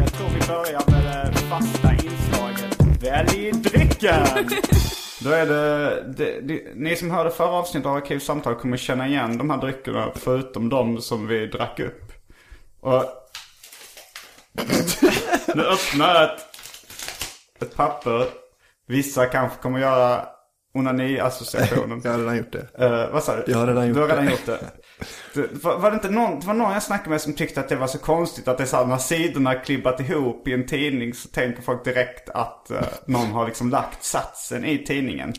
Jag 0.00 0.12
tror 0.12 0.28
vi 0.28 0.46
börjar 0.48 0.90
med 0.90 1.32
det 1.32 1.38
fasta 1.38 1.92
inslaget 1.92 3.02
Välj 3.02 3.52
drycken! 3.52 4.26
Då 5.20 5.30
är 5.30 5.46
det, 5.46 6.02
det, 6.16 6.40
det, 6.40 6.62
ni 6.74 6.96
som 6.96 7.10
hörde 7.10 7.30
förra 7.30 7.52
avsnittet 7.52 7.86
av 7.86 7.96
Arkivsamtal 7.96 8.54
kommer 8.54 8.76
känna 8.76 9.08
igen 9.08 9.38
de 9.38 9.50
här 9.50 9.58
dryckerna 9.58 10.12
förutom 10.14 10.68
de 10.68 11.00
som 11.00 11.26
vi 11.26 11.46
drack 11.46 11.80
upp. 11.80 12.12
Och 12.80 13.04
nu 15.54 15.62
öppnar 15.62 16.14
jag 16.14 16.24
ett, 16.24 16.51
ett 17.62 17.76
papper. 17.76 18.26
Vissa 18.88 19.26
kanske 19.26 19.62
kommer 19.62 19.78
göra 19.78 20.26
onani-associationen. 20.74 22.00
Jag 22.04 22.10
har 22.10 22.18
redan 22.18 22.36
gjort 22.36 22.52
det. 22.52 22.84
Eh, 22.84 23.12
vad 23.12 23.22
sa 23.22 23.36
du? 23.36 23.44
Jag 23.46 23.58
har 23.58 23.66
redan 23.66 23.86
gjort 23.86 23.96
du 23.96 24.00
har 24.00 24.08
redan 24.08 24.24
det. 24.24 24.30
gjort 24.30 24.46
det. 24.46 24.58
det 25.34 25.64
var, 25.64 25.78
var 25.78 25.90
det 25.90 25.94
inte 25.94 26.10
någon, 26.10 26.40
det 26.40 26.46
var 26.46 26.54
någon 26.54 26.72
jag 26.72 26.82
snackade 26.82 27.10
med 27.10 27.20
som 27.20 27.32
tyckte 27.32 27.60
att 27.60 27.68
det 27.68 27.76
var 27.76 27.86
så 27.86 27.98
konstigt 27.98 28.48
att 28.48 28.58
det 28.58 28.64
är 28.64 28.66
så 28.66 28.76
här, 28.76 28.86
när 28.86 28.98
sidorna 28.98 29.54
klibbat 29.54 30.00
ihop 30.00 30.48
i 30.48 30.52
en 30.52 30.66
tidning 30.66 31.14
så 31.14 31.28
tänker 31.28 31.62
folk 31.62 31.84
direkt 31.84 32.28
att 32.28 32.70
eh, 32.70 32.80
någon 33.06 33.26
har 33.26 33.46
liksom 33.46 33.70
lagt 33.70 34.04
satsen 34.04 34.64
i 34.64 34.84
tidningen. 34.84 35.32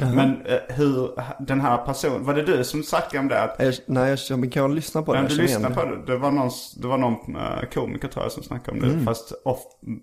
Men 0.00 0.46
eh, 0.46 0.58
hur, 0.68 1.10
den 1.38 1.60
här 1.60 1.76
personen, 1.76 2.24
var 2.24 2.34
det 2.34 2.42
du 2.42 2.64
som 2.64 2.82
snackade 2.82 3.18
om 3.18 3.28
det? 3.28 3.42
Att, 3.42 3.56
Jag, 3.58 3.74
nej, 3.86 4.16
jag, 4.28 4.52
kan 4.52 4.74
lyssna 4.74 5.02
på 5.02 5.14
det. 5.14 5.20
men 5.20 5.30
du 5.30 5.36
lyssnade 5.36 5.74
på 5.74 5.84
det. 5.84 6.06
Det 6.06 6.16
var 6.16 6.30
någon, 6.30 6.50
det 6.76 6.86
var 6.86 6.98
någon 6.98 7.36
eh, 7.36 7.68
komiker 7.74 8.08
tror 8.08 8.24
jag 8.24 8.32
som 8.32 8.42
snackade 8.42 8.72
om 8.72 8.80
det. 8.80 8.92
Mm. 8.92 9.04
Fast 9.04 9.32
off, 9.44 9.60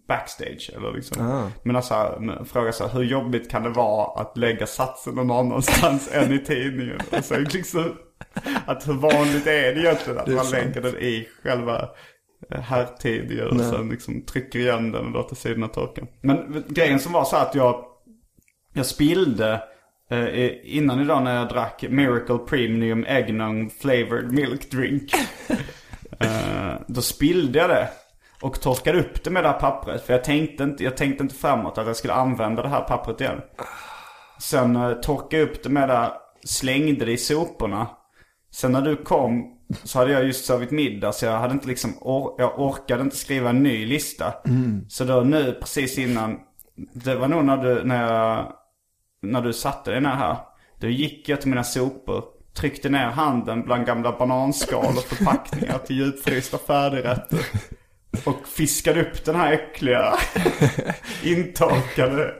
backstage 0.07 0.71
eller 0.75 0.93
liksom. 0.93 1.27
Ah. 1.27 1.51
Men 1.63 1.75
alltså, 1.75 2.21
fråga 2.45 2.71
så 2.71 2.87
här, 2.87 2.93
hur 2.93 3.03
jobbigt 3.03 3.51
kan 3.51 3.63
det 3.63 3.69
vara 3.69 4.21
att 4.21 4.37
lägga 4.37 4.67
satsen 4.67 5.15
någon 5.15 5.31
annanstans 5.31 6.09
än 6.13 6.33
i 6.33 6.39
tidningen? 6.39 6.99
Och 7.17 7.25
så 7.25 7.37
liksom, 7.39 7.95
att 8.65 8.87
hur 8.87 8.93
vanligt 8.93 9.47
är 9.47 9.75
det 9.75 9.79
egentligen 9.81 10.19
att 10.19 10.25
Det 10.25 10.35
man 10.35 10.45
sant. 10.45 10.65
lägger 10.65 10.81
den 10.81 11.01
i 11.01 11.27
själva 11.43 11.89
eh, 12.51 12.61
herrtidningen 12.61 13.47
och 13.47 13.65
sen 13.65 13.89
liksom 13.89 14.25
trycker 14.25 14.59
igen 14.59 14.91
den 14.91 15.05
och 15.05 15.11
låter 15.11 15.35
sidorna 15.35 15.67
torka. 15.67 16.01
Men 16.21 16.63
grejen 16.67 16.99
som 16.99 17.11
var 17.11 17.25
så 17.25 17.35
att 17.35 17.55
jag, 17.55 17.85
jag 18.73 18.85
spillde 18.85 19.61
eh, 20.09 20.51
innan 20.63 21.01
idag 21.01 21.23
när 21.23 21.35
jag 21.35 21.49
drack 21.49 21.83
Miracle 21.89 22.37
Premium 22.37 23.05
Eggnog 23.07 23.71
Flavored 23.81 24.31
Milk 24.31 24.71
Drink. 24.71 25.11
Eh, 26.19 26.73
då 26.87 27.01
spillde 27.01 27.59
jag 27.59 27.69
det. 27.69 27.89
Och 28.41 28.61
torkade 28.61 28.99
upp 28.99 29.23
det 29.23 29.29
med 29.29 29.43
det 29.43 29.49
här 29.49 29.59
pappret. 29.59 30.05
För 30.05 30.13
jag 30.13 30.23
tänkte 30.23 30.63
inte, 30.63 30.83
jag 30.83 30.97
tänkte 30.97 31.23
inte 31.23 31.35
framåt 31.35 31.77
att 31.77 31.87
jag 31.87 31.95
skulle 31.95 32.13
använda 32.13 32.61
det 32.61 32.69
här 32.69 32.81
pappret 32.81 33.21
igen. 33.21 33.41
Sen 34.39 34.75
uh, 34.75 34.93
torkade 34.93 35.37
jag 35.37 35.49
upp 35.49 35.63
det 35.63 35.69
med 35.69 35.89
det, 35.89 36.11
slängde 36.43 37.05
det 37.05 37.11
i 37.11 37.17
soporna. 37.17 37.87
Sen 38.51 38.71
när 38.71 38.81
du 38.81 38.95
kom 38.95 39.43
så 39.83 39.99
hade 39.99 40.11
jag 40.11 40.25
just 40.25 40.45
sovit 40.45 40.71
middag 40.71 41.11
så 41.11 41.25
jag 41.25 41.39
hade 41.39 41.53
inte 41.53 41.67
liksom, 41.67 41.93
or- 42.01 42.35
jag 42.37 42.59
orkade 42.59 43.01
inte 43.03 43.15
skriva 43.17 43.49
en 43.49 43.63
ny 43.63 43.85
lista. 43.85 44.33
Så 44.87 45.03
då 45.03 45.21
nu 45.21 45.57
precis 45.61 45.97
innan, 45.97 46.39
det 46.93 47.15
var 47.15 47.27
nog 47.27 47.45
när 47.45 47.57
du, 47.57 47.83
när 47.83 48.11
jag, 48.13 48.53
när 49.31 49.41
du 49.41 49.53
satte 49.53 49.91
dig 49.91 50.01
ner 50.01 50.09
här. 50.09 50.37
Då 50.79 50.87
gick 50.87 51.29
jag 51.29 51.41
till 51.41 51.49
mina 51.49 51.63
sopor, 51.63 52.23
tryckte 52.53 52.89
ner 52.89 53.07
handen 53.07 53.63
bland 53.63 53.85
gamla 53.85 54.17
bananskal 54.17 54.97
och 54.97 55.03
förpackningar 55.03 55.77
till 55.77 55.95
djupfrysta 55.95 56.57
färdigrätter. 56.57 57.45
Och 58.25 58.47
fiskade 58.47 59.01
upp 59.01 59.25
den 59.25 59.35
här 59.35 59.51
äckliga 59.53 60.13
intorkade 61.23 62.33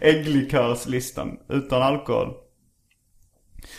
ägglikörslistan 0.00 1.38
utan 1.48 1.82
alkohol. 1.82 2.34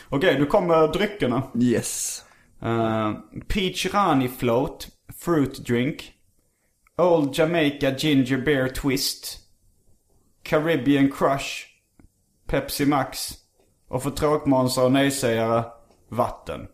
Okej, 0.09 0.39
nu 0.39 0.45
kommer 0.45 0.87
dryckerna. 0.87 1.43
Yes. 1.59 2.23
Uh, 2.63 3.13
Peach 3.47 3.93
Rani 3.93 4.27
Float, 4.27 4.87
Fruit 5.19 5.65
Drink. 5.65 6.13
Old 6.97 7.37
Jamaica 7.37 7.95
Ginger 7.97 8.37
Beer 8.37 8.67
Twist. 8.67 9.39
Caribbean 10.43 11.11
Crush. 11.11 11.66
Pepsi 12.47 12.85
Max. 12.85 13.29
Och 13.87 14.03
för 14.03 14.09
tråkmånsar 14.09 14.83
och 14.85 14.91
nejsägare, 14.91 15.63
vatten. 16.09 16.67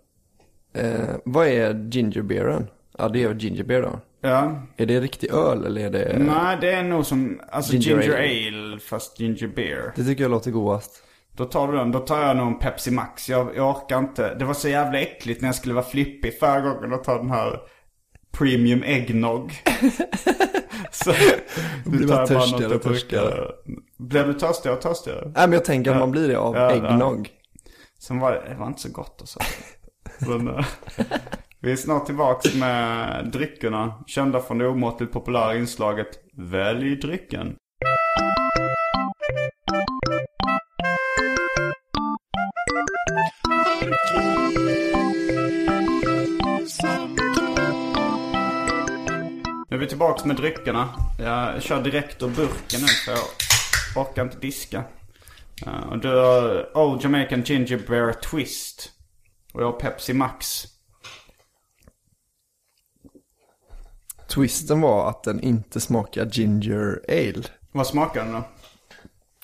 Eh, 0.76 1.16
vad 1.26 1.48
är 1.48 1.90
gingerbeeren? 1.92 2.68
Ja, 2.98 3.10
det 3.10 3.24
är 3.24 3.28
väl 3.28 3.38
gingerbeer 3.38 3.82
då. 3.82 4.00
Ja, 4.22 4.62
Är 4.78 4.86
det 4.86 5.00
riktig 5.00 5.32
öl 5.32 5.66
eller 5.66 5.86
är 5.86 5.90
det... 5.90 6.16
nej 6.20 6.58
det 6.62 6.72
är 6.72 6.84
nog 6.84 7.06
som, 7.06 7.42
alltså 7.52 7.74
Ginger 7.74 8.02
ginger, 8.02 8.18
ale. 8.18 8.68
ale. 8.72 8.80
fast 8.80 9.20
ginger 9.20 9.48
beer. 9.48 9.94
Det 9.96 10.04
tycker 10.04 10.24
jag 10.24 10.32
låter 10.32 10.52
godast. 10.52 11.04
Då 11.32 11.46
tar 11.46 11.72
du 11.72 11.78
den, 11.78 11.92
då 11.92 12.00
tar 12.00 12.22
jag 12.22 12.38
nog 12.38 12.48
en 12.48 12.60
Pepsi 12.60 12.92
Max. 12.92 13.30
Jag, 13.30 13.56
jag 13.56 13.70
orkar 13.70 14.00
inte. 14.00 14.36
Det 14.36 14.46
var 14.46 14.54
så 14.54 14.70
jävla 14.70 15.00
äckligt 15.00 15.42
när 15.42 15.48
jag 15.48 15.56
skulle 15.56 15.74
vara 15.74 15.86
flippig 15.86 16.40
förra 16.40 16.62
gången 16.62 16.94
och 16.94 17.04
ta 17.04 17.18
den 17.18 17.30
här 17.30 17.60
Premium 18.32 18.84
Eggnog. 18.84 19.52
så 20.92 21.14
nu 21.86 22.08
tar 22.08 22.20
jag 22.20 22.30
bara 22.30 22.46
något 22.46 22.72
att 22.72 22.84
dricka. 22.84 23.22
Blev 24.10 24.28
du 24.28 24.34
törstigare 24.34 24.76
och 24.78 24.82
törstigare? 24.82 25.22
Nej 25.26 25.48
men 25.48 25.54
jag 25.54 25.66
tänker 25.66 25.92
att 25.92 26.00
man 26.00 26.12
blir 26.12 26.28
det 26.28 26.36
av 26.36 26.56
Ja, 26.56 26.62
ja. 26.62 26.72
äggnog. 26.72 27.30
Sen 28.00 28.20
var 28.20 28.32
det, 28.32 28.44
det 28.50 28.56
var 28.56 28.68
inte 28.68 28.82
så 28.82 28.90
gott 28.90 29.18
alltså. 29.20 29.40
Men, 30.20 30.48
eh, 30.48 30.66
vi 31.60 31.72
är 31.72 31.76
snart 31.76 32.06
tillbaks 32.06 32.56
med 32.56 33.26
dryckerna. 33.34 34.04
Kända 34.08 34.40
från 34.42 34.58
det 34.58 34.68
omåttligt 34.68 35.14
populära 35.14 35.56
inslaget 35.56 36.08
Välj 36.38 36.96
drycken. 36.96 37.56
Nu 49.70 49.78
är 49.78 49.78
vi 49.78 49.88
tillbaks 49.88 50.26
med 50.26 50.36
dryckerna. 50.36 50.90
Jag 51.20 51.62
kör 51.64 51.82
direkt 51.82 52.24
ur 52.24 52.28
burken 52.28 52.82
nu 52.82 52.88
för 52.88 53.12
jag 53.12 53.20
orkar 53.96 54.24
inte 54.24 54.38
diska. 54.38 54.84
Uh, 55.68 55.90
och 55.90 56.00
du 56.00 56.08
har 56.08 56.78
Old 56.78 57.04
Jamaican 57.04 57.42
Ginger 57.42 57.88
Beer 57.88 58.14
Twist. 58.14 58.92
Och 59.54 59.62
jag 59.62 59.66
har 59.66 59.80
Pepsi 59.80 60.14
Max. 60.14 60.66
Twisten 64.28 64.82
var 64.82 65.10
att 65.10 65.24
den 65.24 65.40
inte 65.40 65.80
smakar 65.80 66.26
ginger 66.26 67.02
ale. 67.08 67.44
Vad 67.72 67.88
smakar 67.88 68.24
den 68.24 68.34
då? 68.34 68.44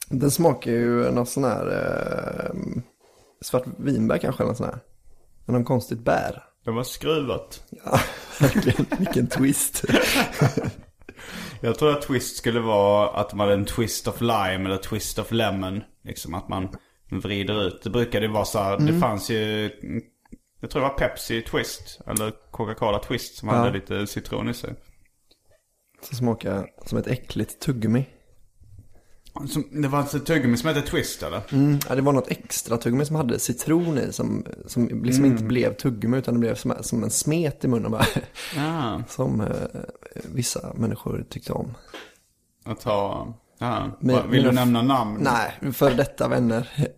Den 0.07 0.31
smakar 0.31 0.71
ju 0.71 1.11
något 1.11 1.29
sån 1.29 1.43
här 1.43 1.67
eh, 1.71 2.81
svart 3.41 3.63
vinbär 3.77 4.17
kanske 4.17 4.43
eller 4.43 4.53
sån 4.53 4.65
här. 4.65 4.79
Men 5.45 5.53
någon 5.53 5.65
konstigt 5.65 5.99
bär. 5.99 6.43
Det 6.65 6.71
var 6.71 6.83
skruvat. 6.83 7.63
Ja, 7.69 7.99
verkligen. 8.39 8.85
Vilken 8.97 9.27
twist. 9.27 9.83
Jag 11.61 11.79
tror 11.79 11.91
att 11.91 12.01
twist 12.01 12.37
skulle 12.37 12.59
vara 12.59 13.09
att 13.09 13.33
man 13.33 13.47
hade 13.47 13.59
en 13.59 13.65
twist 13.65 14.07
of 14.07 14.21
lime 14.21 14.65
eller 14.65 14.77
twist 14.77 15.19
of 15.19 15.31
lemon. 15.31 15.83
Liksom 16.03 16.33
att 16.33 16.49
man 16.49 16.69
vrider 17.11 17.67
ut. 17.67 17.81
Det 17.83 17.89
brukade 17.89 18.25
ju 18.25 18.31
vara 18.31 18.45
så 18.45 18.59
här, 18.59 18.77
det 18.77 18.99
fanns 18.99 19.29
ju, 19.29 19.71
jag 20.61 20.69
tror 20.69 20.81
det 20.81 20.87
var 20.87 20.95
Pepsi 20.95 21.41
twist. 21.41 21.99
Eller 22.07 22.33
Coca-Cola 22.51 22.99
twist 22.99 23.37
som 23.37 23.49
hade 23.49 23.71
lite 23.71 24.07
citron 24.07 24.49
i 24.49 24.53
sig. 24.53 24.75
Som 26.01 26.17
smakar 26.17 26.67
som 26.85 26.97
ett 26.97 27.07
äckligt 27.07 27.59
tuggummi. 27.59 28.05
Som, 29.49 29.63
det 29.81 29.87
var 29.87 29.99
alltså 29.99 30.19
tuggummi 30.19 30.57
som 30.57 30.67
hette 30.69 30.81
twist 30.81 31.23
eller? 31.23 31.41
Mm, 31.51 31.79
ja, 31.89 31.95
det 31.95 32.01
var 32.01 32.13
något 32.13 32.27
extra 32.31 32.77
tuggummi 32.77 33.05
som 33.05 33.15
hade 33.15 33.39
citron 33.39 33.97
i 33.97 34.13
som, 34.13 34.45
som 34.65 35.03
liksom 35.03 35.25
inte 35.25 35.43
blev 35.43 35.73
tuggummi 35.75 36.17
utan 36.17 36.33
det 36.33 36.39
blev 36.39 36.55
som, 36.55 36.73
som 36.81 37.03
en 37.03 37.09
smet 37.09 37.63
i 37.65 37.67
munnen 37.67 37.91
bara. 37.91 38.05
Ja, 38.55 39.01
Som 39.09 39.41
eh, 39.41 39.47
vissa 40.33 40.73
människor 40.75 41.25
tyckte 41.29 41.53
om. 41.53 41.73
att 42.65 42.79
ta, 42.81 43.33
ja. 43.57 43.91
Men- 43.99 44.31
Vill 44.31 44.43
du 44.43 44.51
nämna 44.51 44.81
namn? 44.81 45.17
Nej, 45.21 45.73
för 45.73 45.91
detta 45.93 46.27
vänner. 46.27 46.69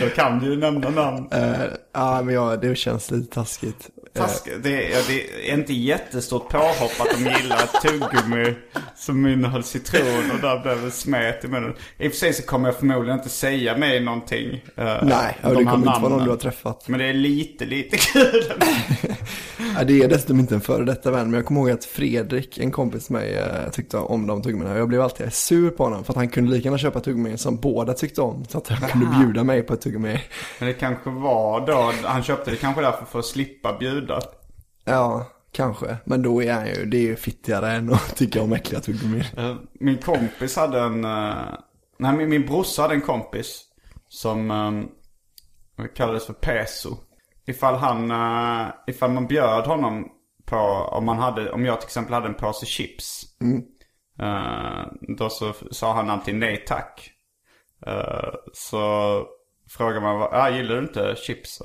Då 0.00 0.08
kan 0.08 0.38
du 0.38 0.46
ju 0.50 0.56
nämna 0.56 0.90
namn. 0.90 1.28
Eh, 1.32 1.60
Ja, 1.92 2.22
men 2.22 2.34
ja, 2.34 2.56
det 2.56 2.74
känns 2.78 3.10
lite 3.10 3.34
taskigt. 3.34 3.90
Task, 4.14 4.48
det, 4.62 4.92
är, 4.92 5.02
det 5.08 5.50
är 5.50 5.54
inte 5.54 5.72
jättestort 5.72 6.48
påhopp 6.48 7.00
att 7.00 7.08
de 7.10 7.30
gillar 7.30 7.56
ett 7.64 7.82
tuggummi 7.82 8.54
som 8.96 9.26
innehöll 9.26 9.64
citron 9.64 10.30
och 10.34 10.40
där 10.40 10.60
blev 10.62 10.82
det 10.84 10.90
smet 10.90 11.44
i 11.44 11.48
munnen. 11.48 11.74
I 11.98 12.08
och 12.08 12.12
för 12.12 12.18
sig 12.18 12.32
så 12.32 12.42
kommer 12.42 12.68
jag 12.68 12.76
förmodligen 12.76 13.18
inte 13.18 13.28
säga 13.30 13.76
mig 13.76 14.00
någonting. 14.00 14.60
eh, 14.76 14.96
Nej, 15.02 15.38
de 15.42 15.48
det 15.48 15.54
kommer 15.64 15.76
inte 15.76 15.86
vara 15.88 15.98
någon 15.98 16.10
namnen. 16.10 16.24
du 16.24 16.30
har 16.30 16.36
träffat. 16.38 16.88
Men 16.88 16.98
det 17.00 17.06
är 17.06 17.14
lite, 17.14 17.64
lite 17.64 17.96
kul. 17.96 18.52
Ja, 19.78 19.84
det 19.84 20.02
är 20.02 20.08
dessutom 20.08 20.40
inte 20.40 20.54
en 20.54 20.60
före 20.60 20.84
detta 20.84 21.10
vän, 21.10 21.24
men 21.30 21.34
jag 21.34 21.46
kommer 21.46 21.60
ihåg 21.60 21.70
att 21.70 21.84
Fredrik, 21.84 22.58
en 22.58 22.70
kompis 22.70 23.06
till 23.06 23.12
mig, 23.12 23.34
eh, 23.36 23.70
tyckte 23.72 23.96
om 23.96 24.26
de 24.26 24.42
tuggummina. 24.42 24.76
Jag 24.78 24.88
blev 24.88 25.02
alltid 25.02 25.32
sur 25.32 25.70
på 25.70 25.84
honom 25.84 26.04
för 26.04 26.12
att 26.12 26.16
han 26.16 26.28
kunde 26.28 26.50
lika 26.50 26.64
gärna 26.64 26.78
köpa 26.78 27.00
tuggummi 27.00 27.38
som 27.38 27.56
båda 27.56 27.94
tyckte 27.94 28.20
om. 28.20 28.44
Så 28.48 28.58
att 28.58 28.68
han 28.68 28.88
kunde 28.90 29.06
bjuda 29.24 29.44
mig 29.44 29.62
på 29.62 29.74
ett 29.74 29.80
tuggummi. 29.80 30.20
Men 30.58 30.68
det 30.68 30.74
kanske 30.74 31.10
var 31.10 31.66
då, 31.66 31.92
han 32.04 32.22
köpte 32.22 32.50
det 32.50 32.56
kanske 32.56 32.82
därför 32.82 33.04
för 33.04 33.18
att 33.18 33.24
slippa 33.24 33.76
bjuda. 33.78 34.01
Ja, 34.84 35.26
kanske. 35.52 35.96
Men 36.04 36.22
då 36.22 36.42
är 36.42 36.52
han 36.52 36.66
ju, 36.66 36.84
det 36.86 36.96
är 36.96 37.02
ju 37.02 37.16
fittigare 37.16 37.70
än 37.72 37.92
att 37.92 38.16
tycka 38.16 38.42
om 38.42 38.52
äckliga 38.52 38.80
tuggummi. 38.80 39.24
Eh, 39.36 39.56
Min 39.72 39.98
kompis 39.98 40.56
hade 40.56 40.80
en, 40.80 41.04
eh, 41.04 41.54
nej 41.98 42.16
min, 42.16 42.28
min 42.28 42.46
brorsa 42.46 42.82
hade 42.82 42.94
en 42.94 43.00
kompis 43.00 43.62
som 44.08 44.50
um, 44.50 44.88
kallades 45.94 46.26
för 46.26 46.32
Peso. 46.32 46.96
Ifall 47.46 47.74
han, 47.74 48.10
eh, 48.10 48.72
ifall 48.86 49.10
man 49.10 49.26
bjöd 49.26 49.64
honom 49.66 50.08
på, 50.44 50.56
om 50.92 51.04
man 51.06 51.18
hade, 51.18 51.52
om 51.52 51.64
jag 51.64 51.80
till 51.80 51.86
exempel 51.86 52.14
hade 52.14 52.26
en 52.28 52.34
påse 52.34 52.66
chips. 52.66 53.22
eh, 54.18 54.86
då 55.18 55.28
så 55.30 55.52
sa 55.70 55.94
han 55.94 56.10
alltid 56.10 56.34
nej 56.34 56.64
tack. 56.66 57.10
Eh, 57.86 58.34
så 58.52 58.78
frågar 59.70 60.00
man, 60.00 60.28
ah, 60.32 60.50
gillar 60.50 60.74
du 60.76 60.82
inte 60.82 61.14
chips? 61.16 61.62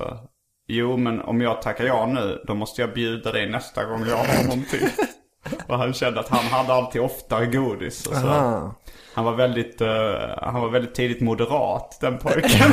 Jo, 0.70 0.96
men 0.96 1.20
om 1.20 1.40
jag 1.40 1.62
tackar 1.62 1.84
ja 1.84 2.06
nu, 2.06 2.42
då 2.46 2.54
måste 2.54 2.80
jag 2.80 2.94
bjuda 2.94 3.32
dig 3.32 3.50
nästa 3.50 3.84
gång 3.84 4.06
jag 4.08 4.16
har 4.16 4.42
någonting. 4.44 4.80
Och 5.66 5.78
han 5.78 5.92
kände 5.92 6.20
att 6.20 6.28
han 6.28 6.44
hade 6.44 6.72
alltid 6.72 7.00
oftare 7.02 7.46
godis. 7.46 8.06
Och 8.06 8.14
så. 8.16 8.26
Aha. 8.26 8.74
Han 9.14 9.24
var 9.24 9.32
väldigt, 9.34 9.80
eh, 9.80 9.88
han 10.42 10.60
var 10.60 10.70
väldigt 10.70 10.94
tidigt 10.94 11.20
moderat, 11.20 11.98
den 12.00 12.18
pojken. 12.18 12.72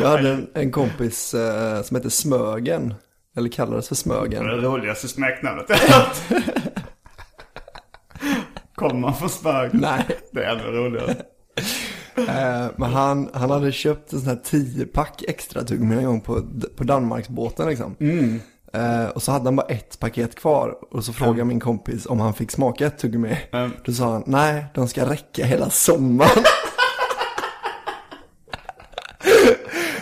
Jag 0.00 0.08
hade 0.08 0.30
en, 0.30 0.50
en 0.54 0.72
kompis 0.72 1.34
eh, 1.34 1.82
som 1.82 1.94
hette 1.96 2.10
Smögen. 2.10 2.94
Eller 3.36 3.48
kallades 3.48 3.88
för 3.88 3.94
Smögen. 3.94 4.46
det 4.46 4.56
roligaste 4.56 5.08
smeknamnet 5.08 5.66
jag 5.68 5.76
hört. 5.94 6.16
Kommer 8.74 8.94
man 8.94 9.14
från 9.14 9.28
Smög? 9.30 9.70
Nej. 9.72 10.04
Det 10.32 10.44
är 10.44 10.50
ännu 10.52 10.62
roligare. 10.62 11.14
Eh, 12.18 12.66
men 12.76 12.92
han, 12.92 13.30
han 13.34 13.50
hade 13.50 13.72
köpt 13.72 14.12
en 14.12 14.20
sån 14.20 14.28
här 14.28 14.40
10-pack 14.44 15.24
extra 15.28 15.62
tuggummi 15.62 15.96
en 15.96 16.04
gång 16.04 16.20
på, 16.20 16.42
på 16.76 16.84
Danmarksbåten 16.84 17.68
liksom. 17.68 17.96
Eh, 18.72 19.08
och 19.08 19.22
så 19.22 19.32
hade 19.32 19.44
han 19.44 19.56
bara 19.56 19.66
ett 19.66 19.98
paket 19.98 20.34
kvar. 20.34 20.74
Och 20.90 21.04
så 21.04 21.12
frågade 21.12 21.44
min 21.44 21.60
kompis 21.60 22.06
om 22.06 22.20
han 22.20 22.34
fick 22.34 22.50
smaka 22.50 22.86
ett 22.86 22.98
tuggummi. 22.98 23.38
Mm. 23.52 23.70
Då 23.84 23.92
sa 23.92 24.12
han, 24.12 24.22
nej, 24.26 24.64
de 24.74 24.88
ska 24.88 25.10
räcka 25.10 25.44
hela 25.44 25.70
sommaren. 25.70 26.44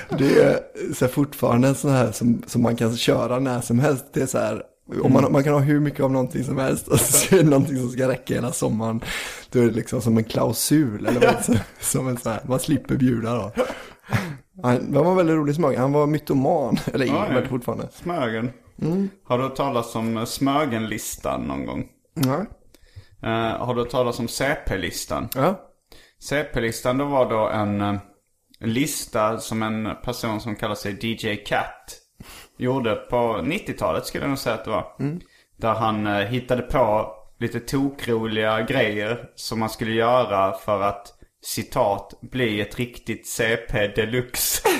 det 0.18 0.42
är 0.42 0.60
så 0.94 1.04
här, 1.04 1.12
fortfarande 1.12 1.68
en 1.68 1.74
sån 1.74 1.90
här 1.90 2.12
som, 2.12 2.42
som 2.46 2.62
man 2.62 2.76
kan 2.76 2.96
köra 2.96 3.38
när 3.38 3.60
som 3.60 3.78
helst. 3.78 4.04
Det 4.12 4.22
är 4.22 4.26
så 4.26 4.38
här, 4.38 4.62
om 5.02 5.12
man, 5.12 5.32
man 5.32 5.44
kan 5.44 5.52
ha 5.52 5.60
hur 5.60 5.80
mycket 5.80 6.00
av 6.00 6.12
någonting 6.12 6.44
som 6.44 6.58
helst 6.58 6.88
och 6.88 7.00
så 7.00 7.34
är 7.36 7.42
det 7.42 7.50
någonting 7.50 7.76
som 7.76 7.88
ska 7.90 8.08
räcka 8.08 8.34
hela 8.34 8.52
sommaren. 8.52 9.00
Då 9.50 9.58
är 9.58 9.64
det 9.66 9.70
liksom 9.72 10.00
som 10.02 10.16
en 10.18 10.24
klausul 10.24 11.06
eller 11.06 11.20
vad, 11.20 11.44
så- 11.44 11.54
som 11.80 12.08
en 12.08 12.16
så 12.16 12.30
här, 12.30 12.40
man 12.44 12.60
slipper 12.60 12.96
bjuda 12.96 13.34
då. 13.34 13.52
Han, 14.62 14.94
han 14.94 15.04
var 15.04 15.14
väldigt 15.14 15.36
rolig 15.36 15.54
smak, 15.54 15.76
han 15.76 15.92
var 15.92 16.06
mytoman, 16.06 16.76
eller 16.94 17.06
är 17.06 17.34
väl 17.34 17.48
fortfarande. 17.48 17.88
Smögen. 17.92 18.50
Har 19.24 19.38
du 19.38 19.44
hört 19.44 19.56
talas 19.56 19.94
om 19.94 20.16
eh, 20.16 20.24
Smögenlistan 20.24 21.40
någon 21.42 21.66
gång? 21.66 21.86
Ja. 22.14 22.46
Eh, 23.28 23.58
har 23.66 23.74
du 23.74 23.80
hört 23.80 23.90
talas 23.90 24.18
om 24.18 24.28
CP-listan? 24.28 25.28
ja. 25.34 25.60
CP-listan 26.20 26.98
då 26.98 27.04
var 27.04 27.30
då 27.30 27.48
en, 27.48 27.80
eh, 27.80 27.94
en 28.60 28.72
lista 28.72 29.38
som 29.38 29.62
en 29.62 29.88
person 30.04 30.40
som 30.40 30.56
kallar 30.56 30.74
sig 30.74 30.98
DJ 31.06 31.36
Cat 31.36 31.98
gjorde 32.56 32.94
på 32.94 33.16
90-talet 33.16 34.06
skulle 34.06 34.24
jag 34.24 34.28
nog 34.28 34.38
säga 34.38 34.54
att 34.54 34.64
det 34.64 34.70
var. 34.70 34.92
Där 35.56 35.74
han 35.74 36.06
eh, 36.06 36.26
hittade 36.26 36.62
på 36.62 37.12
lite 37.38 37.60
tokroliga 37.60 38.62
grejer 38.62 39.30
som 39.34 39.58
man 39.58 39.70
skulle 39.70 39.92
göra 39.92 40.52
för 40.52 40.82
att 40.82 41.12
citat 41.42 42.14
bli 42.20 42.60
ett 42.60 42.78
riktigt 42.78 43.26
CP 43.26 43.88
deluxe. 43.88 44.68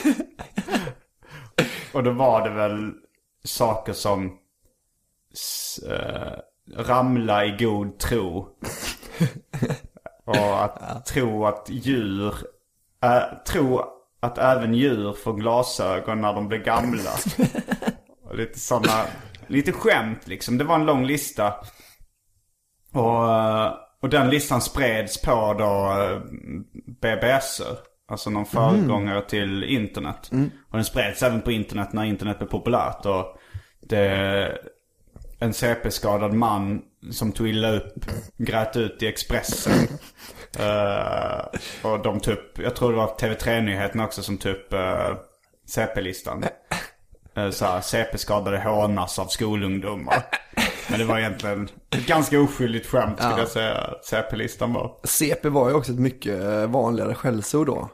Och 1.93 2.03
då 2.03 2.11
var 2.11 2.49
det 2.49 2.55
väl 2.55 2.93
saker 3.45 3.93
som 3.93 4.39
eh, 5.91 6.33
ramla 6.77 7.45
i 7.45 7.57
god 7.59 7.99
tro. 7.99 8.49
Och 10.25 10.65
att 10.65 11.07
tro 11.07 11.47
att 11.47 11.67
djur, 11.71 12.35
äh, 13.03 13.23
tro 13.47 13.96
att 14.27 14.39
även 14.39 14.75
djur 14.75 15.13
får 15.13 15.35
glasögon 15.35 16.21
när 16.21 16.33
de 16.33 16.49
blir 16.49 16.59
gamla. 16.59 17.11
Och 18.25 18.37
lite 18.37 18.59
sådana, 18.59 19.05
lite 19.47 19.73
skämt 19.73 20.27
liksom. 20.27 20.59
Det 20.59 20.65
var 20.65 20.75
en 20.75 20.87
lång 20.87 21.05
lista. 21.05 21.55
Och, 22.93 23.33
eh, 23.33 23.73
och 24.03 24.09
den 24.09 24.31
listan 24.31 24.61
spreds 24.61 25.23
på 25.23 25.55
då 25.59 26.03
eh, 26.03 26.21
BBSer. 27.01 27.79
Alltså 28.09 28.31
någon 28.31 28.47
föregångare 28.47 29.23
till 29.23 29.65
internet. 29.65 30.31
Och 30.71 30.77
den 30.77 30.85
spreds 30.85 31.23
även 31.23 31.41
på 31.41 31.53
internet 31.53 31.93
när 31.93 32.05
internet 32.05 32.39
blev 32.39 32.49
populärt. 32.49 33.07
Och 33.07 33.39
det, 33.81 34.59
en 35.39 35.53
CP-skadad 35.53 36.33
man 36.33 36.83
som 37.11 37.33
tog 37.33 37.49
illa 37.49 37.71
upp 37.71 38.05
grät 38.37 38.77
ut 38.77 39.03
i 39.03 39.07
Expressen. 39.07 39.73
Eh, 40.59 41.45
och 41.83 42.03
de 42.03 42.21
typ, 42.21 42.59
jag 42.59 42.77
tror 42.77 42.91
det 42.91 42.97
var 42.97 43.07
TV3-nyheterna 43.07 44.05
också 44.05 44.23
som 44.23 44.39
typ 44.39 44.73
uh, 44.73 45.17
CP-listan. 45.67 46.45
Uh, 47.39 47.51
Såhär, 47.51 47.81
CP-skadade 47.81 48.59
hånas 48.59 49.19
av 49.19 49.27
skolungdomar. 49.27 50.23
Men 50.91 50.99
det 50.99 51.05
var 51.05 51.19
egentligen 51.19 51.69
ett 51.91 52.07
ganska 52.07 52.41
oskyldigt 52.41 52.87
skämt 52.87 53.19
skulle 53.19 53.39
jag 53.39 53.49
säga. 53.49 53.95
CP-listan 54.03 54.73
var. 54.73 54.97
CP 55.05 55.49
var 55.49 55.69
ju 55.69 55.75
också 55.75 55.93
ett 55.93 55.99
mycket 55.99 56.43
eh, 56.43 56.67
vanligare 56.67 57.15
skällsord 57.15 57.67
då. 57.67 57.89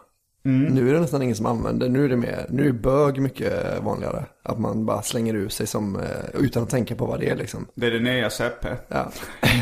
Mm. 0.44 0.74
Nu 0.74 0.88
är 0.90 0.94
det 0.94 1.00
nästan 1.00 1.22
ingen 1.22 1.36
som 1.36 1.46
använder, 1.46 1.88
nu 1.88 2.04
är 2.04 2.08
det 2.08 2.16
mer, 2.16 2.46
nu 2.50 2.68
är 2.68 2.72
bög 2.72 3.20
mycket 3.20 3.82
vanligare. 3.82 4.24
Att 4.42 4.58
man 4.58 4.86
bara 4.86 5.02
slänger 5.02 5.34
ur 5.34 5.48
sig 5.48 5.66
som, 5.66 5.96
eh, 5.96 6.06
utan 6.34 6.62
att 6.62 6.70
tänka 6.70 6.94
på 6.94 7.06
vad 7.06 7.20
det 7.20 7.28
är 7.30 7.36
liksom. 7.36 7.66
Det 7.74 7.86
är 7.86 7.90
det 7.90 8.00
nya 8.00 8.30
CP. 8.30 8.68
Ja. 8.88 9.12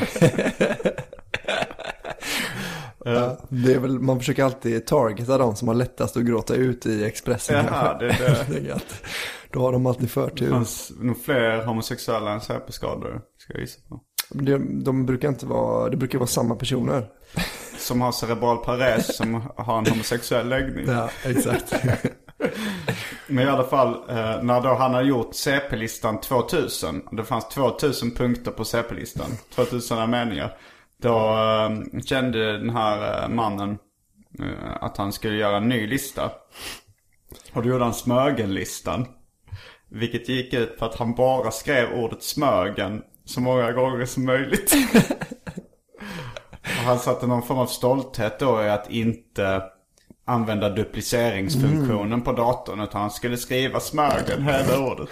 ja, 3.04 3.38
det 3.48 3.72
är 3.74 3.78
väl, 3.78 3.98
man 3.98 4.18
försöker 4.18 4.44
alltid 4.44 4.86
targeta 4.86 5.38
de 5.38 5.56
som 5.56 5.68
har 5.68 5.74
lättast 5.74 6.16
att 6.16 6.22
gråta 6.22 6.54
ut 6.54 6.86
i 6.86 7.04
Expressen. 7.04 7.64
Jaha, 7.66 7.98
det 7.98 8.06
är 8.06 8.46
det. 8.62 8.80
Då 9.52 9.60
har 9.60 9.72
de 9.72 9.86
alltid 9.86 10.04
Det 10.04 10.08
förtur. 10.08 10.50
fanns 10.50 10.92
nog 11.00 11.22
fler 11.24 11.64
homosexuella 11.64 12.32
än 12.32 12.40
CP-skadade. 12.40 13.20
Ska 13.38 13.52
jag 13.52 13.60
gissa 13.60 13.80
på. 13.88 14.00
De, 14.30 14.84
de 14.84 15.06
brukar 15.06 15.28
inte 15.28 15.46
vara, 15.46 15.88
det 15.88 15.96
brukar 15.96 16.18
vara 16.18 16.26
samma 16.26 16.54
personer. 16.54 17.06
Som 17.78 18.00
har 18.00 18.12
cerebral 18.12 18.56
pares 18.56 19.16
som 19.16 19.42
har 19.56 19.78
en 19.78 19.86
homosexuell 19.86 20.48
läggning. 20.48 20.86
Ja, 20.88 21.10
exakt. 21.24 21.74
Men 23.26 23.46
i 23.46 23.50
alla 23.50 23.64
fall, 23.64 23.94
eh, 24.08 24.42
när 24.42 24.60
då 24.60 24.74
han 24.74 24.94
har 24.94 25.02
gjort 25.02 25.34
CP-listan 25.34 26.20
2000. 26.20 27.00
och 27.00 27.16
Det 27.16 27.24
fanns 27.24 27.48
2000 27.48 28.10
punkter 28.10 28.50
på 28.50 28.64
CP-listan. 28.64 29.30
2000 29.54 30.10
meningar. 30.10 30.56
Då 31.02 31.16
eh, 31.18 32.00
kände 32.04 32.58
den 32.58 32.70
här 32.70 33.22
eh, 33.22 33.28
mannen 33.28 33.78
att 34.80 34.96
han 34.96 35.12
skulle 35.12 35.36
göra 35.36 35.56
en 35.56 35.68
ny 35.68 35.86
lista. 35.86 36.30
Och 37.52 37.62
då 37.62 37.68
gjorde 37.68 37.84
han 37.84 37.94
Smögen-listan. 37.94 39.06
Vilket 39.88 40.28
gick 40.28 40.54
ut 40.54 40.78
på 40.78 40.84
att 40.84 40.94
han 40.94 41.14
bara 41.14 41.50
skrev 41.50 41.92
ordet 41.92 42.22
Smögen 42.22 43.02
så 43.30 43.40
många 43.40 43.72
gånger 43.72 44.04
som 44.06 44.24
möjligt. 44.24 44.72
Han 46.62 46.98
satte 46.98 47.26
någon 47.26 47.42
form 47.42 47.58
av 47.58 47.66
stolthet 47.66 48.38
då 48.38 48.62
i 48.62 48.68
att 48.68 48.90
inte 48.90 49.62
använda 50.24 50.68
dupliceringsfunktionen 50.68 52.22
på 52.22 52.32
datorn. 52.32 52.80
Utan 52.80 53.00
han 53.00 53.10
skulle 53.10 53.36
skriva 53.36 53.80
Smögen, 53.80 54.42
hela 54.42 54.78
ordet. 54.78 55.08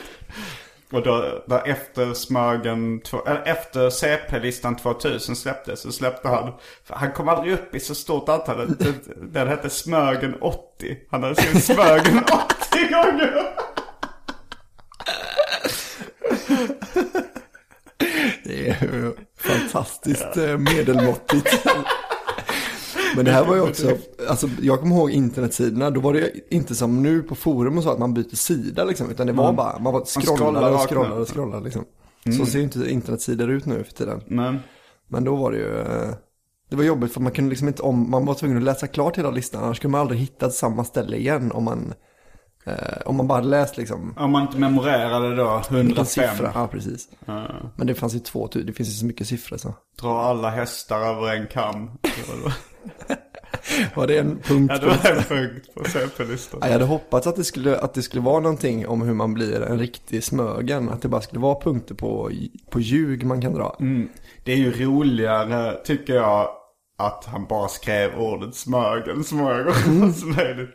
Och 0.93 1.03
då, 1.03 1.43
där 1.47 1.63
efter 1.69 2.15
Smögen, 2.15 3.01
efter 3.45 3.91
CP-listan 3.91 4.77
2000 4.77 5.37
släpptes 5.37 5.81
så 5.81 5.93
släppte 5.93 6.29
han, 6.29 6.53
han 6.89 7.13
kom 7.13 7.29
aldrig 7.29 7.53
upp 7.55 7.75
i 7.75 7.81
så 7.81 7.95
stort 7.95 8.29
antal. 8.29 8.57
Den- 8.79 9.01
Den 9.33 9.49
hette 9.49 9.71
Smögen 9.71 10.35
80. 10.41 10.97
Han 11.11 11.23
hade 11.23 11.35
skrivit 11.35 11.65
Smögen 11.65 12.19
80 12.19 12.89
gånger. 12.93 13.49
Det 18.49 18.69
är 18.69 18.83
ju 18.83 19.13
fantastiskt 19.37 20.37
eh, 20.37 20.59
medelmåttigt. 20.59 21.67
Men 23.17 23.25
det 23.25 23.31
här 23.31 23.45
var 23.45 23.55
ju 23.55 23.61
också, 23.61 23.97
alltså 24.29 24.49
jag 24.63 24.81
kommer 24.81 24.97
ihåg 24.97 25.11
internetsidorna, 25.11 25.91
då 25.91 26.01
var 26.01 26.13
det 26.13 26.31
inte 26.51 26.75
som 26.75 27.03
nu 27.03 27.23
på 27.23 27.35
forum 27.35 27.79
och 27.79 27.85
så 27.85 27.91
att 27.91 27.99
man 27.99 28.15
byter 28.15 28.37
sida 28.37 28.85
liksom, 28.85 29.11
utan 29.11 29.27
det 29.27 29.33
var 29.33 29.53
bara, 29.53 29.79
man 29.79 29.93
var 29.93 30.05
scrollar 30.05 30.37
scrollade 30.37 30.75
och 30.75 30.81
scrollade 30.81 31.21
och 31.21 31.29
scrollade 31.29 31.65
liksom. 31.65 31.85
Så 32.39 32.47
ser 32.47 32.59
ju 32.59 32.65
inte 32.65 32.91
internetsidor 32.91 33.51
ut 33.51 33.67
nu 33.67 33.85
för 33.85 33.93
tiden. 33.93 34.23
Men, 34.27 34.59
Men 35.09 35.25
då 35.25 35.37
var 35.37 35.53
det 35.53 35.59
ju, 35.59 35.79
eh, 35.81 36.11
det 36.71 36.77
var 36.77 36.85
jobbigt 36.85 37.13
för 37.13 37.21
man 37.21 37.33
kunde 37.33 37.49
liksom 37.51 37.69
inte 37.69 37.83
om, 37.83 38.11
man 38.11 38.27
var 38.27 38.35
tvungen 38.35 38.57
att 38.57 38.63
läsa 38.63 38.87
klart 38.87 39.19
hela 39.19 39.31
listan, 39.31 39.65
annars 39.65 39.77
skulle 39.77 39.91
man 39.91 40.01
aldrig 40.01 40.21
hitta 40.21 40.51
samma 40.51 40.85
ställe 40.85 41.17
igen 41.17 41.53
om 41.53 41.65
man, 41.65 41.79
eh, 41.79 41.95
om 43.05 43.17
man 43.17 43.27
bara 43.27 43.41
läst 43.41 43.77
liksom 43.77 44.15
om 44.17 44.31
man 44.31 44.43
inte 44.43 44.59
memorerade 44.59 45.37
då 45.37 45.63
en 45.71 45.77
105. 45.77 46.07
siffra. 46.07 46.51
Ja, 46.55 46.67
precis. 46.67 47.09
Men 47.77 47.87
det 47.87 47.95
fanns 47.95 48.15
ju 48.15 48.19
två, 48.19 48.49
det 48.53 48.73
finns 48.73 48.89
ju 48.89 48.93
så 48.93 49.07
mycket 49.07 49.29
siffror 49.29 49.57
så. 49.57 49.75
Dra 50.01 50.23
alla 50.23 50.51
hästar 50.51 51.01
över 51.01 51.35
en 51.37 51.47
kam. 51.47 51.91
Var 53.95 54.07
det 54.07 54.19
en 54.19 54.39
punkt? 54.39 54.73
Ja, 54.75 54.79
det 54.79 54.87
var 54.87 55.11
en 55.17 55.23
punkt 55.23 55.75
på 55.75 55.85
CP-listan. 55.85 56.59
Ja, 56.63 56.67
jag 56.67 56.73
hade 56.73 56.85
hoppats 56.85 57.27
att 57.27 57.37
det, 57.37 57.45
skulle, 57.45 57.79
att 57.79 57.95
det 57.95 58.03
skulle 58.03 58.23
vara 58.23 58.41
någonting 58.41 58.87
om 58.89 59.03
hur 59.03 59.15
man 59.15 59.35
blir 59.35 59.63
en 59.63 59.79
riktig 59.79 60.25
smögen. 60.25 60.89
Att 60.89 61.03
det 61.03 61.09
bara 61.09 61.21
skulle 61.21 61.41
vara 61.41 61.61
punkter 61.61 61.95
på, 61.95 62.31
på 62.71 62.81
ljug 62.81 63.25
man 63.25 63.41
kan 63.43 63.55
dra. 63.55 63.77
Det 64.45 64.53
är 64.53 64.57
ju 64.57 64.85
roligare, 64.85 65.75
tycker 65.85 66.15
jag, 66.15 66.49
att 66.99 67.25
han 67.25 67.47
bara 67.47 67.69
skrev 67.69 68.15
ordet 68.15 68.55
smögen 68.55 69.25
så 69.25 69.35
många 69.35 69.63
gånger 69.63 70.13
som 70.13 70.35
möjligt. 70.35 70.71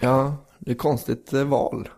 Ja, 0.00 0.36
det 0.64 0.70
är 0.70 0.74
konstigt 0.74 1.32
eh, 1.32 1.44
val. 1.44 1.88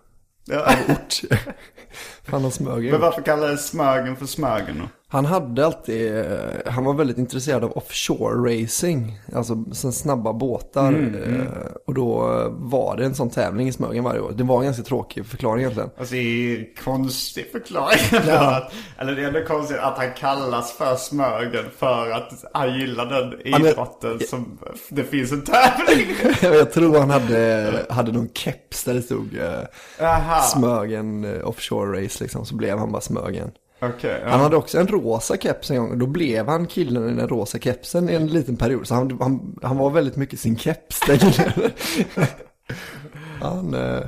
Ja. 0.46 0.76
Ort. 0.88 1.20
Fan 2.24 2.50
smög. 2.50 2.90
Men 2.90 3.00
varför 3.00 3.22
kallades 3.22 3.68
smögen 3.68 4.16
för 4.16 4.26
smögen 4.26 4.78
då? 4.78 4.88
Han 5.14 5.24
hade 5.24 5.66
alltid, 5.66 6.16
eh, 6.16 6.24
han 6.66 6.84
var 6.84 6.94
väldigt 6.94 7.18
intresserad 7.18 7.64
av 7.64 7.72
offshore 7.76 8.62
racing. 8.62 9.18
Alltså 9.34 9.64
så 9.72 9.92
snabba 9.92 10.32
båtar. 10.32 10.92
eh, 10.92 11.66
Och 11.86 11.94
då 11.94 12.14
var 12.50 12.96
det 12.96 13.04
en 13.04 13.14
sån 13.14 13.30
tävling 13.30 13.68
i 13.68 13.72
Smögen 13.72 14.04
varje 14.04 14.20
år. 14.20 14.32
Det 14.36 14.44
var 14.44 14.58
en 14.58 14.64
ganska 14.64 14.82
tråkig 14.82 15.26
förklaring 15.26 15.60
egentligen. 15.60 15.90
Alltså 15.98 16.14
det 16.14 16.20
är 16.20 16.58
en 16.58 16.66
konstig 16.84 17.46
förklaring. 17.52 17.98
Ja. 18.26 18.68
Eller 18.98 19.12
det 19.16 19.22
är 19.22 19.26
ändå 19.26 19.44
konstigt 19.44 19.78
att 19.78 19.98
han 19.98 20.12
kallas 20.18 20.72
för 20.72 20.96
smögen 20.96 21.64
för 21.78 22.10
att 22.10 22.44
han 22.52 22.78
gillar 22.78 23.06
den 23.06 23.28
men- 23.28 23.66
idrotten 23.66 24.20
som 24.30 24.58
det 24.88 25.04
finns 25.04 25.32
en 25.32 25.44
tävling. 25.44 26.06
Jag 26.58 26.72
tror 26.72 26.98
han 26.98 27.10
hade, 27.10 27.86
hade 27.90 28.12
någon 28.12 28.28
keps 28.34 28.84
där 28.84 28.94
det 28.94 29.02
stod 29.02 29.36
eh, 29.38 29.52
Jaha. 29.98 30.40
Smögen 30.42 31.42
offshore 31.44 32.04
race 32.04 32.22
liksom. 32.24 32.46
Så 32.46 32.54
blev 32.56 32.78
han 32.78 32.92
bara 32.92 33.00
Smögen. 33.02 33.50
Okej, 33.88 34.20
ja. 34.24 34.30
Han 34.30 34.40
hade 34.40 34.56
också 34.56 34.78
en 34.78 34.88
rosa 34.88 35.36
keps 35.36 35.70
en 35.70 35.76
gång 35.76 35.90
och 35.90 35.98
då 35.98 36.06
blev 36.06 36.48
han 36.48 36.66
killen 36.66 37.10
i 37.10 37.14
den 37.14 37.28
rosa 37.28 37.58
kepsen 37.58 38.08
i 38.08 38.14
en 38.14 38.26
liten 38.26 38.56
period. 38.56 38.86
Så 38.86 38.94
han, 38.94 39.18
han, 39.20 39.58
han 39.62 39.78
var 39.78 39.90
väldigt 39.90 40.16
mycket 40.16 40.40
sin 40.40 40.56
keps 40.56 41.00
den 41.00 41.18
killen. 41.18 41.70
han, 43.40 43.74
eh, 43.74 44.02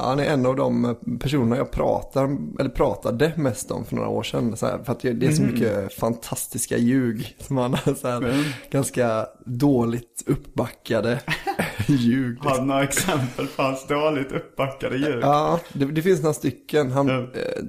han 0.00 0.20
är 0.20 0.24
en 0.24 0.46
av 0.46 0.56
de 0.56 0.96
personerna 1.20 1.56
jag 1.56 1.70
pratar, 1.70 2.36
eller 2.60 2.70
pratade 2.70 3.32
mest 3.36 3.70
om 3.70 3.84
för 3.84 3.96
några 3.96 4.08
år 4.08 4.22
sedan. 4.22 4.56
Här, 4.62 4.78
för 4.84 4.92
att 4.92 5.00
det 5.00 5.26
är 5.26 5.32
så 5.32 5.42
mycket 5.42 5.92
fantastiska 5.94 6.76
ljug 6.76 7.36
som 7.40 7.56
han 7.56 7.74
har 7.74 7.94
så 7.94 8.08
här, 8.08 8.44
ganska 8.70 9.26
dåligt 9.46 10.22
uppbackade 10.26 11.20
ljug. 11.86 12.30
liksom. 12.34 12.50
Har 12.50 12.58
du 12.58 12.64
några 12.64 12.82
exempel 12.82 13.46
på 13.46 13.62
hans 13.62 13.86
dåligt 13.86 14.32
uppbackade 14.32 14.96
ljud? 14.96 15.18
Ja, 15.22 15.60
det, 15.72 15.84
det 15.84 16.02
finns 16.02 16.22
några 16.22 16.34
stycken. 16.34 16.90
Han, 16.92 17.06
Ja. 17.08 17.14
eh, 17.18 17.62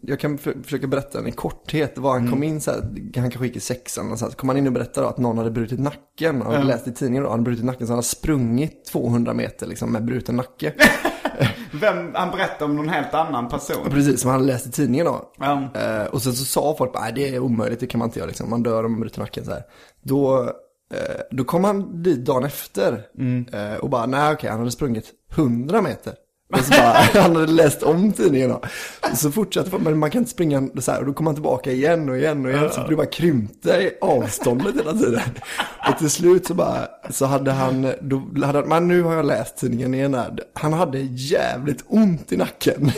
jag 0.00 0.20
kan 0.20 0.38
för, 0.38 0.54
försöka 0.64 0.86
berätta 0.86 1.18
den 1.18 1.26
i 1.28 1.32
korthet. 1.32 1.98
Var 1.98 2.10
han 2.12 2.30
kom 2.30 2.42
in 2.42 2.60
så 2.60 2.70
här, 2.70 2.80
han 3.16 3.30
kanske 3.30 3.46
gick 3.46 3.56
i 3.56 3.60
sexan 3.60 4.12
och 4.12 4.18
så, 4.18 4.24
här, 4.24 4.30
så 4.30 4.36
kom 4.36 4.48
han 4.48 4.58
in 4.58 4.66
och 4.66 4.72
berättade 4.72 5.06
då 5.06 5.10
att 5.10 5.18
någon 5.18 5.38
hade 5.38 5.50
brutit 5.50 5.78
nacken. 5.80 6.42
Han 6.42 6.52
hade 6.52 6.64
läst 6.66 6.88
i 6.88 6.92
tidningen 6.92 7.22
då, 7.24 7.28
han 7.30 7.38
hade 7.38 7.44
brutit 7.50 7.64
nacken 7.64 7.86
så 7.86 7.92
han 7.92 7.96
hade 7.98 8.06
sprungit 8.06 8.84
200 8.84 9.34
meter 9.34 9.66
liksom 9.66 9.92
med 9.92 10.04
bruten 10.04 10.36
nacke. 10.36 10.72
Vem, 11.72 12.14
han 12.14 12.30
berättar 12.30 12.66
om 12.66 12.76
någon 12.76 12.88
helt 12.88 13.14
annan 13.14 13.48
person. 13.48 13.90
Precis, 13.90 14.20
som 14.20 14.30
han 14.30 14.40
hade 14.40 14.52
läst 14.52 14.66
i 14.66 14.70
tidningen 14.70 15.06
då. 15.06 15.32
Ja. 15.38 15.68
Eh, 15.74 16.04
och 16.04 16.22
sen 16.22 16.32
så 16.32 16.44
sa 16.44 16.74
folk 16.78 16.92
bara, 16.92 17.02
nej 17.02 17.12
det 17.14 17.34
är 17.34 17.38
omöjligt, 17.38 17.80
det 17.80 17.86
kan 17.86 17.98
man 17.98 18.08
inte 18.08 18.18
göra 18.18 18.26
liksom. 18.26 18.50
Man 18.50 18.62
dör 18.62 18.84
om 18.84 18.92
man 18.92 19.00
bryter 19.00 19.20
nacken 19.20 19.44
så 19.44 19.50
här. 19.50 19.62
Då 20.02 20.52
Eh, 20.94 21.20
då 21.30 21.44
kom 21.44 21.64
han 21.64 22.02
dit 22.02 22.24
dagen 22.24 22.44
efter 22.44 23.06
eh, 23.52 23.76
och 23.80 23.90
bara, 23.90 24.06
nej 24.06 24.32
okej, 24.32 24.50
han 24.50 24.58
hade 24.58 24.70
sprungit 24.70 25.12
100 25.32 25.82
meter. 25.82 26.14
Och 26.52 26.58
så 26.58 26.70
bara, 26.70 26.92
han 27.22 27.36
hade 27.36 27.52
läst 27.52 27.82
om 27.82 28.12
tidningen. 28.12 28.54
Så 29.14 29.30
fortsatte 29.30 29.78
men 29.78 29.98
man 29.98 30.10
kan 30.10 30.18
inte 30.18 30.30
springa 30.30 30.68
så 30.80 30.92
här. 30.92 31.00
Och 31.00 31.06
då 31.06 31.12
kom 31.12 31.26
han 31.26 31.34
tillbaka 31.34 31.72
igen 31.72 32.08
och 32.08 32.18
igen 32.18 32.46
och 32.46 32.52
igen. 32.52 32.70
Så 32.72 32.86
det 32.88 32.96
bara 32.96 33.06
krympte 33.06 33.70
i 33.70 33.90
avståndet 34.00 34.76
hela 34.76 34.92
tiden. 34.92 35.20
Och 35.88 35.98
till 35.98 36.10
slut 36.10 36.46
så 36.46 36.54
bara, 36.54 36.88
så 37.10 37.26
hade 37.26 37.52
han, 37.52 37.92
då 38.00 38.22
hade 38.44 38.58
han, 38.58 38.68
men 38.68 38.88
nu 38.88 39.02
har 39.02 39.14
jag 39.14 39.26
läst 39.26 39.56
tidningen 39.56 39.94
igen 39.94 40.14
här. 40.14 40.38
Han 40.54 40.72
hade 40.72 40.98
jävligt 41.00 41.84
ont 41.86 42.32
i 42.32 42.36
nacken. 42.36 42.92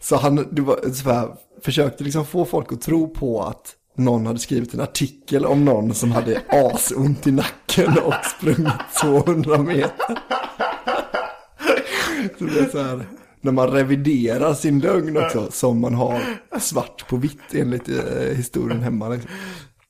Så 0.00 0.16
han, 0.16 0.46
det 0.50 0.62
var, 0.62 0.92
så 0.92 1.10
här, 1.10 1.28
försökte 1.62 2.04
liksom 2.04 2.26
få 2.26 2.44
folk 2.44 2.72
att 2.72 2.80
tro 2.80 3.08
på 3.08 3.42
att 3.42 3.74
någon 3.96 4.26
hade 4.26 4.38
skrivit 4.38 4.74
en 4.74 4.80
artikel 4.80 5.46
om 5.46 5.64
någon 5.64 5.94
som 5.94 6.12
hade 6.12 6.40
asont 6.48 7.26
i 7.26 7.32
nacken 7.32 7.98
och 7.98 8.14
sprungit 8.24 8.72
200 9.02 9.58
meter. 9.58 10.18
Så 12.38 12.44
det 12.44 12.60
är 12.60 12.68
så 12.68 12.82
här, 12.82 13.06
när 13.40 13.52
man 13.52 13.68
reviderar 13.70 14.54
sin 14.54 14.80
lögn 14.80 15.16
också, 15.16 15.50
som 15.50 15.80
man 15.80 15.94
har 15.94 16.20
svart 16.58 17.08
på 17.08 17.16
vitt 17.16 17.54
enligt 17.54 17.88
eh, 17.88 18.36
historien 18.36 18.80
hemma. 18.80 19.08
Liksom. 19.08 19.30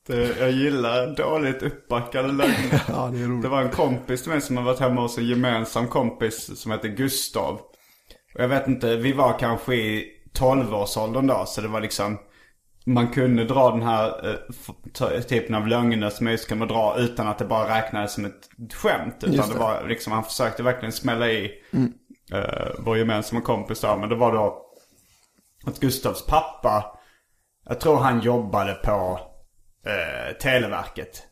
Det, 0.06 0.38
jag 0.38 0.50
gillar 0.50 1.16
dåligt 1.16 1.62
uppbackade 1.62 2.28
lögner. 2.28 2.82
Ja, 2.88 3.10
det. 3.12 3.42
Det 3.42 3.48
var 3.48 3.62
en 3.62 3.70
kompis 3.70 4.22
till 4.22 4.32
mig 4.32 4.40
som 4.40 4.56
har 4.56 4.64
varit 4.64 4.80
hemma 4.80 5.00
hos 5.00 5.18
en 5.18 5.26
gemensam 5.26 5.88
kompis 5.88 6.60
som 6.60 6.72
heter 6.72 6.88
Gustav. 6.88 7.54
Och 8.34 8.40
jag 8.40 8.48
vet 8.48 8.68
inte, 8.68 8.96
vi 8.96 9.12
var 9.12 9.38
kanske 9.38 9.74
i 9.74 10.06
12-årsåldern 10.38 11.26
då, 11.26 11.44
så 11.46 11.60
det 11.60 11.68
var 11.68 11.80
liksom 11.80 12.18
man 12.86 13.08
kunde 13.08 13.44
dra 13.44 13.70
den 13.70 13.82
här 13.82 14.36
eh, 15.00 15.20
typen 15.20 15.54
av 15.54 15.66
lögner 15.66 16.10
som 16.10 16.26
just 16.26 16.48
kunde 16.48 16.66
dra 16.66 16.96
utan 16.98 17.26
att 17.26 17.38
det 17.38 17.44
bara 17.44 17.78
räknades 17.78 18.12
som 18.12 18.24
ett 18.24 18.72
skämt. 18.74 19.14
Utan 19.18 19.32
Just 19.32 19.48
det. 19.48 19.54
det. 19.54 19.60
var 19.60 19.88
liksom, 19.88 20.12
han 20.12 20.24
försökte 20.24 20.62
verkligen 20.62 20.92
smälla 20.92 21.30
i 21.30 21.50
eh, 22.32 22.68
vår 22.78 22.98
gemensamma 22.98 23.40
kompis 23.42 23.80
där. 23.80 23.96
Men 23.96 24.08
det 24.08 24.14
var 24.14 24.32
då 24.32 24.64
att 25.66 25.80
Gustavs 25.80 26.26
pappa, 26.26 26.98
jag 27.68 27.80
tror 27.80 27.96
han 27.96 28.20
jobbade 28.20 28.74
på 28.74 29.20
eh, 29.86 30.36
Televerket. 30.36 31.22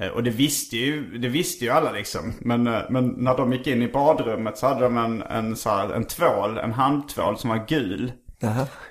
Eh, 0.00 0.08
Och 0.08 0.22
det 0.22 0.30
visste 0.30 0.76
ju, 0.76 1.18
det 1.18 1.28
visste 1.28 1.64
ju 1.64 1.70
alla 1.70 1.92
liksom. 1.92 2.32
Men, 2.40 2.66
eh, 2.66 2.80
men 2.90 3.08
när 3.08 3.36
de 3.36 3.52
gick 3.52 3.66
in 3.66 3.82
i 3.82 3.88
badrummet 3.88 4.58
så 4.58 4.66
hade 4.66 4.80
de 4.80 4.96
en, 4.96 5.22
en, 5.22 5.56
så 5.56 5.70
här, 5.70 5.88
en 5.90 6.04
tvål, 6.04 6.58
en 6.58 6.72
handtvål 6.72 7.38
som 7.38 7.50
var 7.50 7.64
gul. 7.68 8.12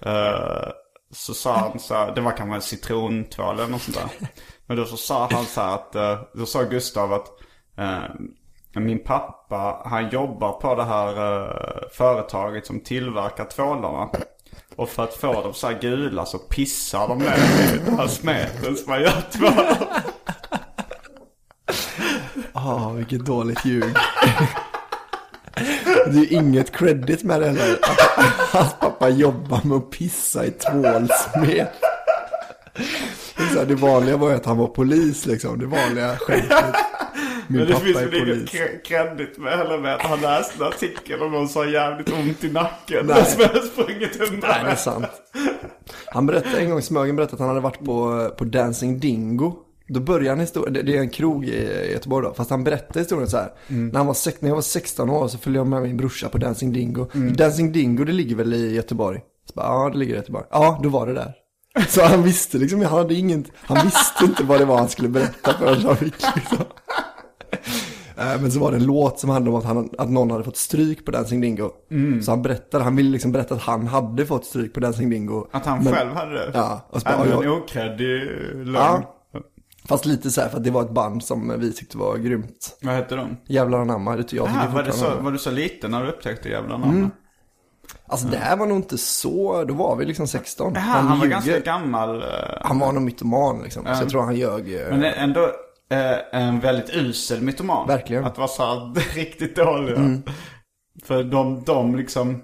Eh, 0.02 0.70
så 1.12 1.34
sa 1.34 1.58
han 1.58 1.80
så 1.80 1.94
här, 1.96 2.16
det 2.16 2.22
var 2.22 2.32
kanske 2.38 2.56
en 2.56 2.62
citrontvål 2.62 3.56
eller 3.60 3.68
något 3.72 3.82
sånt 3.82 3.98
där. 3.98 4.28
Men 4.66 4.78
då 4.78 4.86
så 4.86 4.98
sa 4.98 5.28
han 5.32 5.46
så 5.46 5.62
här 5.62 5.76
att, 5.76 5.96
eh, 5.96 6.20
då 6.34 6.46
sa 6.46 6.64
Gustav 6.64 7.14
att 7.14 7.28
min 8.80 9.00
pappa 9.04 9.82
han 9.86 10.10
jobbar 10.10 10.52
på 10.52 10.76
det 10.76 10.84
här 10.84 11.20
uh, 11.20 11.50
företaget 11.92 12.66
som 12.66 12.80
tillverkar 12.80 13.46
tvålarna. 13.46 14.10
Och 14.76 14.90
för 14.90 15.04
att 15.04 15.14
få 15.14 15.42
dem 15.42 15.54
så 15.54 15.68
här 15.68 15.80
gula 15.82 16.26
så 16.26 16.38
pissar 16.38 17.08
de 17.08 17.18
ner 17.18 17.76
i 17.76 17.78
den 17.86 17.98
här 17.98 18.08
smeten 18.08 18.76
som 18.76 18.90
man 18.92 19.02
gör 19.02 19.22
tvålar. 19.32 19.78
Ah, 22.54 22.90
vilket 22.90 23.26
dåligt 23.26 23.66
ljug. 23.66 23.84
Det 26.06 26.12
är 26.12 26.14
ju 26.14 26.28
inget 26.28 26.72
credit 26.72 27.24
med 27.24 27.42
det 27.42 27.48
heller. 27.48 27.80
Att 27.82 28.00
hans 28.52 28.74
pappa 28.80 29.10
jobbar 29.10 29.62
med 29.64 29.78
att 29.78 29.92
pissa 29.92 30.46
i 30.46 30.52
tvålsmet. 30.52 31.72
Det, 33.38 33.50
så 33.54 33.60
här, 33.60 33.66
det 33.66 33.76
vanliga 33.76 34.18
var 34.18 34.30
ju 34.30 34.36
att 34.36 34.46
han 34.46 34.58
var 34.58 34.68
polis 34.68 35.26
liksom. 35.26 35.60
Det 35.60 35.66
vanliga 35.66 36.18
skämtet. 36.18 36.76
Min 37.48 37.58
Men 37.58 37.68
det 37.68 37.74
pappa 37.74 37.86
finns 37.86 37.98
väl 37.98 38.30
inget 38.30 38.86
kredit 38.86 39.38
med 39.38 39.58
heller 39.58 39.78
med 39.78 39.96
att 39.96 40.02
han 40.02 40.22
läste 40.22 40.64
en 40.64 40.68
artikel 40.68 41.22
om 41.22 41.32
någon 41.32 41.50
som 41.50 41.62
har 41.62 41.68
jävligt 41.70 42.14
ont 42.14 42.44
i 42.44 42.52
nacken. 42.52 43.06
Nej. 43.06 43.26
Som 43.26 43.42
har 43.42 43.68
sprungit 43.68 44.30
hundra 44.30 44.48
Nej, 44.48 44.64
det 44.64 44.72
är 44.72 44.76
sant. 44.76 45.06
Han 46.06 46.26
berättade 46.26 46.58
en 46.58 46.70
gång, 46.70 46.82
Smögen 46.82 47.16
berättade 47.16 47.34
att 47.36 47.40
han 47.40 47.50
hade 47.50 47.62
varit 47.62 47.86
på, 47.86 48.30
på 48.38 48.44
Dancing 48.44 49.00
Dingo. 49.00 49.54
Då 49.88 50.00
började 50.00 50.30
han 50.30 50.40
historien, 50.40 50.86
det, 50.86 50.98
är 50.98 51.02
en 51.02 51.10
krog 51.10 51.46
i 51.46 51.92
Göteborg 51.92 52.28
då, 52.28 52.34
fast 52.34 52.50
han 52.50 52.64
berättade 52.64 53.00
historien 53.00 53.30
så 53.30 53.38
här. 53.38 53.52
När, 53.68 53.98
han 53.98 54.08
var, 54.08 54.14
sex- 54.14 54.42
när 54.42 54.50
jag 54.50 54.56
var 54.56 54.62
16 54.62 55.10
år 55.10 55.28
så 55.28 55.38
följde 55.38 55.60
jag 55.60 55.68
med 55.68 55.82
min 55.82 55.98
brorsa 55.98 56.30
på 56.30 56.38
Dancing 56.38 56.74
Dingo. 56.74 57.08
Dancing 57.36 57.72
Dingo 57.72 58.04
det 58.04 58.12
ligger 58.12 58.36
väl 58.36 58.54
i 58.54 58.76
Göteborg? 58.76 59.20
Så 59.50 59.54
bara, 59.56 59.66
ja 59.66 59.90
det 59.90 59.98
ligger 59.98 60.14
i 60.14 60.18
Göteborg. 60.18 60.46
Ja, 60.52 60.80
då 60.84 60.90
var 60.90 61.08
det 61.08 61.14
där. 61.14 61.34
Så 61.88 62.02
han 62.04 62.24
visste 62.24 62.58
liksom, 62.58 62.82
han 62.82 62.98
hade 62.98 63.14
ingen, 63.14 63.46
han 63.62 63.86
visste 63.86 64.24
inte 64.26 64.44
vad 64.44 64.60
det 64.60 64.66
var 64.66 64.78
han 64.78 64.90
skulle 64.90 65.10
berätta 65.10 65.54
förrän 65.60 65.82
han 65.82 65.98
fick 65.98 66.16
liksom. 66.36 66.58
Eh, 68.18 68.42
Men 68.42 68.52
så 68.52 68.60
var 68.60 68.72
det 68.72 68.78
en 68.78 68.86
låt 68.86 69.20
som 69.20 69.30
handlade 69.30 69.52
om 69.56 69.60
att, 69.60 69.66
han, 69.66 69.90
att 69.98 70.10
någon 70.10 70.32
hade 70.32 70.44
fått 70.44 70.58
stryk 70.58 71.06
på 71.06 71.12
Dancing 71.12 71.42
Dingo. 71.42 71.70
Så 72.24 72.32
han 72.32 72.42
berättade, 72.42 72.84
han 72.84 72.96
ville 72.96 73.10
liksom 73.10 73.32
berätta 73.32 73.56
att 73.56 73.62
han 73.62 73.88
hade 73.88 74.26
fått 74.26 74.46
stryk 74.46 74.74
på 74.74 74.80
Dancing 74.80 75.10
Dingo. 75.10 75.48
Att 75.52 75.66
han 75.66 75.84
Men- 75.84 75.94
själv 75.94 76.12
hade 76.14 76.32
det? 76.34 76.52
Ja, 76.54 76.88
och 76.90 77.02
så 77.02 77.06
bara, 77.06 77.44
en 77.44 77.50
okreddig 77.50 78.24
lögn. 78.56 78.74
Ja. 78.76 79.02
Fast 79.88 80.06
lite 80.06 80.32
så 80.32 80.42
här 80.42 80.50
för 80.50 80.58
att 80.58 80.64
det 80.64 80.72
var 80.72 80.82
ett 80.82 80.92
band 80.92 81.24
som 81.24 81.54
vi 81.60 81.74
tyckte 81.74 81.98
var 81.98 82.18
grymt. 82.18 82.78
Vad 82.82 82.94
hette 82.96 83.16
de? 83.16 83.38
Jävlar 83.48 83.80
anamma, 83.80 84.16
det 84.16 84.24
tycker 84.24 84.38
jag 84.38 84.48
Aha, 84.48 84.70
var, 84.74 84.84
det 84.84 84.92
så, 84.92 85.06
var 85.22 85.32
du 85.32 85.38
så 85.38 85.52
liten 85.52 85.92
när 85.92 86.04
du 86.04 86.10
upptäckte 86.10 86.50
jävla 86.50 86.78
namn? 86.78 87.12
Alltså 88.08 88.28
det 88.28 88.38
här 88.38 88.58
var 88.58 88.66
nog 88.66 88.78
inte 88.78 88.98
så, 88.98 89.64
då 89.64 89.74
var 89.74 89.96
vi 89.96 90.06
liksom 90.06 90.28
16. 90.28 90.72
Jaha, 90.76 90.82
han, 90.82 91.08
var 91.08 91.16
ljuger. 91.16 91.30
ganska 91.30 91.60
gammal. 91.60 92.22
eh, 92.22 92.28
Han 92.62 92.80
var 92.80 92.92
nog 92.92 93.04
mytoman 93.04 93.62
liksom, 93.64 93.84
så 93.84 93.90
jag 93.92 94.10
tror 94.10 94.22
han 94.22 94.36
ljög. 94.36 94.74
eh, 94.76 94.88
Men 94.90 95.04
ändå 95.04 95.50
en 96.32 96.60
väldigt 96.60 96.96
usel 96.96 97.42
mytoman. 97.42 97.88
Verkligen. 97.88 98.24
Mm. 98.24 98.32
Att 98.32 98.38
vara 98.38 98.48
så 98.48 98.94
riktigt 99.16 99.56
dåliga. 99.56 100.22
För 101.04 101.24
de, 101.24 101.64
de 101.64 101.96
liksom... 101.96 102.42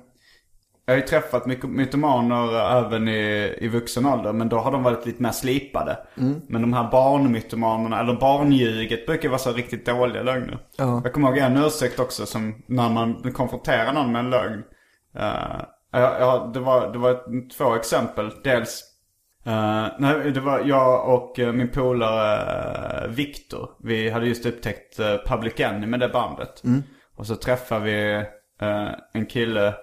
Jag 0.86 0.94
har 0.94 1.00
ju 1.00 1.08
träffat 1.08 1.46
mycket 1.46 1.70
mytomaner 1.70 2.78
även 2.78 3.08
i, 3.08 3.56
i 3.62 3.68
vuxen 3.68 4.06
ålder. 4.06 4.34
Men 4.34 4.50
då 4.50 4.58
har 4.58 4.72
de 4.72 4.84
varit 4.84 5.06
lite 5.06 5.24
mer 5.24 5.32
slipade. 5.32 5.98
Mm. 6.18 6.42
Men 6.48 6.62
de 6.62 6.74
här 6.74 6.92
barnmytomanerna, 6.92 8.00
eller 8.00 8.14
barnljuget 8.14 9.06
brukar 9.06 9.30
vara 9.30 9.40
så 9.40 9.52
riktigt 9.52 9.86
dåliga 9.86 10.24
lögner. 10.24 10.60
Ja. 10.78 11.02
Jag 11.04 11.14
kommer 11.14 11.28
ihåg 11.28 11.38
en 11.38 11.58
ursäkt 11.58 12.00
också 12.00 12.26
som 12.26 12.64
när 12.68 12.90
man 12.90 13.34
konfronterar 13.34 13.94
någon 13.94 14.12
med 14.12 14.20
en 14.20 14.30
lögn. 14.30 14.64
Uh, 15.16 15.62
ja, 15.92 16.20
ja, 16.20 16.52
det 16.54 16.60
var, 16.60 16.94
det 16.94 16.98
var 16.98 17.50
två 17.58 17.76
exempel. 17.76 18.32
Dels 18.44 18.91
Uh, 19.48 19.88
nej, 20.00 20.32
det 20.32 20.40
var 20.40 20.60
jag 20.66 21.10
och 21.16 21.40
eh, 21.40 21.54
min 21.54 21.70
polare 21.70 23.08
uh, 23.08 23.12
Viktor. 23.12 23.70
Vi 23.84 24.10
hade 24.10 24.28
just 24.28 24.46
upptäckt 24.46 25.00
uh, 25.00 25.06
Public 25.26 25.60
Enemy 25.60 25.88
med 25.88 26.00
det 26.00 26.10
bandet. 26.10 26.64
Och 27.16 27.28
så 27.28 27.36
träffade 27.36 27.86
vi 27.86 28.26
en 29.14 29.26
kille 29.26 29.74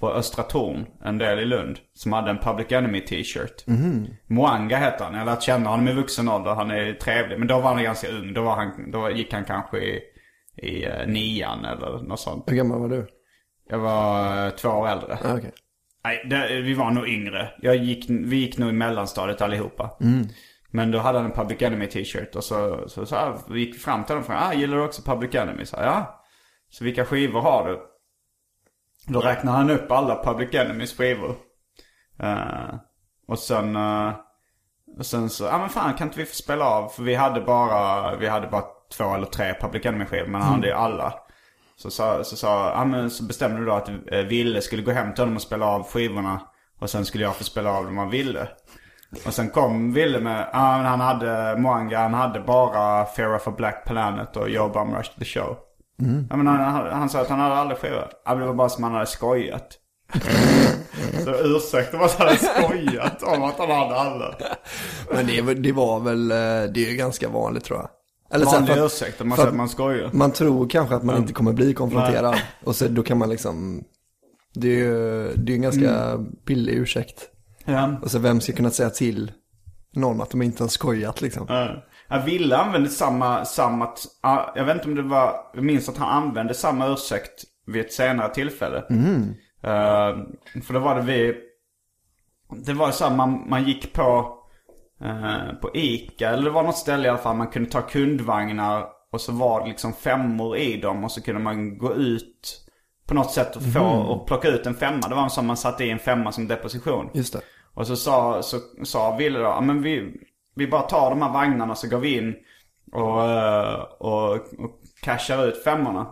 på 0.00 0.10
Östra 0.10 0.42
Torn, 0.42 0.86
en 1.04 1.18
del 1.18 1.38
i 1.38 1.44
Lund, 1.44 1.78
som 1.94 2.12
hade 2.12 2.30
en 2.30 2.38
Public 2.38 2.72
Enemy 2.72 3.00
t-shirt. 3.00 3.64
Moanga 4.26 4.76
heter 4.76 5.04
han. 5.04 5.14
Jag 5.14 5.20
har 5.20 5.26
lärt 5.26 5.42
känna 5.42 5.70
honom 5.70 5.88
i 5.88 5.92
vuxen 5.92 6.28
ålder. 6.28 6.54
Han 6.54 6.70
är 6.70 6.92
trevlig. 6.92 7.38
Men 7.38 7.48
då 7.48 7.60
var 7.60 7.74
han 7.74 7.82
ganska 7.82 8.08
ung. 8.08 8.34
Då, 8.34 8.42
var 8.42 8.56
han, 8.56 8.90
då 8.90 9.10
gick 9.10 9.32
han 9.32 9.44
kanske 9.44 9.78
i, 9.78 10.02
i 10.56 10.86
nian 11.06 11.64
eller 11.64 12.02
något 12.02 12.20
sånt. 12.20 12.44
Hur 12.46 12.56
gammal 12.56 12.80
var 12.80 12.88
du? 12.88 13.06
Jag 13.68 13.78
var 13.78 14.50
två 14.50 14.68
år 14.68 14.88
äldre. 14.88 15.18
Ah, 15.24 15.36
okej. 15.36 15.52
Nej, 16.08 16.22
det, 16.24 16.60
vi 16.60 16.74
var 16.74 16.90
nog 16.90 17.08
yngre. 17.08 17.50
Jag 17.60 17.76
gick, 17.76 18.10
vi 18.10 18.36
gick 18.36 18.58
nog 18.58 18.68
i 18.68 18.72
mellanstadiet 18.72 19.40
allihopa. 19.40 19.90
Men 20.70 20.90
då 20.90 20.98
hade 20.98 21.18
han 21.18 21.26
en 21.26 21.36
Public 21.36 21.62
Enemy 21.62 21.86
t-shirt 21.86 22.34
och 22.34 22.44
så, 22.44 22.88
så, 22.88 23.06
så 23.06 23.16
här, 23.16 23.38
vi 23.48 23.60
gick 23.60 23.80
fram 23.80 24.04
till 24.04 24.14
honom 24.14 24.20
och 24.20 24.26
frågade, 24.26 24.46
ah, 24.46 24.54
gillar 24.54 24.76
du 24.76 24.82
också 24.82 25.02
Public 25.02 25.34
Enemy? 25.34 25.64
Så, 25.64 25.76
ja. 25.76 26.24
Så 26.70 26.84
vilka 26.84 27.04
skivor 27.04 27.40
har 27.40 27.68
du? 27.68 27.80
Då 29.12 29.20
räknade 29.20 29.58
han 29.58 29.70
upp 29.70 29.92
alla 29.92 30.24
Public 30.24 30.54
Enemys 30.54 30.96
skivor. 30.96 31.36
Eh, 32.22 32.74
och 33.28 33.38
sen, 33.38 33.76
eh, 33.76 34.12
och 34.98 35.06
sen 35.06 35.30
så, 35.30 35.44
ja 35.44 35.54
ah, 35.54 35.58
men 35.58 35.68
fan 35.68 35.94
kan 35.94 36.06
inte 36.06 36.18
vi 36.18 36.26
få 36.26 36.34
spela 36.34 36.64
av? 36.64 36.88
För 36.88 37.02
vi 37.02 37.14
hade 37.14 37.40
bara, 37.40 38.16
vi 38.16 38.28
hade 38.28 38.46
bara 38.46 38.64
två 38.96 39.14
eller 39.14 39.26
tre 39.26 39.54
Public 39.60 39.86
Enemy 39.86 40.04
skivor 40.04 40.26
men 40.26 40.42
han 40.42 40.54
hade 40.54 40.66
ju 40.66 40.72
alla. 40.72 41.14
Så, 41.82 41.90
sa, 41.90 42.24
så, 42.24 42.36
sa, 42.36 42.70
ja, 42.74 42.84
men 42.84 43.10
så 43.10 43.22
bestämde 43.24 43.58
du 43.60 43.66
då 43.66 43.72
att 43.72 43.88
eh, 43.88 44.18
Ville 44.20 44.62
skulle 44.62 44.82
gå 44.82 44.90
hem 44.90 45.14
till 45.14 45.22
honom 45.22 45.36
och 45.36 45.42
spela 45.42 45.66
av 45.66 45.82
skivorna. 45.86 46.40
Och 46.80 46.90
sen 46.90 47.04
skulle 47.04 47.24
jag 47.24 47.36
få 47.36 47.44
spela 47.44 47.70
av 47.72 47.84
dem 47.84 47.98
av 47.98 48.10
Ville. 48.10 48.48
Och 49.26 49.34
sen 49.34 49.50
kom 49.50 49.92
Ville 49.92 50.20
med, 50.20 50.48
ja 50.52 50.76
men 50.76 50.86
han 50.86 51.00
hade 51.00 51.56
Moanga, 51.58 51.98
han 51.98 52.14
hade 52.14 52.40
bara 52.40 53.04
Fear 53.06 53.34
of 53.36 53.48
a 53.48 53.54
Black 53.56 53.84
Planet 53.86 54.36
och 54.36 54.50
Joe 54.50 54.68
Bum 54.68 54.94
Rush 54.94 55.10
the 55.18 55.24
Show. 55.24 55.56
Ja, 56.30 56.36
men 56.36 56.46
han, 56.46 56.56
han, 56.60 56.86
han 56.98 57.08
sa 57.08 57.20
att 57.20 57.28
han 57.28 57.40
hade 57.40 57.54
aldrig 57.54 57.78
skivor. 57.80 58.08
Ja 58.24 58.34
det 58.34 58.46
var 58.46 58.54
bara 58.54 58.68
som 58.68 58.84
han 58.84 58.92
hade 58.92 59.06
skojat. 59.06 59.68
så 61.24 61.30
ursäkta 61.34 61.98
att 61.98 62.14
han 62.18 62.26
hade 62.26 62.38
skojat 62.38 63.22
om 63.22 63.42
att 63.42 63.58
han 63.58 63.70
hade 63.70 63.94
alla. 64.00 64.34
Men 65.14 65.26
det, 65.26 65.42
var- 65.42 65.54
det 65.54 65.72
var 65.72 66.00
väl, 66.00 66.30
eh, 66.30 66.36
det 66.72 66.84
är 66.86 66.90
ju 66.90 66.96
ganska 66.96 67.28
vanligt 67.28 67.64
tror 67.64 67.78
jag. 67.78 67.88
Eller 68.30 68.46
Vanlig 68.46 68.72
att- 68.72 68.78
ursäkt 68.78 69.24
man 69.24 69.36
säger 69.36 69.48
att 69.48 69.54
man 69.56 69.68
skojar. 69.68 70.10
Man 70.12 70.30
tror 70.32 70.68
kanske 70.68 70.94
att 70.94 71.02
man 71.02 71.16
inte 71.16 71.32
kommer 71.32 71.52
bli 71.52 71.74
konfronterad. 71.74 72.36
Och 72.64 72.76
så 72.76 72.88
då 72.88 73.02
kan 73.02 73.18
man 73.18 73.28
liksom, 73.30 73.84
det 74.54 74.68
är 74.68 74.76
ju 74.78 75.32
det 75.36 75.52
är 75.52 75.56
en 75.56 75.62
ganska 75.62 75.94
Mm. 75.94 76.26
billig 76.46 76.72
ursäkt. 76.74 77.30
Ja. 77.64 77.96
Och 78.02 78.10
så 78.10 78.18
vem 78.18 78.40
ska 78.40 78.52
kunna 78.52 78.70
säga 78.70 78.90
till 78.90 79.32
någon 79.94 80.20
att 80.20 80.30
de 80.30 80.42
inte 80.42 80.62
har 80.62 80.68
skojat 80.68 81.20
liksom. 81.20 81.46
Ja. 81.48 81.84
Ja, 82.08 82.22
Ville 82.26 82.56
använde 82.56 82.88
samma, 82.88 83.44
samma, 83.44 83.88
jag 84.54 84.64
vet 84.64 84.74
inte 84.76 84.88
om 84.88 84.94
det 84.94 85.02
var, 85.02 85.34
jag 85.54 85.64
minns 85.64 85.88
att 85.88 85.96
han 85.96 86.22
använde 86.22 86.54
samma 86.54 86.86
ursäkt 86.88 87.44
vid 87.66 87.80
ett 87.84 87.92
senare 87.92 88.34
tillfälle. 88.34 88.78
Eh, 89.62 90.16
för 90.62 90.72
då 90.74 90.78
var 90.80 90.94
det 90.96 91.02
vi, 91.02 91.34
det 92.66 92.72
var 92.72 92.90
så 92.90 93.04
här, 93.04 93.16
man, 93.16 93.44
man 93.48 93.64
gick 93.64 93.92
på, 93.92 94.37
på 95.60 95.70
Ica, 95.74 96.28
eller 96.28 96.44
det 96.44 96.50
var 96.50 96.62
något 96.62 96.76
ställe 96.76 97.06
i 97.06 97.08
alla 97.08 97.18
fall, 97.18 97.36
man 97.36 97.46
kunde 97.46 97.70
ta 97.70 97.82
kundvagnar 97.82 98.86
och 99.12 99.20
så 99.20 99.32
var 99.32 99.60
det 99.60 99.68
liksom 99.68 99.92
femmor 99.92 100.56
i 100.56 100.80
dem 100.80 101.04
och 101.04 101.12
så 101.12 101.22
kunde 101.22 101.40
man 101.40 101.78
gå 101.78 101.94
ut 101.94 102.64
på 103.06 103.14
något 103.14 103.30
sätt 103.30 103.56
och 103.56 103.62
få, 103.62 103.80
och 103.80 104.26
plocka 104.26 104.48
ut 104.48 104.66
en 104.66 104.74
femma. 104.74 105.08
Det 105.08 105.14
var 105.14 105.28
som 105.28 105.46
man 105.46 105.56
satte 105.56 105.84
i 105.84 105.90
en 105.90 105.98
femma 105.98 106.32
som 106.32 106.48
deposition. 106.48 107.10
Just 107.14 107.32
det. 107.32 107.40
Och 107.74 107.86
så 107.86 107.96
sa, 107.96 108.42
så 108.42 108.58
sa 108.84 109.16
Ville 109.16 109.38
då, 109.38 109.60
men 109.60 109.82
vi, 109.82 110.14
vi 110.54 110.66
bara 110.66 110.82
tar 110.82 111.10
de 111.10 111.22
här 111.22 111.32
vagnarna 111.32 111.74
så 111.74 111.88
går 111.88 111.98
vi 111.98 112.18
in 112.18 112.34
och, 112.92 113.30
eh, 113.30 113.80
och, 113.80 114.32
och 114.34 114.78
cashar 115.02 115.46
ut 115.46 115.64
femmorna. 115.64 116.06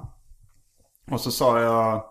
Och 1.11 1.21
så 1.21 1.31
sa 1.31 1.61
jag, 1.61 2.05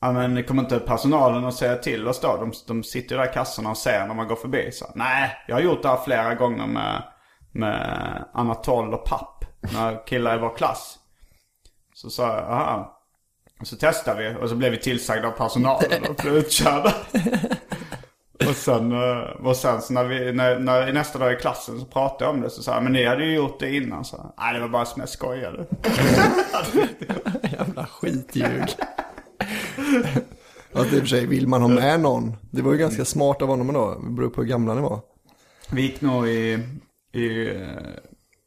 ja 0.00 0.12
men 0.12 0.34
det 0.34 0.42
kommer 0.42 0.62
inte 0.62 0.78
personalen 0.78 1.44
att 1.44 1.54
säga 1.54 1.76
till 1.76 2.08
oss 2.08 2.20
då? 2.20 2.36
De, 2.36 2.52
de 2.66 2.82
sitter 2.82 3.14
ju 3.14 3.22
där 3.22 3.30
i 3.30 3.34
kassorna 3.34 3.70
och 3.70 3.76
ser 3.76 4.06
när 4.06 4.14
man 4.14 4.28
går 4.28 4.36
förbi. 4.36 4.72
Så, 4.72 4.86
Nej, 4.94 5.36
jag 5.48 5.56
har 5.56 5.60
gjort 5.60 5.82
det 5.82 5.88
här 5.88 6.00
flera 6.04 6.34
gånger 6.34 6.66
med, 6.66 7.02
med 7.52 8.24
Anatol 8.32 8.94
och 8.94 9.04
Papp. 9.04 9.44
När 9.74 10.06
killar 10.06 10.36
i 10.36 10.40
vår 10.40 10.56
klass. 10.56 10.98
Så 11.94 12.10
sa 12.10 12.26
jag, 12.26 12.44
aha. 12.44 13.00
Och 13.60 13.66
så 13.66 13.76
testade 13.76 14.22
vi 14.22 14.42
och 14.42 14.48
så 14.48 14.54
blev 14.54 14.70
vi 14.70 14.78
tillsagda 14.78 15.28
av 15.28 15.32
personalen 15.32 16.04
och 16.08 16.14
blev 16.14 16.34
utkörda. 16.36 16.94
Och 18.48 18.56
sen, 18.56 18.92
eh, 18.92 19.46
och 19.46 19.56
sen 19.56 19.82
så 19.82 19.92
när 19.92 20.04
vi, 20.04 20.32
när, 20.32 20.58
när, 20.58 20.92
nästa 20.92 21.18
dag 21.18 21.32
i 21.32 21.36
klassen 21.36 21.80
så 21.80 21.86
pratade 21.86 22.24
jag 22.24 22.34
om 22.34 22.40
det 22.40 22.50
så 22.50 22.62
sa 22.62 22.74
jag, 22.74 22.82
men 22.82 22.92
ni 22.92 23.04
hade 23.04 23.24
ju 23.24 23.34
gjort 23.34 23.60
det 23.60 23.76
innan 23.76 24.04
så. 24.04 24.34
Nej 24.38 24.54
det 24.54 24.60
var 24.60 24.68
bara 24.68 24.84
som 24.84 25.00
jag 25.00 25.08
skojade. 25.08 25.66
Jävla 27.42 27.86
skitljug. 27.86 28.76
Fast 30.72 30.92
i 30.92 30.96
och 30.96 31.00
för 31.00 31.06
sig, 31.06 31.26
vill 31.26 31.48
man 31.48 31.62
ha 31.62 31.68
med 31.68 32.00
någon? 32.00 32.36
Det 32.50 32.62
var 32.62 32.72
ju 32.72 32.78
ganska 32.78 33.04
smart 33.04 33.42
av 33.42 33.48
honom 33.48 33.72
då. 33.72 34.00
Det 34.04 34.10
beror 34.10 34.30
på 34.30 34.40
hur 34.40 34.48
gamla 34.48 34.74
ni 34.74 34.80
var. 34.80 35.00
Vi 35.72 35.82
gick 35.82 36.00
nog 36.00 36.28
i, 36.28 36.58
i 37.12 37.48
eh, 37.48 37.66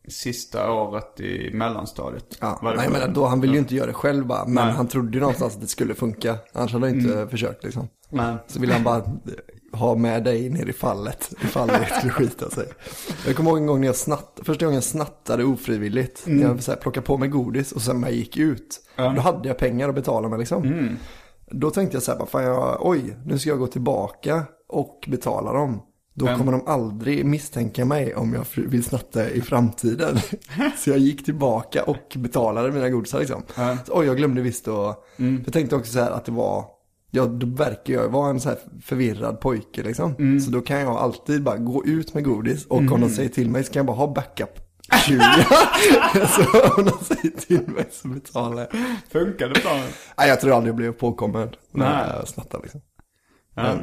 sista 0.07 0.71
året 0.71 1.19
i 1.19 1.51
mellanstadiet. 1.53 2.37
Ja, 2.39 2.73
nej 2.77 2.89
men 2.89 3.13
då, 3.13 3.25
han 3.25 3.41
ville 3.41 3.53
ju 3.53 3.59
inte 3.59 3.75
göra 3.75 3.87
det 3.87 3.93
själv 3.93 4.25
bara. 4.25 4.45
Men 4.45 4.53
Nej. 4.53 4.63
Mm. 4.63 4.75
han 4.75 4.87
trodde 4.87 5.13
ju 5.13 5.19
någonstans 5.19 5.55
att 5.55 5.61
det 5.61 5.67
skulle 5.67 5.93
funka. 5.95 6.37
Annars 6.53 6.73
hade 6.73 6.87
han 6.87 6.95
inte 6.99 7.27
försökt 7.27 7.63
liksom. 7.63 7.87
Nej. 8.09 8.35
Så 8.47 8.59
ville 8.59 8.73
han 8.73 8.83
bara 8.83 9.03
ha 9.73 9.95
med 9.95 10.23
dig 10.23 10.49
ner 10.49 10.65
i 10.65 10.73
fallet. 10.73 11.33
Ifall 11.43 11.67
det 11.67 11.87
skulle 11.97 12.13
skita 12.13 12.49
sig. 12.49 12.67
Jag 13.25 13.35
kommer 13.35 13.49
ihåg 13.49 13.59
en 13.59 13.65
gång 13.67 13.79
när 13.79 13.87
jag 13.87 13.95
snattade. 13.95 14.45
Första 14.45 14.65
gången 14.65 14.75
jag 14.75 14.83
snattade 14.83 15.43
ofrivilligt. 15.43 16.23
När 16.25 16.43
jag 16.43 16.63
så 16.63 16.71
här, 16.71 16.77
plockade 16.77 17.05
på 17.05 17.17
mig 17.17 17.29
godis 17.29 17.71
och 17.71 17.81
sen 17.81 18.01
när 18.01 18.07
jag 18.07 18.17
gick 18.17 18.37
ut. 18.37 18.79
Då 18.95 19.21
hade 19.21 19.47
jag 19.47 19.57
pengar 19.57 19.89
att 19.89 19.95
betala 19.95 20.29
med 20.29 20.39
liksom. 20.39 20.97
Då 21.53 21.71
tänkte 21.71 21.95
jag 21.95 22.03
så 22.03 22.11
här, 22.11 22.25
fan 22.25 22.43
jag, 22.43 22.77
oj, 22.79 23.17
nu 23.25 23.39
ska 23.39 23.49
jag 23.49 23.59
gå 23.59 23.67
tillbaka 23.67 24.43
och 24.69 25.05
betala 25.07 25.53
dem. 25.53 25.81
Då 26.15 26.25
kommer 26.25 26.51
de 26.51 26.67
aldrig 26.67 27.25
misstänka 27.25 27.85
mig 27.85 28.15
om 28.15 28.33
jag 28.33 28.45
vill 28.55 28.83
snatta 28.83 29.29
i 29.29 29.41
framtiden. 29.41 30.17
så 30.77 30.89
jag 30.89 30.99
gick 30.99 31.25
tillbaka 31.25 31.83
och 31.83 32.13
betalade 32.15 32.71
mina 32.71 32.89
godisar 32.89 33.19
liksom. 33.19 33.43
Så, 33.85 33.99
oj, 33.99 34.05
jag 34.05 34.17
glömde 34.17 34.41
visst 34.41 34.67
att... 34.67 35.03
Jag 35.45 35.53
tänkte 35.53 35.75
också 35.75 35.93
så 35.93 35.99
här 35.99 36.11
att 36.11 36.25
det 36.25 36.31
var... 36.31 36.65
Ja, 37.11 37.25
då 37.25 37.47
verkar 37.47 37.93
jag 37.93 38.09
vara 38.09 38.29
en 38.29 38.39
så 38.39 38.49
här 38.49 38.57
förvirrad 38.81 39.39
pojke 39.39 39.83
liksom. 39.83 40.39
Så 40.45 40.51
då 40.51 40.61
kan 40.61 40.79
jag 40.79 40.91
alltid 40.91 41.43
bara 41.43 41.57
gå 41.57 41.85
ut 41.85 42.13
med 42.13 42.23
godis 42.23 42.65
och 42.65 42.77
om 42.77 43.01
de 43.01 43.09
säger 43.09 43.29
till 43.29 43.49
mig 43.49 43.63
så 43.63 43.73
kan 43.73 43.79
jag 43.79 43.85
bara 43.85 43.97
ha 43.97 44.13
backup 44.13 44.62
20. 44.97 45.19
så 46.27 46.81
de 46.81 47.05
säger 47.05 47.39
till 47.39 47.67
mig 47.67 47.85
så 47.91 48.07
betalar 48.07 48.67
jag. 48.71 48.81
Funkade 49.11 49.53
planen? 49.53 49.87
Nej, 50.17 50.29
jag 50.29 50.41
tror 50.41 50.53
aldrig 50.53 50.69
jag 50.69 50.75
blev 50.75 50.91
påkommen 50.91 51.49
när 51.71 52.05
Nej. 52.05 52.15
jag 52.17 52.27
snattade 52.27 52.63
liksom. 52.63 52.81
Ja. 53.55 53.75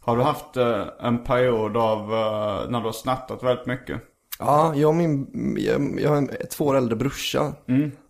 Har 0.00 0.16
du 0.16 0.22
haft 0.22 0.56
eh, 0.56 0.84
en 1.00 1.24
period 1.24 1.76
av 1.76 2.00
eh, 2.00 2.70
när 2.70 2.78
du 2.80 2.84
har 2.84 2.92
snattat 2.92 3.42
väldigt 3.42 3.66
mycket? 3.66 4.00
Ja, 4.38 4.74
jag 4.74 4.88
och 4.88 4.96
min, 4.96 5.26
jag, 5.58 6.00
jag 6.00 6.10
har 6.10 6.16
en 6.16 6.30
två 6.50 6.64
år 6.64 6.76
äldre 6.76 6.96
brorsa. 6.96 7.52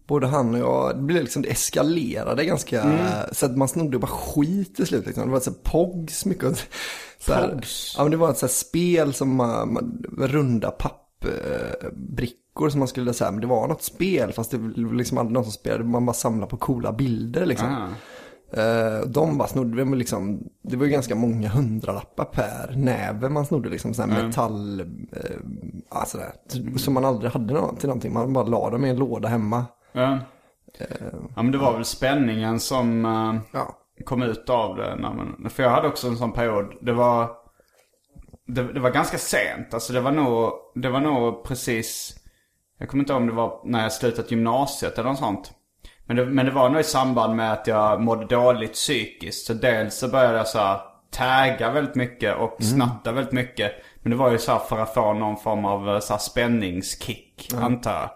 Både 0.07 0.27
han 0.27 0.55
och 0.55 0.61
jag, 0.61 0.97
det 0.97 1.03
blev 1.03 1.23
liksom, 1.23 1.43
det 1.43 1.49
eskalerade 1.49 2.45
ganska, 2.45 2.99
så 3.33 3.47
att 3.47 3.57
man 3.57 3.69
snodde 3.69 3.99
bara 3.99 4.07
skit 4.07 4.77
till 4.77 4.87
slut 4.87 5.07
liksom. 5.07 5.25
Det 5.25 5.33
var 5.33 5.41
så 5.41 5.51
här 5.51 5.59
pogs 5.65 6.25
mycket. 6.27 6.69
Så 7.19 7.33
här, 7.33 7.49
Pogs? 7.49 7.95
Ja, 7.97 8.03
men 8.03 8.11
det 8.11 8.17
var 8.17 8.31
ett 8.31 8.39
så 8.39 8.47
här 8.47 8.53
spel 8.53 9.15
som 9.15 9.37
man, 9.37 9.73
man 9.73 10.05
runda 10.19 10.71
pappbrickor 11.21 12.69
som 12.69 12.79
man 12.79 12.89
skulle 12.89 13.13
säga, 13.13 13.31
men 13.31 13.41
det 13.41 13.47
var 13.47 13.69
något 13.69 13.83
spel 13.83 14.33
fast 14.33 14.51
det 14.51 14.59
var 14.59 14.95
liksom 14.95 15.19
aldrig 15.19 15.35
någon 15.35 15.45
som 15.45 15.53
spelade, 15.53 15.85
man 15.85 16.07
bara 16.07 16.13
samlade 16.15 16.51
på 16.51 16.57
coola 16.57 16.93
bilder 16.93 17.47
liksom. 17.47 17.69
Ah. 17.69 17.89
Eh, 18.53 19.01
de 19.07 19.39
bara 19.39 19.49
snodde, 19.49 19.85
liksom, 19.85 20.45
det 20.63 20.77
var 20.77 20.85
ju 20.85 20.91
ganska 20.93 21.15
många 21.15 21.49
hundralappar 21.49 22.25
per 22.25 22.73
näve 22.77 23.29
man 23.29 23.47
snodde 23.47 23.69
liksom, 23.69 23.95
sån 23.95 24.11
här 24.11 24.27
metall, 24.27 24.85
ja, 25.91 26.05
sådär. 26.07 26.33
Som 26.77 26.95
man 26.95 27.05
aldrig 27.05 27.33
hade 27.33 27.77
till 27.79 27.89
någonting, 27.89 28.13
man 28.13 28.33
bara 28.33 28.45
la 28.45 28.71
dem 28.71 28.85
i 28.85 28.91
en 28.91 28.97
låda 28.97 29.29
hemma. 29.29 29.65
Ja. 29.93 30.19
ja 31.37 31.43
men 31.43 31.53
det 31.53 31.59
var 31.59 31.73
väl 31.73 31.85
spänningen 31.85 32.61
som 32.61 33.05
eh, 33.05 33.35
Ja. 33.53 33.77
kom 34.05 34.23
ut 34.23 34.51
av 34.51 34.77
det. 34.77 34.97
När 34.97 35.15
man, 35.15 35.51
för 35.51 35.63
jag 35.63 35.71
hade 35.71 35.89
också 35.89 36.09
en 36.09 36.17
sån 36.17 36.33
period. 36.33 36.67
Det 36.81 36.93
var, 36.93 37.31
det, 38.55 38.73
det 38.73 38.81
var 38.81 38.91
ganska 38.91 39.19
sent. 39.19 39.75
Alltså 39.75 39.93
det 39.93 40.01
var 40.01 40.13
nog, 40.13 40.53
det 40.75 40.89
var 40.89 41.01
nog 41.01 41.45
precis, 41.45 42.17
jag 42.79 42.89
kommer 42.89 43.03
inte 43.03 43.13
ihåg 43.13 43.23
om 43.23 43.29
det 43.29 43.35
var 43.35 43.61
när 43.65 43.83
jag 43.83 43.93
slutat 43.93 44.31
gymnasiet 44.31 44.99
eller 44.99 45.11
något 45.11 45.19
sånt. 45.19 45.53
Men 46.07 46.17
det, 46.17 46.27
men 46.27 46.47
det 46.47 46.53
var 46.53 46.69
nog 46.69 46.81
i 46.81 46.85
samband 46.85 47.37
med 47.37 47.53
att 47.53 47.67
jag 47.67 48.01
mådde 48.01 48.27
dåligt 48.27 48.73
psykiskt. 48.73 49.47
Så 49.47 49.55
dels 49.55 49.99
så 49.99 50.09
började 50.09 50.37
jag 50.37 50.49
så 50.49 50.59
här 50.59 50.81
tagga 51.11 51.71
väldigt 51.71 51.95
mycket 51.95 52.37
och 52.37 52.57
snatta 52.63 53.13
väldigt 53.13 53.33
mycket. 53.33 53.73
Men 54.03 54.11
det 54.11 54.17
var 54.17 54.31
ju 54.31 54.39
så 54.39 54.59
för 54.59 54.79
att 54.79 54.95
få 54.95 55.13
någon 55.13 55.37
form 55.37 55.65
av 55.65 55.89
eh, 55.89 56.01
så 56.01 56.19
spänningskick, 56.19 57.53
antar 57.55 57.93
jag. 57.93 58.11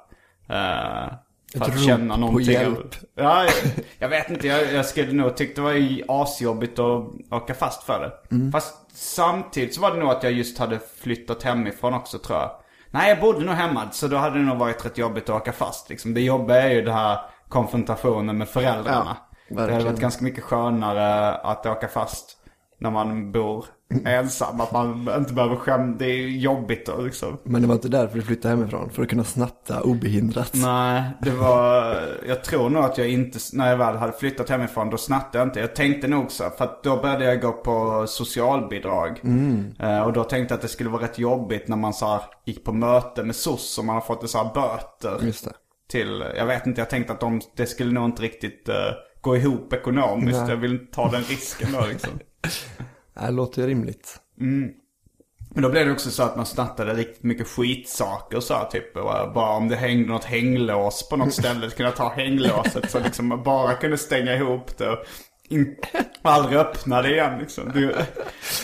Eh, 0.57 1.13
för 1.53 1.61
Ett 1.61 1.69
att 1.69 1.85
känna 1.85 2.15
på 2.15 2.21
någonting. 2.21 2.53
hjälp. 2.53 2.95
Ja, 3.15 3.45
jag, 3.45 3.55
jag 3.99 4.09
vet 4.09 4.31
inte. 4.31 4.47
Jag, 4.47 4.73
jag 4.73 4.87
skulle 4.87 5.13
nog 5.13 5.37
tycka 5.37 5.63
det 5.63 6.01
var 6.07 6.23
asjobbigt 6.23 6.79
att 6.79 7.05
åka 7.31 7.55
fast 7.55 7.83
för 7.83 8.01
det. 8.01 8.35
Mm. 8.35 8.53
Fast 8.53 8.75
samtidigt 8.95 9.75
så 9.75 9.81
var 9.81 9.91
det 9.91 9.97
nog 9.97 10.11
att 10.11 10.23
jag 10.23 10.33
just 10.33 10.59
hade 10.59 10.81
flyttat 11.01 11.43
hemifrån 11.43 11.95
också 11.95 12.19
tror 12.19 12.39
jag. 12.39 12.51
Nej, 12.91 13.09
jag 13.09 13.21
bodde 13.21 13.45
nog 13.45 13.55
hemma. 13.55 13.91
Så 13.91 14.09
då 14.09 14.17
hade 14.17 14.39
det 14.39 14.45
nog 14.45 14.59
varit 14.59 14.85
rätt 14.85 14.99
jobbigt 14.99 15.29
att 15.29 15.37
åka 15.41 15.53
fast. 15.53 15.89
Liksom. 15.89 16.15
Det 16.15 16.21
jobbiga 16.21 16.63
är 16.63 16.71
ju 16.71 16.83
det 16.83 16.93
här 16.93 17.19
konfrontationen 17.49 18.39
med 18.39 18.49
föräldrarna. 18.49 19.17
Ja, 19.49 19.67
det 19.67 19.73
hade 19.73 19.85
varit 19.85 20.01
ganska 20.01 20.25
mycket 20.25 20.45
skönare 20.45 21.35
att 21.35 21.67
åka 21.67 21.89
fast 21.89 22.37
när 22.79 22.91
man 22.91 23.33
bor 23.33 23.65
ensam. 24.07 24.61
Att 24.61 24.73
man 24.73 25.09
inte 25.19 25.35
behöver 25.35 25.57
skämma. 25.57 25.97
Det 25.99 26.05
är 26.05 26.29
jobbigt 26.29 26.87
då 26.87 27.01
liksom. 27.01 27.39
Men 27.43 27.63
det 27.63 27.69
var 27.69 27.75
inte 27.75 27.89
därför 27.89 28.17
du 28.17 28.23
flyttade 28.23 28.57
hemifrån, 28.57 28.91
för 28.91 29.03
att 29.03 29.09
kunna 29.09 29.25
snatta 29.25 29.83
obehindrat. 29.83 30.51
Nej, 30.55 31.03
det 31.23 31.31
var... 31.31 31.97
Jag 32.29 32.45
tror 32.45 32.71
nog 32.71 32.85
att 32.85 32.99
jag 32.99 33.09
inte... 33.09 33.39
När 33.53 33.71
jag 33.71 33.77
väl 33.77 33.97
hade 33.97 34.13
flyttat 34.13 34.49
hemifrån, 34.49 34.91
då 34.91 34.97
snattade 34.97 35.39
jag 35.39 35.47
inte. 35.49 35.61
Jag 35.61 35.75
tänkte 35.75 36.09
nog 36.09 36.31
så. 36.31 36.51
För 36.59 36.65
att 36.65 36.83
då 36.83 36.97
började 36.97 37.25
jag 37.25 37.41
gå 37.41 37.53
på 37.53 38.05
socialbidrag. 38.07 39.21
Eh, 39.79 40.01
och 40.01 40.13
då 40.13 40.25
tänkte 40.25 40.53
jag 40.53 40.57
att 40.57 40.63
det 40.63 40.69
skulle 40.69 40.91
vara 40.91 41.03
rätt 41.03 41.19
jobbigt 41.19 41.69
när 41.69 41.77
man 41.77 41.93
så 41.95 42.07
här, 42.07 42.21
gick 42.45 42.65
på 42.65 42.73
möte 42.73 43.23
med 43.25 43.37
SOS 43.37 43.79
och 43.79 43.85
man 43.85 43.95
har 43.95 44.03
fått 44.03 44.31
så 44.31 44.39
här 44.39 44.55
böter. 44.55 45.27
Just 45.27 45.45
det. 45.45 45.53
Till... 45.89 46.25
Jag 46.37 46.47
vet 46.47 46.67
inte, 46.67 46.81
jag 46.81 46.91
tänkte 46.91 47.13
att 47.13 47.21
de, 47.21 47.41
det 47.57 47.67
skulle 47.67 47.93
nog 47.93 48.05
inte 48.05 48.23
riktigt 48.23 48.69
eh, 48.69 48.75
gå 49.21 49.37
ihop 49.37 49.73
ekonomiskt. 49.73 50.41
Nej. 50.41 50.51
Jag 50.51 50.57
vill 50.57 50.73
inte 50.73 50.95
ta 50.95 51.11
den 51.11 51.23
risken 51.23 51.73
då 51.73 51.87
liksom. 51.87 52.11
Det 53.15 53.31
låter 53.31 53.63
ju 53.63 53.69
rimligt. 53.69 54.21
Men 55.55 55.63
då 55.63 55.69
blev 55.71 55.87
det 55.87 55.93
också 55.93 56.11
så 56.11 56.23
att 56.23 56.37
man 56.37 56.47
snattade 56.47 56.95
riktigt 56.95 57.23
mycket 57.23 57.49
skitsaker 57.49 58.41
så 58.41 58.55
här, 58.55 58.65
typ. 58.65 58.95
Bara 59.35 59.57
om 59.57 59.69
det 59.69 59.77
hängde 59.77 60.09
något 60.09 60.25
hänglås 60.25 61.09
på 61.09 61.17
något 61.17 61.33
ställe 61.33 61.71
så 61.71 61.77
kunde 61.77 61.89
jag 61.91 61.97
ta 61.97 62.09
hänglåset 62.09 62.91
så 62.91 62.99
liksom 63.01 63.27
man 63.27 63.43
bara 63.43 63.75
kunde 63.75 63.99
stänga 63.99 64.35
ihop 64.35 64.79
det. 64.79 64.89
Och 64.91 64.99
in, 65.49 65.77
aldrig 66.23 66.59
öppna 66.59 67.03
det 67.03 67.11
igen 67.13 67.39
liksom. 67.39 67.73
Det, 67.75 68.07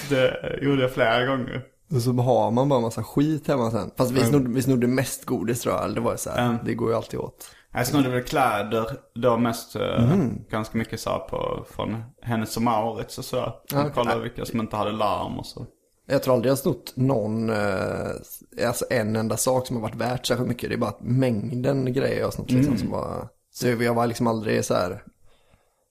det 0.09 0.59
gjorde 0.63 0.83
jag 0.83 0.93
flera 0.95 1.27
gånger. 1.27 1.63
Och 1.95 2.03
så 2.03 2.13
har 2.13 2.51
man 2.51 2.69
bara 2.69 2.81
massa 2.81 3.03
skit 3.05 3.49
hemma 3.49 3.71
sen. 3.71 3.91
Fast 3.97 4.11
vi 4.11 4.21
snodde, 4.25 4.51
vi 4.51 4.63
snodde 4.63 4.87
mest 4.87 5.25
godis 5.25 5.61
tror 5.61 5.75
jag. 5.75 5.95
Det 5.95 6.01
var 6.01 6.17
så 6.17 6.31
här, 6.31 6.47
Mm. 6.47 6.57
det 6.65 6.75
går 6.75 6.91
ju 6.91 6.97
alltid 6.97 7.21
åt. 7.21 7.51
Jag 7.73 7.87
snodde 7.87 8.09
väl 8.09 8.23
kläder 8.23 8.87
då 9.15 9.37
mest 9.37 9.77
eh, 9.77 10.17
ganska 10.51 10.79
mycket 10.79 11.01
så 11.01 11.19
på, 11.31 11.65
från 11.71 12.05
Hennes 12.23 12.57
och 12.57 12.63
Mauritz 12.63 13.19
och 13.19 13.25
så. 13.25 13.53
Okej. 13.73 13.91
kollade 13.95 14.21
vilka 14.21 14.45
som 14.45 14.61
inte 14.61 14.77
hade 14.77 14.93
larm 14.93 15.39
och 15.39 15.47
så. 15.47 15.67
Jag 16.07 16.23
tror 16.23 16.35
aldrig 16.35 16.49
jag 16.51 16.53
har 16.53 16.61
snott 16.61 16.93
någon, 16.97 17.51
eh, 17.51 18.67
alltså 18.67 18.85
en 18.91 19.17
enda 19.17 19.37
sak 19.37 19.67
som 19.67 19.77
har 19.77 19.83
varit 19.83 19.95
värt 19.95 20.27
särskilt 20.27 20.49
mycket. 20.49 20.69
Det 20.69 20.75
är 20.75 20.79
bara 20.79 20.91
att 20.91 21.01
mängden 21.01 21.93
grejer 21.93 22.19
jag 22.19 22.27
har 22.27 22.31
snott 22.31 22.51
liksom 22.51 22.79
som 22.79 22.91
var, 22.91 23.29
så 23.53 23.69
jag 23.69 23.95
var 23.95 24.07
liksom 24.07 24.27
aldrig 24.27 24.65
så 24.65 24.75
här, 24.75 25.03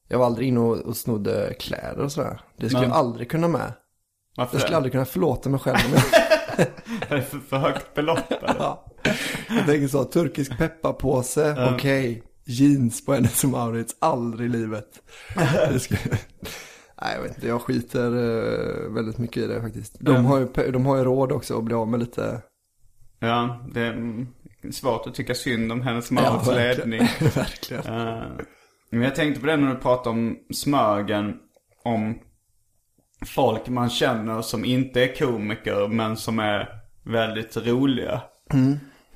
jag 0.08 0.20
var 0.20 0.26
aldrig 0.26 0.48
inne 0.48 0.60
och, 0.60 0.78
och 0.78 0.98
snodde 0.98 1.54
kläder 1.60 2.04
och 2.04 2.12
sådär. 2.12 2.42
Det 2.58 2.70
skulle 2.70 2.82
Nej. 2.82 2.90
jag 2.90 2.98
aldrig 2.98 3.32
kunna 3.32 3.48
med. 3.48 3.74
Varför 4.36 4.56
Jag 4.56 4.62
skulle 4.62 4.74
det? 4.74 4.78
aldrig 4.78 4.92
kunna 4.92 5.06
förlåta 5.06 5.50
mig 5.50 5.60
själv 5.60 5.78
Är 7.10 7.16
det 7.16 7.22
för, 7.22 7.38
för 7.40 7.58
högt 7.58 7.94
belopp 7.94 8.32
eller? 8.32 8.56
Ja. 8.60 8.86
Jag 9.50 9.66
tänker 9.66 9.88
så, 9.88 10.04
turkisk 10.04 10.58
pepparpåse, 10.58 11.72
okej. 11.76 12.24
Jeans 12.46 13.06
på 13.06 13.14
Hennes 13.14 13.44
och 13.44 13.50
Mauritz, 13.50 13.96
aldrig 14.00 14.50
i 14.50 14.52
livet. 14.58 14.88
Nej, 17.02 17.16
jag 17.16 17.22
vet 17.22 17.36
inte, 17.36 17.48
jag 17.48 17.62
skiter 17.62 18.06
eh, 18.06 18.94
väldigt 18.94 19.18
mycket 19.18 19.44
i 19.44 19.48
det 19.48 19.62
faktiskt. 19.62 19.96
De 20.00 20.26
har 20.26 20.40
ju, 20.40 20.72
de 20.72 20.86
har 20.86 20.98
ju 20.98 21.04
råd 21.04 21.32
också 21.32 21.58
att 21.58 21.64
bli 21.64 21.76
av 21.76 21.88
med 21.88 22.00
lite... 22.00 22.42
Ja, 23.20 23.66
det 23.74 23.82
är 23.82 23.92
mm, 23.94 24.28
svårt 24.72 25.08
att 25.08 25.16
tycka 25.16 25.36
synd 25.36 25.72
om 25.72 25.82
hennes 25.82 26.12
Ja, 26.12 26.16
Mauritz 26.22 26.48
verkligen. 26.48 26.90
ledning. 26.90 27.08
verkligen. 27.36 27.84
Eh, 27.86 28.24
Men 28.92 29.02
jag 29.02 29.16
tänkte 29.16 29.42
på 29.42 29.48
det 29.48 29.58
när 29.58 29.74
du 29.74 29.80
pratade 29.80 30.10
om 30.10 30.38
Smögen. 30.54 31.34
Om 31.84 32.20
folk 33.26 33.68
man 33.68 33.90
känner 33.90 34.42
som 34.42 34.66
inte 34.66 35.02
är 35.04 35.16
komiker 35.16 35.88
men 35.88 36.18
som 36.18 36.40
är 36.40 36.70
väldigt 37.06 37.58
roliga. 37.58 38.22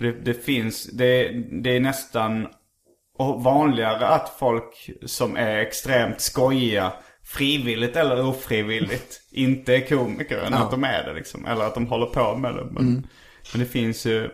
Det, 0.04 0.12
det 0.12 0.34
finns, 0.34 0.84
det, 0.84 1.32
det 1.64 1.76
är 1.76 1.80
nästan 1.80 2.48
vanligare 3.44 4.08
att 4.08 4.30
folk 4.40 4.90
som 5.06 5.36
är 5.38 5.58
extremt 5.58 6.22
skojiga 6.22 6.94
frivilligt 7.26 7.96
eller 7.96 8.26
ofrivilligt 8.26 9.22
inte 9.32 9.76
är 9.76 9.88
komiker 9.88 10.38
än 10.38 10.54
att 10.54 10.72
de 10.72 10.84
är 10.84 11.04
det 11.04 11.14
liksom. 11.14 11.46
Eller 11.46 11.66
att 11.66 11.74
de 11.74 11.88
håller 11.88 12.06
på 12.06 12.36
med 12.36 12.56
det. 12.56 12.68
Men, 12.72 13.08
men 13.54 13.60
det 13.60 13.66
finns 13.66 14.06
ju, 14.06 14.30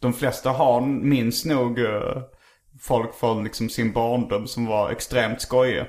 de 0.00 0.12
flesta 0.12 0.50
har, 0.50 0.80
minns 0.80 1.44
nog 1.44 1.78
eh, 1.78 2.22
folk 2.80 3.14
från 3.14 3.44
liksom 3.44 3.68
sin 3.68 3.92
barndom 3.92 4.46
som 4.46 4.66
var 4.66 4.90
extremt 4.90 5.40
skojiga. 5.40 5.86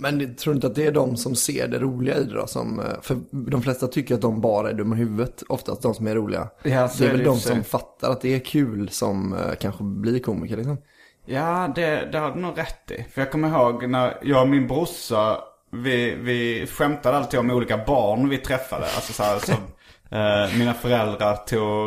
Men 0.00 0.20
jag 0.20 0.38
tror 0.38 0.54
inte 0.54 0.66
att 0.66 0.74
det 0.74 0.86
är 0.86 0.92
de 0.92 1.16
som 1.16 1.34
ser 1.34 1.68
det 1.68 1.78
roliga 1.78 2.16
i 2.16 2.24
det 2.24 2.34
då? 2.34 2.46
Som, 2.46 2.80
eh, 2.80 2.86
för 3.02 3.18
de 3.30 3.62
flesta 3.62 3.86
tycker 3.86 4.14
att 4.14 4.20
de 4.20 4.40
bara 4.40 4.70
är 4.70 4.74
dumma 4.74 4.96
i 4.96 4.98
huvudet. 4.98 5.42
Oftast 5.48 5.82
de 5.82 5.94
som 5.94 6.06
är 6.06 6.14
roliga. 6.14 6.48
Ja, 6.62 6.90
det 6.98 7.04
är 7.04 7.08
är 7.08 7.10
väl 7.10 7.18
det 7.18 7.24
de 7.24 7.38
som 7.38 7.64
fattar 7.64 8.10
att 8.10 8.20
det 8.20 8.34
är 8.34 8.38
kul 8.38 8.88
som 8.88 9.32
eh, 9.32 9.54
kanske 9.60 9.84
blir 9.84 10.18
komiker 10.18 10.56
liksom. 10.56 10.78
Ja, 11.26 11.72
det, 11.74 12.08
det 12.12 12.18
har 12.18 12.30
du 12.30 12.40
nog 12.40 12.58
rätt 12.58 12.90
i. 12.90 13.06
För 13.12 13.20
jag 13.20 13.32
kommer 13.32 13.48
ihåg 13.48 13.88
när 13.88 14.18
jag 14.22 14.42
och 14.42 14.48
min 14.48 14.66
brorsa, 14.66 15.38
vi, 15.70 16.14
vi 16.14 16.66
skämtade 16.66 17.16
alltid 17.16 17.40
om 17.40 17.50
olika 17.50 17.78
barn 17.86 18.28
vi 18.28 18.38
träffade. 18.38 18.84
Alltså 18.84 19.12
så 19.12 19.22
här, 19.22 19.38
som 19.38 19.54
eh, 20.18 20.58
mina 20.58 20.74
föräldrar 20.74 21.36
tog, 21.36 21.86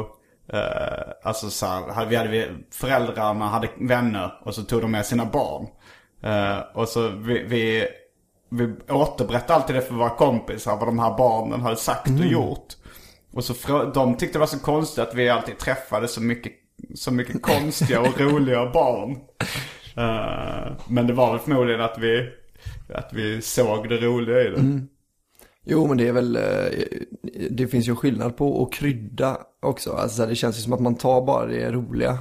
eh, 0.53 1.14
alltså 1.24 1.49
så 1.49 1.66
här, 1.66 2.05
vi 2.05 2.16
hade, 2.16 2.30
vi, 2.30 2.47
föräldrarna 2.72 3.47
hade 3.47 3.70
vänner 3.80 4.34
och 4.43 4.55
så 4.55 4.64
tog 4.64 4.82
de 4.82 4.91
med 4.91 5.05
sina 5.05 5.26
barn. 5.26 5.68
Eh, 6.24 6.59
och 6.74 6.88
så 6.88 7.07
vi, 7.07 7.43
vi, 7.43 7.88
vi 8.51 8.73
återberättade 8.89 9.53
alltid 9.53 9.75
det 9.75 9.81
för 9.81 9.93
våra 9.93 10.09
kompisar, 10.09 10.77
vad 10.77 10.87
de 10.87 10.99
här 10.99 11.17
barnen 11.17 11.61
hade 11.61 11.75
sagt 11.75 12.09
och 12.09 12.25
gjort. 12.25 12.67
Och 13.33 13.43
så 13.43 13.83
de 13.93 14.17
tyckte 14.17 14.35
det 14.35 14.39
var 14.39 14.47
så 14.47 14.59
konstigt 14.59 14.99
att 14.99 15.15
vi 15.15 15.29
alltid 15.29 15.57
träffade 15.57 16.07
så 16.07 16.21
mycket, 16.21 16.53
så 16.95 17.11
mycket 17.11 17.41
konstiga 17.41 18.01
och 18.01 18.19
roliga 18.19 18.71
barn. 18.71 19.11
Eh, 19.97 20.73
men 20.87 21.07
det 21.07 21.13
var 21.13 21.31
väl 21.31 21.39
förmodligen 21.39 21.81
att 21.81 21.97
vi, 21.99 22.29
att 22.93 23.13
vi 23.13 23.41
såg 23.41 23.89
det 23.89 23.97
roliga 23.97 24.41
i 24.41 24.49
det. 24.49 24.57
Jo, 25.65 25.87
men 25.87 25.97
det 25.97 26.07
är 26.07 26.11
väl, 26.13 26.35
eh, 26.35 26.41
det 27.49 27.67
finns 27.67 27.87
ju 27.87 27.95
skillnad 27.95 28.37
på 28.37 28.63
att 28.63 28.73
krydda 28.73 29.37
också. 29.61 29.93
Alltså 29.93 30.25
det 30.25 30.35
känns 30.35 30.57
ju 30.57 30.61
som 30.61 30.73
att 30.73 30.79
man 30.79 30.95
tar 30.95 31.25
bara 31.25 31.45
det 31.45 31.71
roliga. 31.71 32.19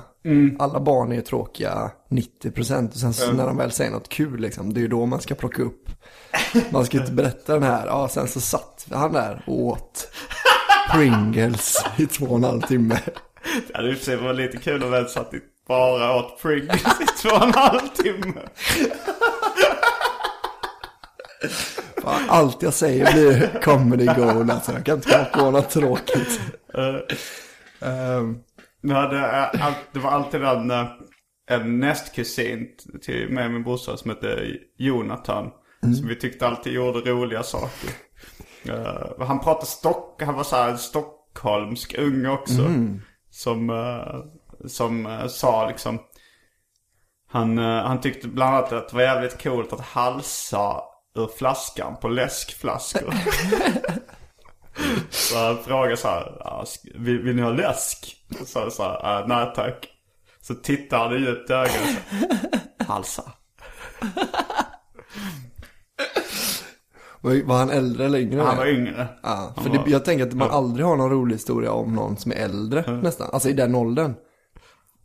Alla 0.59 0.81
barn 0.81 1.13
är 1.13 1.17
ju 1.17 1.23
tråkiga 1.23 1.91
90% 2.09 2.89
och 2.89 2.95
sen 2.95 3.13
så 3.13 3.33
när 3.33 3.47
de 3.47 3.57
väl 3.57 3.71
säger 3.71 3.91
något 3.91 4.09
kul 4.09 4.41
liksom, 4.41 4.75
det 4.75 4.81
är 4.81 4.83
ju 4.83 4.89
då 4.89 5.07
man 5.07 5.21
ska 5.21 5.35
plocka 5.35 5.63
upp. 5.63 5.91
Man 6.71 6.85
ska 6.87 6.99
inte 6.99 7.13
berätta 7.13 7.53
den 7.53 7.63
här, 7.63 7.87
ja 7.87 8.09
sen 8.09 8.29
så 8.29 8.41
satt 8.41 8.87
han 8.93 9.13
där 9.13 9.43
och 9.47 9.61
åt 9.61 10.09
Pringles 10.93 11.85
i 11.97 12.07
två 12.07 12.27
och 12.27 12.37
en 12.37 12.45
halv 12.45 12.61
timme. 12.61 12.99
Det 13.69 13.77
hade 13.77 13.91
i 13.91 13.95
och 13.95 13.99
för 13.99 14.05
sig 14.05 14.17
varit 14.17 14.37
lite 14.37 14.57
kul 14.57 14.83
om 14.83 14.91
vi 14.93 15.05
satt 15.09 15.35
i 15.35 15.41
bara 15.69 16.17
åt 16.17 16.43
Pringles 16.43 17.01
i 17.01 17.07
två 17.23 17.37
och 17.37 17.43
en 17.43 17.55
halv 17.55 17.81
timme. 17.95 18.41
Fan, 22.03 22.23
allt 22.29 22.63
jag 22.63 22.75
säger 22.75 23.13
blir 23.13 23.61
comedy 23.63 24.07
gold 24.07 24.51
alltså, 24.51 24.73
jag 24.73 24.85
kan 24.85 24.95
inte 24.97 25.29
komma 25.33 25.45
på 25.45 25.51
något 25.51 25.71
tråkigt. 25.71 26.41
Ehm, 27.83 28.37
Det, 28.83 28.95
hade, 28.95 29.19
eh, 29.19 29.67
all, 29.67 29.73
det 29.93 29.99
var 29.99 30.11
alltid 30.11 30.43
en, 30.43 30.71
en 31.51 31.81
nästkusin 31.81 32.67
till 33.03 33.29
mig 33.29 33.45
och 33.45 33.51
min 33.51 33.63
brorsa 33.63 33.97
som 33.97 34.11
hette 34.11 34.39
Jonathan. 34.79 35.51
Som 35.81 36.09
vi 36.09 36.17
tyckte 36.17 36.47
alltid 36.47 36.73
gjorde 36.73 37.11
roliga 37.11 37.43
saker. 37.43 37.91
Eh, 38.65 39.27
han 39.27 39.41
pratade 39.41 39.67
stock, 39.67 40.23
han 40.23 40.35
var 40.35 40.45
så 40.45 40.57
här 40.57 40.77
stockholmsk 40.77 41.99
unge 41.99 42.29
också. 42.29 42.63
Som, 43.31 43.71
eh, 43.71 44.15
som 44.69 45.07
eh, 45.07 45.27
sa 45.27 45.69
liksom. 45.69 45.99
Han, 47.33 47.59
han 47.59 48.01
tyckte 48.01 48.29
bland 48.29 48.55
annat 48.57 48.73
att 48.73 48.89
det 48.89 48.97
var 48.97 49.03
jävligt 49.03 49.43
coolt 49.43 49.73
att 49.73 49.81
halsa 49.81 50.81
ur 51.15 51.29
flaskan 51.39 51.97
på 51.97 52.09
läskflaskor. 52.09 53.15
Så 55.11 55.39
han 55.39 55.59
frågade 55.65 55.97
så 55.97 56.09
här, 56.09 56.37
"Ja, 56.41 56.65
sk- 56.67 56.93
vill, 57.05 57.19
vill 57.23 57.37
ni 57.37 57.43
ha 57.43 57.51
läsk? 57.51 58.17
Så 58.39 58.45
sa 58.45 58.61
jag 58.61 58.73
så 58.73 58.83
här, 58.83 59.21
"Äh, 59.21 59.27
nej 59.29 59.53
tack. 59.55 59.89
Så 60.41 60.55
tittade 60.55 61.03
han 61.03 61.13
i 61.13 61.27
ögonen 61.27 61.97
och 62.79 62.87
sa, 62.87 62.93
halsa. 62.95 63.33
Var, 67.21 67.57
han 67.57 67.71
äldre 67.71 68.05
eller 68.05 68.19
yngre? 68.19 68.41
Han 68.41 68.57
var 68.57 68.67
yngre. 68.67 69.09
Ja, 69.23 69.53
för 69.57 69.71
var- 69.71 69.85
det, 69.85 69.91
jag 69.91 70.05
tänker 70.05 70.27
att 70.27 70.35
man 70.35 70.51
aldrig 70.51 70.87
har 70.87 70.97
någon 70.97 71.11
rolig 71.11 71.35
historia 71.35 71.73
om 71.73 71.95
någon 71.95 72.17
som 72.17 72.33
är 72.33 72.37
äldre 72.37 73.01
nästan. 73.03 73.31
Alltså 73.33 73.49
i 73.49 73.53
den 73.53 73.75
åldern. 73.75 74.15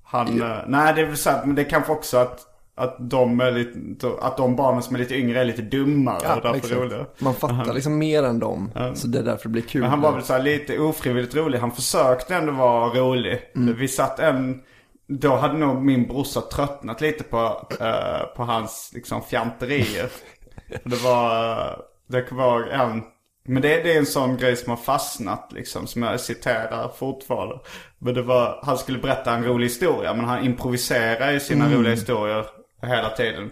Han, 0.03 0.41
eh, 0.41 0.57
nej 0.67 0.93
det 0.93 1.01
är 1.01 1.05
väl 1.05 1.17
sant, 1.17 1.45
men 1.45 1.55
det 1.55 1.61
är 1.61 1.69
kanske 1.69 1.91
också 1.91 2.17
att, 2.17 2.39
att 2.75 2.95
de 2.99 3.39
är 3.39 3.51
lite, 3.51 4.11
att 4.21 4.37
de 4.37 4.55
barnen 4.55 4.83
som 4.83 4.95
är 4.95 4.99
lite 4.99 5.15
yngre 5.15 5.41
är 5.41 5.45
lite 5.45 5.61
dummare 5.61 6.35
och 6.35 6.41
därför 6.41 6.55
exakt. 6.55 6.75
roliga. 6.75 7.05
Man 7.19 7.33
fattar 7.33 7.73
liksom 7.73 7.97
mer 7.97 8.23
än 8.23 8.39
dem. 8.39 8.71
Så 8.93 9.07
det 9.07 9.19
är 9.19 9.23
därför 9.23 9.43
det 9.43 9.49
blir 9.49 9.61
kul. 9.61 9.81
Men 9.81 9.89
han 9.89 10.01
var 10.01 10.11
väl 10.11 10.23
så 10.23 10.37
lite 10.37 10.79
ofrivilligt 10.79 11.35
rolig. 11.35 11.59
Han 11.59 11.71
försökte 11.71 12.35
ändå 12.35 12.51
vara 12.51 12.89
rolig. 12.89 13.41
Vi 13.53 13.87
satt 13.87 14.19
en... 14.19 14.61
Då 15.07 15.35
hade 15.35 15.53
nog 15.57 15.85
min 15.85 16.07
brorsa 16.07 16.41
tröttnat 16.41 17.01
lite 17.01 17.23
på, 17.23 17.67
eh, 17.79 18.35
på 18.35 18.43
hans 18.43 18.91
liksom 18.93 19.21
fjanterier. 19.21 20.09
Det 20.83 21.03
var... 21.03 21.77
eh, 22.13 22.25
Det 22.29 22.31
var 22.31 22.61
en... 22.61 23.03
Men 23.47 23.61
det, 23.61 23.83
det 23.83 23.93
är 23.93 23.97
en 23.97 24.05
sån 24.05 24.37
grej 24.37 24.55
som 24.55 24.69
har 24.69 24.77
fastnat 24.77 25.51
liksom. 25.53 25.87
Som 25.87 26.03
jag 26.03 26.19
citerar 26.19 26.89
fortfarande. 26.89 27.59
Men 27.97 28.13
det 28.13 28.21
var... 28.21 28.59
Han 28.63 28.77
skulle 28.77 28.97
berätta 28.97 29.33
en 29.33 29.45
rolig 29.45 29.65
historia. 29.65 30.13
Men 30.13 30.25
han 30.25 30.45
improviserar 30.45 31.33
i 31.33 31.39
sina 31.39 31.73
roliga 31.73 31.93
historier 31.93 32.45
hela 32.81 33.09
tiden. 33.09 33.51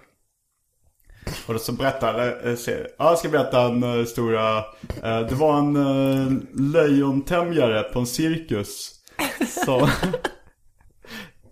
Och 1.47 1.54
då 1.54 1.60
så 1.60 1.72
berättade, 1.72 2.51
eh, 2.51 2.58
ja 2.97 3.10
jag 3.10 3.18
ska 3.18 3.30
berätta 3.30 3.62
en 3.62 3.84
uh, 3.84 3.99
historia. 3.99 4.58
Eh, 5.04 5.20
det 5.20 5.36
var 5.36 5.60
en 5.60 6.47
lejontämjare 6.74 7.84
på 7.84 7.99
en 7.99 8.08
cirkus. 8.08 8.91
Så... 9.66 9.89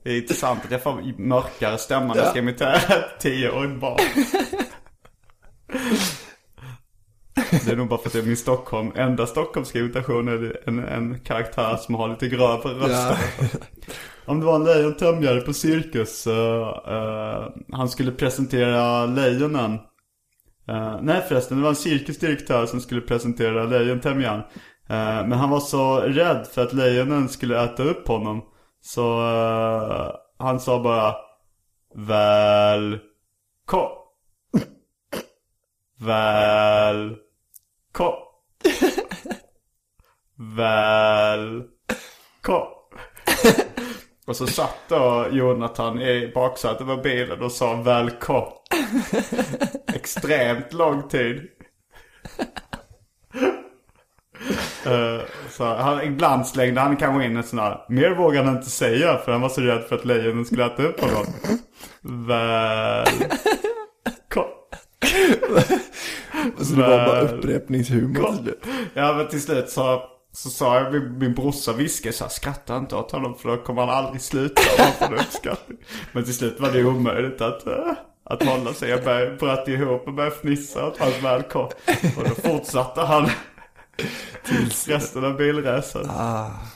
det 0.03 0.09
är 0.09 0.17
intressant 0.17 0.65
att 0.65 0.71
jag 0.71 0.83
får 0.83 1.21
mörkare 1.21 1.77
stämma 1.77 2.13
när 2.13 2.21
jag 2.21 2.29
ska 2.29 2.39
imitera 2.39 2.73
ett 2.73 3.19
tioårigt 3.19 3.81
barn. 3.81 3.99
Det 7.35 7.71
är 7.71 7.75
nog 7.75 7.87
bara 7.89 7.99
för 7.99 8.07
att 8.07 8.13
det 8.13 8.19
är 8.19 8.23
min 8.23 8.37
Stockholm, 8.37 8.91
enda 8.95 9.27
Stockholmska 9.27 9.79
imitation 9.79 10.27
är 10.27 10.69
en, 10.69 10.79
en 10.79 11.19
karaktär 11.19 11.77
som 11.77 11.95
har 11.95 12.07
lite 12.09 12.27
grövre 12.27 12.73
röst. 12.73 13.21
Ja. 13.39 13.47
Om 14.25 14.39
det 14.39 14.45
var 14.45 14.55
en 14.55 14.63
lejontämjare 14.63 15.41
på 15.41 15.53
cirkus. 15.53 16.27
eh, 16.27 16.67
eh, 16.87 17.47
han 17.71 17.89
skulle 17.89 18.11
presentera 18.11 19.05
lejonen. 19.05 19.73
Eh, 20.67 20.95
nej 21.01 21.21
förresten, 21.27 21.57
det 21.57 21.63
var 21.63 21.69
en 21.69 21.75
cirkusdirektör 21.75 22.65
som 22.65 22.81
skulle 22.81 23.01
presentera 23.01 23.63
lejontämjaren. 23.63 24.39
Eh, 24.89 25.27
men 25.27 25.31
han 25.31 25.49
var 25.49 25.59
så 25.59 25.99
rädd 25.99 26.47
för 26.53 26.61
att 26.61 26.73
lejonen 26.73 27.29
skulle 27.29 27.63
äta 27.63 27.83
upp 27.83 28.07
honom. 28.07 28.41
Så 28.81 29.21
han 30.37 30.59
sa 30.59 30.83
bara 30.83 31.15
Väl 31.95 32.99
kom. 33.65 34.00
Väl 36.01 37.15
kom. 37.91 38.13
Väl 40.55 41.63
kom. 42.41 42.67
Och 44.27 44.35
så 44.35 44.47
satt 44.47 44.77
då 44.87 45.27
Jonathan 45.31 46.01
i 46.01 46.31
baksätet 46.35 46.87
på 46.87 46.97
bilen 46.97 47.41
och 47.41 47.51
sa 47.51 47.73
välkom. 47.75 48.43
Extremt 49.93 50.73
lång 50.73 51.09
tid. 51.09 51.47
Eh, 54.85 55.21
så 55.49 55.65
han, 55.65 56.01
ibland 56.01 56.47
slängde 56.47 56.81
han 56.81 56.97
kanske 56.97 57.25
in 57.25 57.37
en 57.37 57.43
sån 57.43 57.59
här, 57.59 57.85
mer 57.89 58.11
vågade 58.11 58.45
han 58.45 58.57
inte 58.57 58.69
säga 58.69 59.17
för 59.17 59.31
han 59.31 59.41
var 59.41 59.49
så 59.49 59.61
rädd 59.61 59.83
för 59.83 59.95
att 59.95 60.05
lejonen 60.05 60.45
skulle 60.45 60.65
äta 60.65 60.83
upp 60.83 61.01
honom. 61.01 61.25
Välkom. 62.27 63.21
Så 66.57 66.73
det 66.75 66.81
var 66.81 67.05
bara 67.05 67.21
upprepningshumor 67.21 68.23
till 68.23 68.43
slut. 68.43 68.65
Ja 68.93 69.13
men 69.13 69.27
till 69.27 69.41
slut 69.41 69.69
så, 69.69 70.03
så 70.33 70.49
sa 70.49 70.79
jag, 70.79 70.93
min, 70.93 71.17
min 71.17 71.33
brorsa 71.33 71.73
viskade 71.73 72.13
så 72.13 72.23
här, 72.23 72.31
skratta 72.31 72.77
inte 72.77 72.95
åt 72.95 73.11
honom 73.11 73.35
för 73.35 73.49
då 73.49 73.57
kommer 73.57 73.85
han 73.85 74.05
aldrig 74.05 74.21
sluta 74.21 74.61
får 74.99 75.13
uppskattning. 75.13 75.77
Men 76.11 76.23
till 76.23 76.35
slut 76.35 76.59
var 76.59 76.71
det 76.71 76.83
omöjligt 76.83 77.41
att, 77.41 77.67
äh, 77.67 77.93
att 78.23 78.43
hålla 78.43 78.73
sig. 78.73 78.89
Jag 78.89 79.03
började, 79.03 79.35
bröt 79.35 79.67
ihop 79.67 80.07
och 80.07 80.13
började 80.13 80.35
fnissa 80.35 80.87
åt 80.87 80.97
hans 80.97 81.23
välkomn. 81.23 81.69
Och 82.17 82.23
då 82.23 82.49
fortsatte 82.49 83.01
han 83.01 83.29
tills 84.43 84.87
resten 84.87 85.25
av 85.25 85.37
bilresan. 85.37 86.09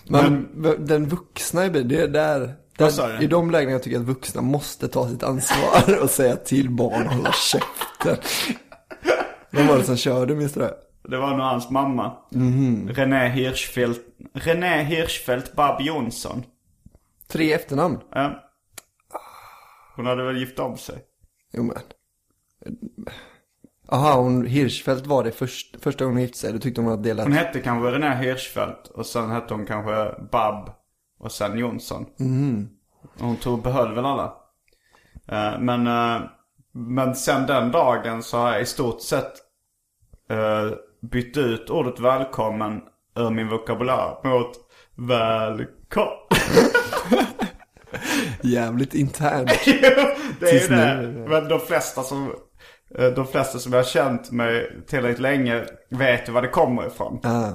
Men, 0.08 0.48
den 0.80 1.08
vuxna 1.08 1.66
i 1.66 1.70
bil, 1.70 1.88
det 1.88 2.02
är 2.02 2.08
där, 2.08 2.56
du? 2.78 3.24
i 3.24 3.28
de 3.28 3.52
lägena 3.52 3.72
jag 3.72 3.84
tycker 3.84 3.98
att 3.98 4.04
vuxna 4.04 4.42
måste 4.42 4.88
ta 4.88 5.10
sitt 5.10 5.24
ansvar 5.24 6.00
och 6.02 6.10
säga 6.10 6.36
till 6.36 6.70
barn 6.70 7.08
att 7.08 7.14
hålla 7.14 7.32
käften. 7.32 8.18
Vem 9.56 9.68
var 9.68 9.78
det 9.78 9.84
som 9.84 9.98
körde, 9.98 10.36
minns 10.36 10.54
du 10.54 10.60
det? 10.60 10.74
Det 11.04 11.18
var 11.18 11.32
nog 11.32 11.40
hans 11.40 11.70
mamma. 11.70 12.18
René 12.90 13.30
Hirschfeldt, 13.30 14.02
René 14.34 14.84
Hirschfeldt 14.84 15.56
Bab 15.56 15.82
Jonsson. 15.82 16.44
Tre 17.28 17.54
efternamn? 17.54 18.00
Ja. 18.12 18.44
Hon 19.96 20.06
hade 20.06 20.24
väl 20.24 20.38
gift 20.38 20.60
om 20.60 20.78
sig. 20.78 20.96
Jo 21.54 21.64
men. 21.64 21.78
Aha, 23.90 24.14
hon, 24.14 24.46
Hirschfeldt 24.46 25.08
var 25.08 25.24
det 25.24 25.32
först, 25.32 25.76
första 25.84 26.04
gången 26.04 26.18
hon 26.18 26.22
gifte 26.22 26.38
sig, 26.38 26.54
då 26.54 26.60
tyckte 26.60 26.82
hon 26.82 26.94
att 26.94 27.04
det 27.04 27.14
lät... 27.14 27.26
Hon 27.26 27.34
hette 27.34 27.60
kanske 27.60 27.92
René 27.92 28.16
Hirschfeldt 28.16 28.88
och 28.88 29.06
sen 29.06 29.30
hette 29.30 29.54
hon 29.54 29.66
kanske 29.66 30.22
Bab 30.32 30.70
och 31.20 31.32
sen 31.32 31.58
Jonsson. 31.58 32.06
Och 33.20 33.26
hon 33.26 33.36
tog, 33.36 33.62
behöll 33.64 33.96
väl 33.96 34.06
alla. 34.06 34.34
Eh, 35.28 35.60
men, 35.60 35.88
eh, 35.88 36.22
men 36.72 37.16
sen 37.16 37.48
den 37.48 37.72
dagen 37.72 38.24
så 38.24 38.38
har 38.38 38.52
jag 38.52 38.62
i 38.62 38.66
stort 38.66 39.02
sett 39.02 39.34
uh, 40.32 40.72
bytt 41.12 41.38
ut 41.38 41.70
ordet 41.70 42.00
välkommen 42.00 42.82
ur 43.16 43.30
min 43.30 43.50
vokabulär 43.50 44.18
mot 44.24 44.52
välkommen. 44.96 46.18
Jävligt 48.44 48.94
internt. 48.94 49.50
det 50.40 50.50
är 50.50 50.62
ju 50.62 50.68
det. 50.68 50.96
nu. 50.96 51.26
Men 51.30 51.48
de 51.48 51.60
flesta 51.60 52.04
som, 52.04 52.36
eh, 52.98 53.08
de 53.08 53.28
flesta 53.28 53.60
som 53.60 53.74
jag 53.74 53.80
har 53.80 53.86
känt 53.86 54.32
mig 54.32 54.84
tillräckligt 54.88 55.20
länge 55.20 55.66
vet 55.90 56.30
ju 56.30 56.34
var 56.34 56.42
det 56.42 56.48
kommer 56.48 56.88
ifrån. 56.88 57.20
Ah. 57.24 57.50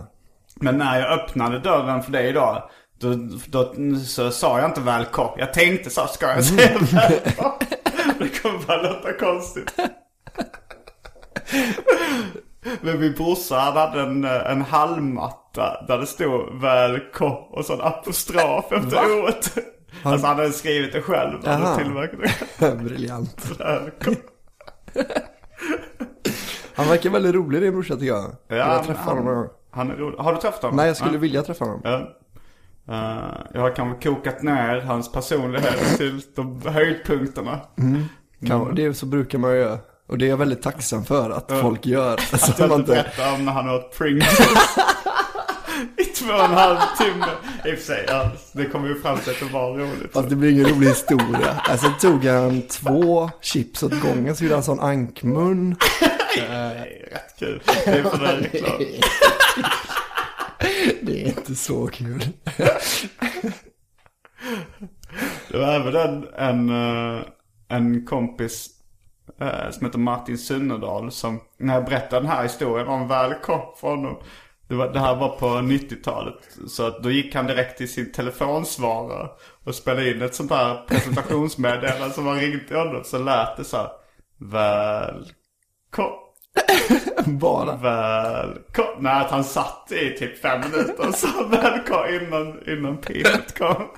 Men 0.55 0.79
när 0.79 1.01
jag 1.01 1.13
öppnade 1.13 1.59
dörren 1.59 2.03
för 2.03 2.13
dig 2.13 2.29
idag, 2.29 2.71
då, 3.01 3.15
då 3.49 3.75
så 4.07 4.31
sa 4.31 4.59
jag 4.59 4.71
inte 4.71 4.81
välkommen. 4.81 5.35
Jag 5.39 5.53
tänkte 5.53 5.91
så 5.91 6.07
ska 6.07 6.27
jag 6.27 6.45
säga 6.45 6.79
välkommen? 6.79 7.59
det 8.19 8.43
kommer 8.43 8.67
bara 8.67 8.83
låta 8.83 9.13
konstigt. 9.13 9.75
Men 12.81 13.01
min 13.01 13.13
brorsa 13.13 13.57
han 13.59 13.77
hade 13.77 14.01
en, 14.03 14.25
en 14.25 14.63
halmmatta 14.63 15.85
där 15.89 15.99
det 15.99 16.07
stod 16.07 16.61
välkommen 16.61 17.39
och 17.51 17.65
så 17.65 17.73
en 17.75 17.81
apostrof 17.81 18.73
efter 18.73 19.19
ordet. 19.23 19.59
Alltså 20.03 20.27
han 20.27 20.37
hade 20.37 20.53
skrivit 20.53 20.93
det 20.93 21.03
själv. 21.03 21.39
Han 21.47 21.63
hade 21.63 21.85
tillverkat 21.85 22.21
det. 22.59 22.77
Briljant. 22.77 23.51
Han 26.75 26.89
verkar 26.89 27.11
väldigt 27.11 27.35
rolig 27.35 27.63
din 27.63 27.73
brorsa 27.73 27.95
tycker 27.95 28.07
jag. 28.07 28.37
jag 28.49 28.65
han- 28.65 28.85
träffade 28.85 29.21
honom. 29.21 29.49
Han 29.71 29.91
är 29.91 29.95
rolig. 29.97 30.19
Har 30.19 30.35
du 30.35 30.41
träffat 30.41 30.63
honom? 30.63 30.77
Nej, 30.77 30.87
jag 30.87 30.97
skulle 30.97 31.13
Ja. 31.13 31.19
vilja 31.19 31.43
träffa 31.43 31.65
honom. 31.65 31.81
Ja. 31.85 32.17
Eh, 32.89 33.35
jag 33.55 33.61
har 33.61 33.77
kanske 33.77 34.09
kokat 34.09 34.43
ner 34.43 34.81
hans 34.81 35.13
personlighet 35.13 35.97
till 35.97 36.21
de 36.37 36.63
höjdpunkterna. 36.67 37.61
Kan, 38.47 38.75
det 38.75 38.95
så 38.95 39.07
brukar 39.07 39.39
man 39.39 39.51
ju 39.53 39.57
göra. 39.59 39.79
Och 40.11 40.19
det 40.19 40.25
är 40.25 40.29
jag 40.29 40.37
väldigt 40.37 40.63
tacksam 40.63 41.05
för 41.05 41.31
att 41.31 41.53
folk 41.61 41.87
gör. 41.87 42.11
Alltså, 42.11 42.53
Att 42.53 42.59
jag 42.59 42.69
man 42.69 42.81
inte 42.81 42.93
inte, 42.93 43.03
berättar 43.03 43.35
om 43.35 43.45
när 43.45 43.53
han 43.53 43.69
åt 43.71 43.99
Pringles. 43.99 44.41
I 45.99 46.05
två 46.05 46.35
och 46.35 46.45
en 46.45 46.51
halv 46.51 46.79
timme. 46.99 47.27
I 47.65 47.75
och 47.75 47.79
för 47.79 47.85
sig, 47.85 48.05
ja, 48.09 48.31
det 48.53 48.65
kommer 48.65 48.89
ju 48.89 49.01
fram 49.01 49.19
till 49.19 49.31
att 49.33 49.39
det 49.39 49.45
var 49.53 49.71
roligt. 49.79 50.13
fast 50.13 50.29
det 50.29 50.37
blir 50.37 50.51
ingen 50.51 50.67
rolig 50.67 50.89
historia. 50.89 51.61
Alltså 51.65 51.93
tog 52.01 52.25
han 52.25 52.63
två 52.63 53.31
chips 53.41 53.83
åt 53.83 54.01
gången 54.01 54.37
så 54.37 54.45
gjorde 54.45 54.55
han 54.55 54.63
sån 54.63 54.81
ankmun. 54.81 55.77
Det 56.35 56.41
är 56.41 56.75
rätt 57.13 57.39
kul. 57.39 57.63
Det 57.85 57.91
är 57.91 58.03
för 58.03 58.19
den 58.19 58.37
reklam. 58.37 58.73
Det 61.03 61.23
är 61.23 61.27
inte 61.27 61.55
så 61.55 61.87
kul. 61.87 62.25
Det 65.49 65.59
var 65.59 65.73
även 65.75 65.97
en, 65.97 66.27
en, 66.35 66.71
eh, 67.17 67.23
en 67.69 68.07
kompis 68.07 68.69
eh, 69.41 69.71
som 69.71 69.87
heter 69.87 69.99
Martin 69.99 70.39
Sunnerdal 70.39 71.11
som, 71.11 71.41
när 71.59 71.75
jag 71.75 71.85
berättade 71.85 72.23
den 72.23 72.31
här 72.31 72.43
historien 72.43 72.89
om 72.89 73.09
välkommen 73.09 73.67
för 73.81 73.89
honom. 73.89 74.17
Det, 74.69 74.75
var, 74.75 74.93
det 74.93 75.01
här 75.01 75.17
var 75.17 75.29
på 75.29 75.47
90-talet. 75.47 76.59
Så 76.69 76.87
att 76.87 77.03
då 77.03 77.11
gick 77.11 77.35
han 77.35 77.47
direkt 77.47 77.79
till 77.79 77.93
sin 77.93 78.13
telefonsvarare 78.13 79.29
och 79.65 79.75
spelade 79.75 80.11
in 80.11 80.23
ett 80.23 80.35
sånt 80.35 80.51
här 80.51 80.85
presentationsmeddelande 80.87 82.15
som 82.15 82.25
var 82.25 82.35
ringt 82.35 82.69
till 82.69 82.77
honom. 82.77 83.05
Så 83.05 83.19
lät 83.19 83.57
det 83.57 83.65
så 83.65 83.77
här. 83.77 83.91
Välkommen. 84.39 86.21
Bara. 87.39 87.77
Välkommen. 87.77 89.03
Nej, 89.03 89.21
att 89.21 89.31
han 89.31 89.45
satt 89.45 89.93
i 89.93 90.19
typ 90.19 90.41
fem 90.43 90.61
minuter 90.61 91.09
och 91.09 91.15
sa 91.15 91.47
välkommen 91.51 92.23
innan, 92.23 92.69
innan 92.69 92.99
pipet 92.99 93.59
kom. 93.59 93.89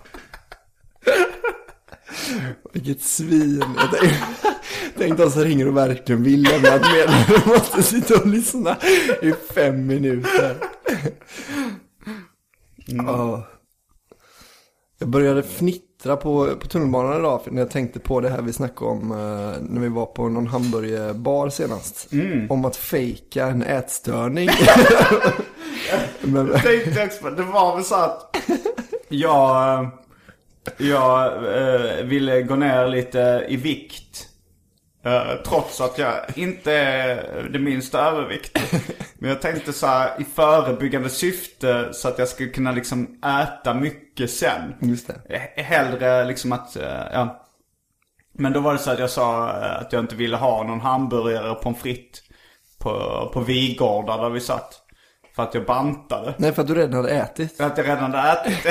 Vilket 2.72 3.02
svin. 3.02 3.64
Jag 4.94 5.02
tänk 5.02 5.18
de 5.18 5.30
som 5.30 5.42
ringer 5.44 5.68
och 5.68 5.76
verkligen 5.76 6.22
vill 6.22 6.42
lämna 6.42 6.68
ett 6.68 6.82
meddelande. 6.82 7.42
De 7.44 7.48
måste 7.50 7.82
sitta 7.82 8.20
och 8.20 8.26
lyssna 8.26 8.76
i 9.22 9.32
fem 9.54 9.86
minuter. 9.86 10.56
Ja. 12.86 13.46
Jag 14.98 15.08
började 15.08 15.42
fnittra 15.42 16.16
på, 16.16 16.48
på 16.60 16.66
tunnelbanan 16.66 17.18
idag 17.18 17.40
när 17.46 17.62
jag 17.62 17.70
tänkte 17.70 18.00
på 18.00 18.20
det 18.20 18.28
här 18.28 18.42
vi 18.42 18.52
snackade 18.52 18.90
om 18.90 19.10
eh, 19.10 19.62
när 19.62 19.80
vi 19.80 19.88
var 19.88 20.06
på 20.06 20.28
någon 20.28 20.46
hamburgerbar 20.46 21.48
senast. 21.48 22.08
Om 22.48 22.64
att 22.64 22.76
fejka 22.76 23.46
en 23.46 23.62
ätstörning. 23.62 24.48
Men, 26.20 26.48
tänkte 26.60 27.04
också 27.04 27.22
på, 27.22 27.30
det 27.30 27.42
var 27.42 27.76
väl 27.76 27.84
så 27.84 27.94
att 27.94 28.36
jag, 29.08 29.88
jag 30.76 31.26
eh, 31.26 32.04
ville 32.04 32.42
gå 32.42 32.54
ner 32.54 32.88
lite 32.88 33.46
i 33.48 33.56
vikt. 33.56 34.28
Eh, 35.04 35.34
trots 35.44 35.80
att 35.80 35.98
jag 35.98 36.14
inte 36.34 36.72
är 36.72 37.48
det 37.52 37.58
minsta 37.58 38.00
överviktig. 38.00 38.62
Men 39.18 39.30
jag 39.30 39.42
tänkte 39.42 39.72
så 39.72 39.86
här 39.86 40.20
i 40.20 40.24
förebyggande 40.24 41.10
syfte 41.10 41.88
så 41.92 42.08
att 42.08 42.18
jag 42.18 42.28
skulle 42.28 42.48
kunna 42.48 42.72
liksom 42.72 43.18
äta 43.42 43.74
mycket 43.74 44.30
sen. 44.30 44.74
Just 44.80 45.06
det. 45.06 45.48
Eh, 45.56 45.64
Hellre 45.64 46.24
liksom 46.24 46.52
att, 46.52 46.76
eh, 46.76 47.04
ja. 47.12 47.46
Men 48.34 48.52
då 48.52 48.60
var 48.60 48.72
det 48.72 48.78
så 48.78 48.90
att 48.90 48.98
jag 48.98 49.10
sa 49.10 49.48
att 49.48 49.92
jag 49.92 50.02
inte 50.02 50.16
ville 50.16 50.36
ha 50.36 50.62
någon 50.62 50.80
hamburgare 50.80 51.50
och 51.50 51.62
pommes 51.62 51.80
frites 51.80 52.20
på, 52.78 53.30
på 53.34 53.40
Vigårda 53.40 54.16
där 54.16 54.30
vi 54.30 54.40
satt. 54.40 54.78
För 55.36 55.42
att 55.42 55.54
jag 55.54 55.66
bantade. 55.66 56.34
nej, 56.36 56.52
för 56.52 56.62
att 56.62 56.68
du 56.68 56.74
redan 56.74 56.94
hade 56.94 57.10
ätit. 57.10 57.56
För 57.56 57.64
att 57.64 57.78
jag 57.78 57.86
redan 57.86 58.14
hade 58.14 58.32
ätit. 58.32 58.66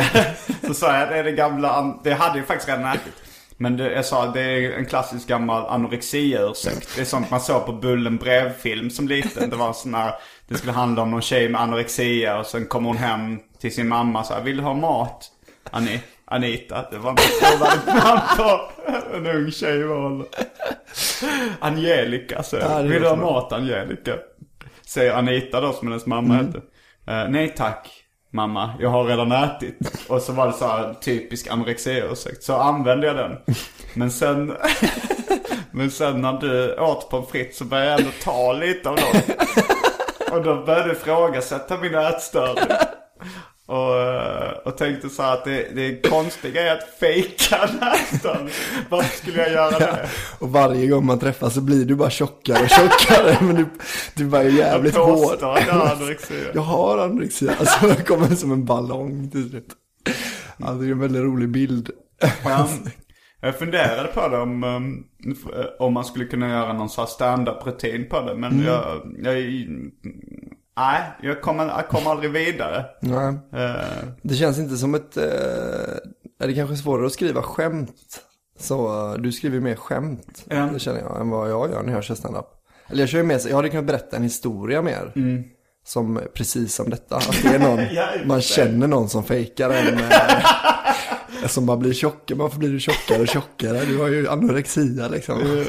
Så 0.68 0.74
sa 0.74 1.00
jag, 1.00 1.10
det 1.10 1.18
är 1.18 1.24
det 1.24 1.32
gamla, 1.32 2.00
det 2.04 2.14
hade 2.14 2.38
jag 2.38 2.48
faktiskt 2.48 2.70
redan 2.70 2.86
ätit. 2.86 3.14
Men 3.62 3.78
det, 3.78 3.92
jag 3.94 4.06
sa, 4.06 4.26
det 4.32 4.42
är 4.42 4.72
en 4.72 4.86
klassisk 4.86 5.28
gammal 5.28 5.66
anorexia-ursäkt. 5.70 6.96
Det 6.96 7.02
är 7.02 7.06
sånt 7.06 7.32
man 7.32 7.42
såg 7.42 7.66
på 7.66 7.72
Bullen 7.74 8.18
brevfilm 8.18 8.90
som 8.90 9.08
liten. 9.08 9.50
Det 9.50 9.56
var 9.56 9.74
sån 9.74 9.94
här, 9.94 10.14
det 10.48 10.56
skulle 10.56 10.72
handla 10.74 11.02
om 11.02 11.12
någon 11.12 11.22
tjej 11.22 11.50
med 11.50 11.62
anorexia 11.62 12.40
och 12.40 12.46
sen 12.46 12.66
kom 12.66 12.86
hon 12.86 12.98
hem 12.98 13.40
till 13.60 13.74
sin 13.76 13.88
mamma 13.88 14.20
och 14.20 14.26
sa, 14.26 14.40
vill 14.40 14.58
du 14.58 14.64
ha 14.64 14.74
mat? 14.74 15.28
Ani, 15.72 16.00
Anita, 16.26 16.86
det 16.92 16.98
var 16.98 17.14
trovärdigt 17.16 18.06
namn 18.06 18.22
på 18.38 18.62
en 19.18 19.28
ung 19.28 19.52
tjej 19.52 19.80
i 19.80 19.84
ålder. 19.84 20.28
Angelica, 21.60 22.44
så 22.44 22.58
Ja, 22.58 22.82
Vill 22.82 23.02
du 23.02 23.08
ha 23.08 23.16
mat 23.16 23.54
Angelica? 23.54 24.12
Säger 24.86 25.14
Anita 25.14 25.62
då 25.62 25.74
som 25.74 25.88
hennes 25.88 26.06
mamma 26.06 26.34
Mm. 26.34 26.46
hette. 26.46 26.58
Eh, 27.08 27.30
nej 27.30 27.54
tack 27.58 28.01
mamma, 28.32 28.74
jag 28.80 28.90
har 28.90 29.04
redan 29.04 29.32
ätit. 29.32 30.08
Och 30.08 30.22
så 30.22 30.34
var 30.34 30.48
det 30.48 30.54
så 30.54 30.68
här 30.68 30.94
typisk 30.94 31.48
anorexia-ursäkt. 31.48 32.44
Så 32.44 32.56
använde 32.56 33.08
jag 33.08 33.16
den. 33.16 33.38
Men 33.94 34.12
sen, 34.12 34.58
men 35.72 35.92
sen 35.92 36.22
när 36.22 36.34
du 36.34 36.76
åt 36.76 37.10
pommes 37.10 37.30
frites 37.30 37.58
så 37.58 37.66
började 37.66 37.92
jag 37.92 38.00
ändå 38.00 38.12
ta 38.24 38.54
lite 38.54 38.90
av 38.90 38.96
dem. 38.96 39.22
Och 40.32 40.44
då 40.44 40.66
började 40.66 40.88
jag 40.88 40.98
ifrågasätta 40.98 41.78
min 41.78 41.96
ätstörning. 41.96 42.64
Och, 43.72 44.02
eh, 44.02 44.52
och 44.66 44.78
tänkte 44.78 45.10
så 45.10 45.22
här 45.22 45.34
att 45.34 45.46
det, 45.46 45.76
det 45.76 46.10
konstiga 46.10 46.62
är 46.62 46.78
att 46.78 46.90
fejka 47.00 47.70
ätstörning. 47.94 48.54
Varför 48.90 49.18
skulle 49.18 49.38
jag 49.38 49.52
göra 49.52 49.80
det? 49.80 50.10
Och 50.40 50.52
varje 50.52 50.88
gång 50.88 51.06
man 51.06 51.20
träffas 51.20 51.54
så 51.54 51.62
blir 51.62 51.86
du 51.86 51.96
bara 51.96 52.10
tjockare 52.10 52.64
och 52.64 52.70
tjockare. 52.70 53.38
men 53.42 53.56
du, 53.56 53.66
du 54.16 54.26
var 54.26 54.42
ju 54.44 54.58
jävligt 54.58 54.96
Jag 54.96 55.06
hård. 55.06 55.38
jag. 56.46 56.56
Jag 56.56 56.62
har 56.62 56.98
anorexia. 56.98 57.52
Alltså 57.60 57.88
det 57.88 58.04
kommer 58.04 58.28
som 58.28 58.52
en 58.52 58.66
ballong 58.66 59.30
till 59.32 59.50
slut. 59.50 59.70
Ja, 60.58 60.72
det 60.72 60.88
är 60.88 60.92
en 60.92 61.00
väldigt 61.00 61.22
rolig 61.22 61.50
bild. 61.50 61.90
Ja, 62.44 62.68
jag 63.42 63.60
funderade 63.60 64.08
på 64.08 64.28
det 64.28 64.38
om, 64.38 64.64
um, 64.64 65.04
om 65.80 65.94
man 65.94 66.06
skulle 66.06 66.26
kunna 66.26 66.50
göra 66.50 66.74
någon 66.74 66.90
sån 66.90 67.02
här 67.02 67.10
stand-up 67.10 67.68
rutin 67.68 68.10
på 68.10 68.22
det. 68.22 68.36
Men 68.36 68.64
jag, 68.66 69.02
jag 69.24 69.40
Nej, 70.82 71.02
jag 71.22 71.42
kommer 71.42 71.68
jag 71.68 71.88
kom 71.88 72.08
aldrig 72.08 72.32
vidare. 72.32 72.86
Nej. 73.02 73.34
Eh, 73.64 73.86
Det 74.22 74.36
känns 74.36 74.60
inte 74.60 74.78
som 74.78 74.96
ett... 74.96 75.18
Eh, 75.18 75.24
är 76.40 76.48
det 76.48 76.54
kanske 76.54 76.76
svårare 76.76 77.06
att 77.06 77.14
skriva 77.14 77.42
skämt? 77.42 78.20
Så 78.60 79.10
eh, 79.14 79.22
du 79.22 79.32
skriver 79.32 79.60
mer 79.60 79.76
skämt, 79.76 80.44
Ja. 80.50 80.70
det 80.74 80.80
känner 80.80 81.00
jag, 81.00 81.22
än 81.22 81.30
vad 81.30 81.50
jag 81.50 81.72
gör 81.72 81.84
när 81.84 81.94
jag 81.94 82.04
kör 82.04 82.16
stand-up. 82.16 82.46
Eller 82.90 83.00
jag 83.00 83.10
kör 83.10 83.24
mer, 83.24 83.42
jag 83.50 83.56
hade 83.56 83.70
kunnat 83.70 83.86
berätta 83.86 84.18
en 84.18 84.24
historia 84.24 84.82
mer. 84.82 85.14
Som 85.86 86.22
precis 86.34 86.76
som 86.76 86.90
detta. 86.90 87.16
Att 87.16 87.40
det 87.44 87.56
är 87.56 87.60
någon, 87.60 87.80
Mm. 88.16 88.28
Man 88.28 88.42
känner 88.42 88.88
någon 88.88 89.10
som 89.10 89.24
fejkar 89.24 89.70
en. 89.70 90.00
Som 91.50 91.66
bara 91.66 91.78
blir 91.78 91.94
tjockare, 91.94 92.38
varför 92.38 92.58
blir 92.60 92.70
du 92.70 92.80
tjockare 92.80 93.22
och 93.22 93.28
tjockare? 93.28 93.86
Du 93.86 93.98
har 93.98 94.08
ju 94.08 94.30
anorexia 94.30 95.08
liksom. 95.08 95.38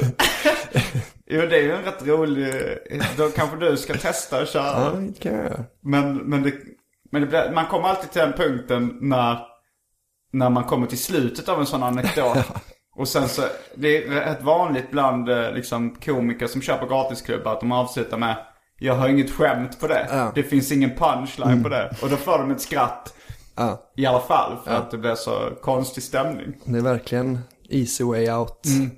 jo, 1.32 1.46
det 1.46 1.56
är 1.56 1.62
ju 1.62 1.72
en 1.72 1.84
rätt 1.84 2.06
rolig... 2.06 2.54
Då 3.16 3.28
kanske 3.28 3.56
du 3.56 3.76
ska 3.76 3.94
testa 3.94 4.42
att 4.42 4.48
köra. 4.48 4.64
Ja, 4.64 4.90
det 4.90 5.20
kan 5.20 5.34
jag 5.34 5.44
göra. 5.44 5.64
Men, 5.80 6.16
men, 6.16 6.42
det, 6.42 6.52
men 7.10 7.20
det 7.22 7.26
blir, 7.28 7.52
man 7.54 7.66
kommer 7.66 7.88
alltid 7.88 8.10
till 8.10 8.20
den 8.20 8.32
punkten 8.32 8.98
när, 9.00 9.38
när 10.32 10.50
man 10.50 10.64
kommer 10.64 10.86
till 10.86 10.98
slutet 10.98 11.48
av 11.48 11.60
en 11.60 11.66
sån 11.66 11.82
anekdot. 11.82 12.36
Och 12.96 13.08
sen 13.08 13.28
så, 13.28 13.42
det 13.74 14.04
är 14.04 14.10
rätt 14.10 14.42
vanligt 14.42 14.90
bland 14.90 15.28
eh, 15.28 15.52
liksom, 15.52 15.94
komiker 15.94 16.46
som 16.46 16.62
kör 16.62 16.78
på 16.78 16.86
gratisklubbar 16.86 17.52
att 17.52 17.60
de 17.60 17.72
avslutar 17.72 18.18
med 18.18 18.36
Jag 18.78 18.94
har 18.94 19.08
inget 19.08 19.30
skämt 19.30 19.80
på 19.80 19.86
det. 19.86 20.06
Ja. 20.10 20.32
Det 20.34 20.42
finns 20.42 20.72
ingen 20.72 20.90
punchline 20.90 21.62
på 21.62 21.68
det. 21.68 21.96
Och 22.02 22.10
då 22.10 22.16
får 22.16 22.38
de 22.38 22.50
ett 22.50 22.60
skratt 22.60 23.14
Ja, 23.54 23.92
i 23.96 24.06
alla 24.06 24.20
fall 24.20 24.56
för 24.64 24.70
att 24.70 24.90
det 24.90 24.98
blir 24.98 25.14
så 25.14 25.50
konstig 25.62 26.02
stämning. 26.02 26.54
det 26.64 26.78
är 26.78 26.82
verkligen 26.82 27.38
easy 27.68 28.04
way 28.04 28.30
out. 28.30 28.66
Mm. 28.66 28.90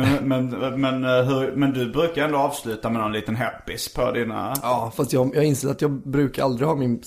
Men, 0.00 0.28
men, 0.28 0.80
men, 0.80 1.04
eh, 1.04 1.10
hur, 1.24 1.52
men 1.56 1.72
du 1.72 1.92
brukar 1.92 2.24
ändå 2.24 2.38
avsluta 2.38 2.90
med 2.90 3.02
någon 3.02 3.12
liten 3.12 3.36
happis 3.36 3.94
på 3.94 4.10
dina... 4.12 4.54
Ja, 4.62 4.92
fast 4.96 5.12
jag, 5.12 5.36
jag 5.36 5.44
inser 5.44 5.70
att 5.70 5.82
jag 5.82 5.90
brukar 5.90 6.44
aldrig 6.44 6.68
ha 6.68 6.74
min 6.74 7.02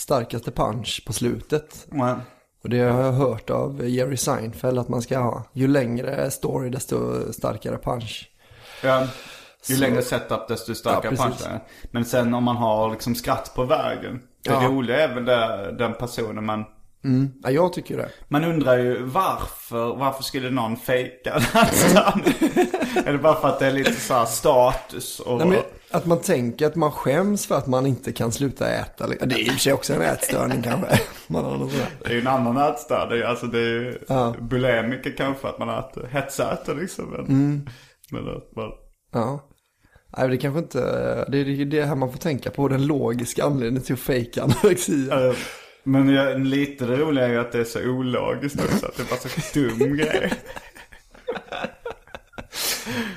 starkaste 0.00 0.50
punch 0.50 1.02
på 1.06 1.12
slutet. 1.12 1.86
Ja. 1.90 2.20
Och 2.62 2.68
det 2.70 2.78
har 2.80 3.02
jag 3.02 3.12
hört 3.12 3.50
av 3.50 3.88
Jerry 3.88 4.16
Seinfeld 4.16 4.78
att 4.78 4.88
man 4.88 5.02
ska 5.02 5.18
ha. 5.18 5.44
Ju 5.52 5.68
längre 5.68 6.30
story 6.30 6.70
desto 6.70 7.32
starkare 7.32 7.78
punch. 7.78 8.30
Ja. 8.82 9.06
Ju 9.68 9.74
Så- 9.74 9.80
längre 9.80 10.02
setup 10.02 10.48
desto 10.48 10.74
starkare 10.74 11.14
Ja, 11.18 11.24
punch. 11.24 11.62
Men 11.90 12.04
sen 12.04 12.34
om 12.34 12.44
man 12.44 12.56
har 12.56 12.90
liksom 12.90 13.14
skratt 13.14 13.52
på 13.54 13.64
vägen. 13.64 14.20
Det 14.42 14.50
Ja. 14.50 14.68
roliga 14.68 15.00
är 15.08 15.14
väl 15.14 15.24
den 15.78 15.94
personen 15.94 16.44
man... 16.46 16.64
Ja, 17.42 17.50
jag 17.50 17.72
tycker 17.72 17.96
det. 17.96 18.08
Man 18.28 18.44
undrar 18.44 18.78
ju 18.78 19.02
varför, 19.02 19.96
varför 19.96 20.22
skulle 20.22 20.50
någon 20.50 20.76
fejka 20.76 21.34
nästan? 21.54 22.22
är 23.06 23.12
det 23.12 23.18
bara 23.22 23.40
för 23.40 23.48
att 23.48 23.58
det 23.58 23.66
är 23.66 23.72
lite 23.72 23.92
så 23.92 24.14
här 24.14 24.24
status 24.24 25.20
och... 25.20 25.38
Nej, 25.38 25.46
men 25.48 25.58
att 25.90 26.06
man 26.06 26.20
tänker 26.20 26.66
att 26.66 26.74
man 26.74 26.90
skäms 26.92 27.46
för 27.46 27.54
att 27.58 27.66
man 27.66 27.86
inte 27.86 28.12
kan 28.12 28.32
sluta 28.32 28.68
äta. 28.68 29.06
Det 29.06 29.14
är 29.22 29.38
i 29.38 29.48
och 29.48 29.52
för 29.52 29.60
sig 29.60 29.72
också 29.72 29.94
en 29.94 30.02
ätstörning 30.02 30.62
kanske. 30.62 31.00
Man 31.26 31.44
har 31.44 31.56
något. 31.56 31.72
Det 32.04 32.08
är 32.10 32.14
ju 32.14 32.20
en 32.20 32.26
annan 32.26 32.56
ätstörning. 32.56 33.22
Alltså 33.22 33.46
det 33.46 33.58
är 33.58 33.62
ju 33.62 33.98
Ja. 34.08 34.34
bulimiker 34.40 35.14
kanske 35.16 35.48
att 35.48 35.58
man 35.58 35.68
äter, 35.78 36.06
hetsäter 36.12 36.74
liksom. 36.74 37.04
Men, 37.10 37.20
Mm. 37.20 37.66
men 38.10 38.20
att 38.36 38.56
man... 38.56 38.70
Ja. 39.12 39.48
Nej, 40.18 40.28
det 40.28 40.36
kanske 40.36 40.58
inte, 40.58 40.78
det 41.28 41.38
är 41.38 41.44
det- 41.44 41.64
det 41.64 41.82
här 41.84 41.94
man 41.94 42.12
får 42.12 42.18
tänka 42.18 42.50
på, 42.50 42.68
den 42.68 42.86
logiska 42.86 43.44
anledningen 43.44 43.82
till 43.82 43.92
att 43.94 44.00
fejka 44.00 44.42
anorexia. 44.42 45.34
Men 45.84 46.08
jag, 46.08 46.40
lite 46.40 46.86
det 46.86 46.96
roliga 46.96 47.24
är 47.24 47.30
ju 47.30 47.38
att 47.38 47.52
det 47.52 47.60
är 47.60 47.64
så 47.64 47.88
ologiskt 47.88 48.60
också. 48.60 48.86
Att 48.86 48.96
det 48.96 49.02
är 49.02 49.06
bara 49.06 49.18
så 49.18 49.58
dum 49.58 49.96
grej. 49.96 50.32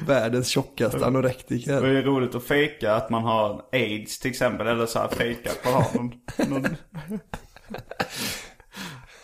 Världens 0.07 0.47
tjockaste 0.47 1.05
anorektiker. 1.05 1.81
Det 1.81 1.97
är 1.97 2.03
roligt 2.03 2.35
att 2.35 2.43
fejka 2.43 2.93
att 2.93 3.09
man 3.09 3.23
har 3.23 3.65
aids 3.71 4.19
till 4.19 4.31
exempel. 4.31 4.67
Eller 4.67 4.85
så 4.85 4.99
här 4.99 5.07
fejka 5.07 5.51
att 5.51 5.65
man 5.65 5.73
har 5.73 5.93
någon... 5.93 6.13
någon... 6.49 6.67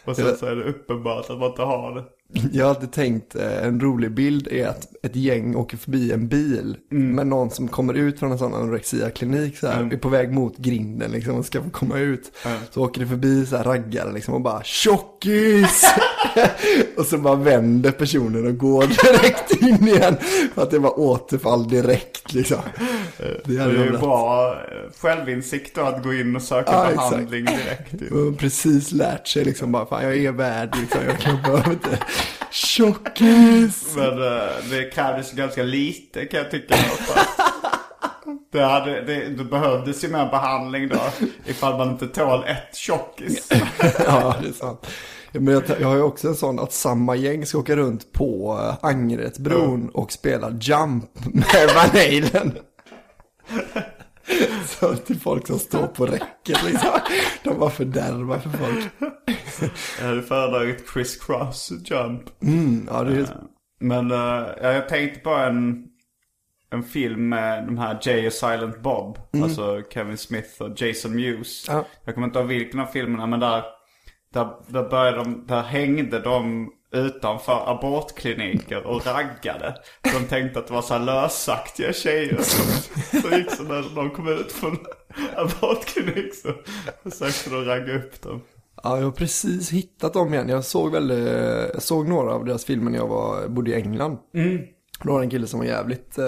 Och 0.05 0.15
sen 0.15 0.37
så 0.37 0.45
är 0.45 0.55
det 0.55 0.63
uppenbart 0.63 1.29
att 1.29 1.39
man 1.39 1.49
inte 1.49 1.61
har 1.61 1.95
det. 1.95 2.03
Jag 2.51 2.65
har 2.65 2.69
alltid 2.69 2.91
tänkt, 2.91 3.36
eh, 3.36 3.65
en 3.65 3.79
rolig 3.79 4.11
bild 4.11 4.47
är 4.47 4.67
att 4.67 4.88
ett 5.03 5.15
gäng 5.15 5.55
åker 5.55 5.77
förbi 5.77 6.11
en 6.11 6.27
bil 6.27 6.77
med 6.89 7.27
någon 7.27 7.49
som 7.51 7.67
kommer 7.67 7.93
ut 7.93 8.19
från 8.19 8.31
en 8.31 8.38
sån 8.38 8.53
anorexia-klinik 8.53 9.57
så 9.57 9.67
här, 9.67 9.93
är 9.93 9.97
på 9.97 10.09
väg 10.09 10.31
mot 10.31 10.57
grinden 10.57 11.11
liksom 11.11 11.36
och 11.36 11.45
ska 11.45 11.61
få 11.63 11.69
komma 11.69 11.97
ut. 11.99 12.31
Så 12.71 12.84
åker 12.86 13.01
det 13.01 13.07
förbi 13.07 13.45
så 13.45 13.57
här 13.57 13.63
raggare 13.63 14.11
liksom 14.13 14.34
och 14.34 14.41
bara 14.41 14.63
tjockis! 14.63 15.84
och 16.97 17.05
så 17.05 17.17
bara 17.17 17.36
vänder 17.36 17.91
personen 17.91 18.47
och 18.47 18.57
går 18.57 18.81
direkt 18.88 19.61
in 19.61 19.88
igen. 19.88 20.15
För 20.55 20.61
att 20.63 20.71
det 20.71 20.79
var 20.79 20.99
återfall 20.99 21.67
direkt 21.69 22.34
liksom. 22.34 22.57
Det 23.17 23.41
Det 23.55 23.61
är 23.61 23.69
ju 23.86 23.97
bra 23.97 24.51
eh, 24.51 24.91
självinsikt 25.01 25.75
då 25.75 25.81
att 25.81 26.03
gå 26.03 26.13
in 26.13 26.36
och 26.36 26.41
söka 26.41 26.71
Ja, 26.71 26.89
exakt. 26.89 27.09
behandling 27.09 27.45
direkt. 27.45 27.93
ju. 28.01 28.09
Och 28.27 28.38
precis 28.38 28.91
lärt 28.91 29.27
sig 29.27 29.45
liksom 29.45 29.71
bara, 29.71 29.86
fan 29.86 30.03
jag 30.03 30.17
är 30.17 30.31
värd 30.31 30.75
liksom, 30.81 30.99
jag 31.07 31.19
kan 31.19 31.41
behöver 31.41 31.71
inte. 31.71 31.99
Tjockis! 32.51 33.95
Men 33.95 34.24
eh, 34.24 34.43
det 34.69 34.93
krävdes 34.93 35.32
ganska 35.32 35.63
lite 35.63 36.26
kan 36.26 36.39
jag 36.39 36.51
tycka. 36.51 36.76
Det, 38.51 38.63
hade, 38.63 39.01
det, 39.01 39.30
det 39.30 39.43
behövdes 39.43 40.03
ju 40.03 40.07
mer 40.07 40.26
behandling 40.26 40.88
då. 40.88 40.99
Ifall 41.45 41.78
man 41.78 41.89
inte 41.89 42.07
tål 42.07 42.43
ett 42.43 42.76
tjockis. 42.76 43.49
Ja, 44.05 44.36
det 44.41 44.47
är 44.47 44.53
sant. 44.53 44.88
Men 45.32 45.53
jag, 45.53 45.63
jag 45.80 45.88
har 45.88 45.95
ju 45.95 46.01
också 46.01 46.28
en 46.28 46.36
sån 46.36 46.59
att 46.59 46.74
samma 46.74 47.15
gäng 47.15 47.45
ska 47.45 47.57
åka 47.57 47.76
runt 47.76 48.13
på 48.13 48.53
uh, 48.53 48.86
Angeredsbron 48.89 49.89
och 49.89 50.11
spela 50.11 50.51
Jump 50.61 51.09
med 51.34 51.69
Van 51.76 51.89
Halen. 51.89 52.53
Så 54.65 54.95
till 54.95 55.19
folk 55.19 55.47
som 55.47 55.59
står 55.59 55.88
på 55.88 56.05
räcket 56.05 56.63
liksom. 56.63 56.89
De 57.43 57.59
bara 57.59 57.69
fördärvar 57.69 58.39
för 58.39 58.49
folk. 58.49 58.86
Jag 59.99 60.07
hade 60.07 60.21
föredragit 60.21 60.89
Chris 60.93 61.26
Cross 61.26 61.71
Jump. 61.86 62.43
Mm, 62.43 62.88
ja, 62.91 63.03
det 63.03 63.15
är, 63.15 63.28
Men 63.80 64.11
eh, 64.11 64.17
ja, 64.61 64.71
jag 64.71 64.89
tänkte 64.89 65.19
på 65.19 65.30
en, 65.30 65.86
en 66.71 66.84
film 66.84 67.30
med 67.30 67.65
de 67.65 67.78
här 67.78 67.99
Jay 68.01 68.28
och 68.28 68.34
Silent 68.34 68.82
Bob. 68.82 69.17
Alltså 69.43 69.82
Kevin 69.89 70.17
Smith 70.17 70.61
och 70.61 70.82
Jason 70.82 71.15
Mewes. 71.15 71.65
Ja. 71.67 71.86
Jag 72.05 72.13
kommer 72.15 72.28
inte 72.28 72.39
ihåg 72.39 72.47
vilken 72.47 72.80
av 72.80 72.86
filmerna 72.86 73.28
men 73.28 73.39
där, 73.39 73.63
där, 74.34 74.49
där, 74.67 74.89
började 74.89 75.17
de, 75.17 75.45
där 75.47 75.61
hängde 75.61 76.19
de 76.19 76.69
utanför 76.93 77.71
abortkliniker 77.71 78.87
och 78.87 79.05
raggade. 79.05 79.75
De 80.01 80.25
tänkte 80.27 80.59
att 80.59 80.67
det 80.67 80.73
var 80.73 80.81
så 80.81 80.93
här 80.93 81.05
lösaktiga 81.05 81.93
tjejer 81.93 82.41
som 82.41 82.65
så 83.21 83.35
gick 83.37 83.51
så 83.51 83.63
när 83.63 83.95
de 83.95 84.09
kom 84.09 84.27
ut 84.27 84.51
från 84.51 84.77
abortklinik 85.35 86.35
så 86.35 86.53
försökte 87.09 87.49
de 87.49 87.65
ragga 87.65 87.95
upp 87.95 88.21
dem. 88.21 88.41
ja, 88.83 88.97
jag 88.97 89.03
har 89.03 89.11
precis 89.11 89.71
hittat 89.71 90.13
dem 90.13 90.33
igen. 90.33 90.49
Jag 90.49 90.63
såg 90.65 90.91
väl, 90.91 91.11
eh, 91.11 91.17
jag 91.73 91.81
såg 91.81 92.07
några 92.07 92.33
av 92.33 92.45
deras 92.45 92.65
filmer 92.65 92.91
när 92.91 92.97
jag 92.97 93.07
var, 93.07 93.47
bodde 93.47 93.71
i 93.71 93.75
England. 93.75 94.17
Mm. 94.33 94.61
Då 95.03 95.11
var 95.11 95.19
det 95.19 95.25
en 95.25 95.29
kille 95.29 95.47
som 95.47 95.59
var 95.59 95.65
jävligt... 95.67 96.17
Eh, 96.17 96.25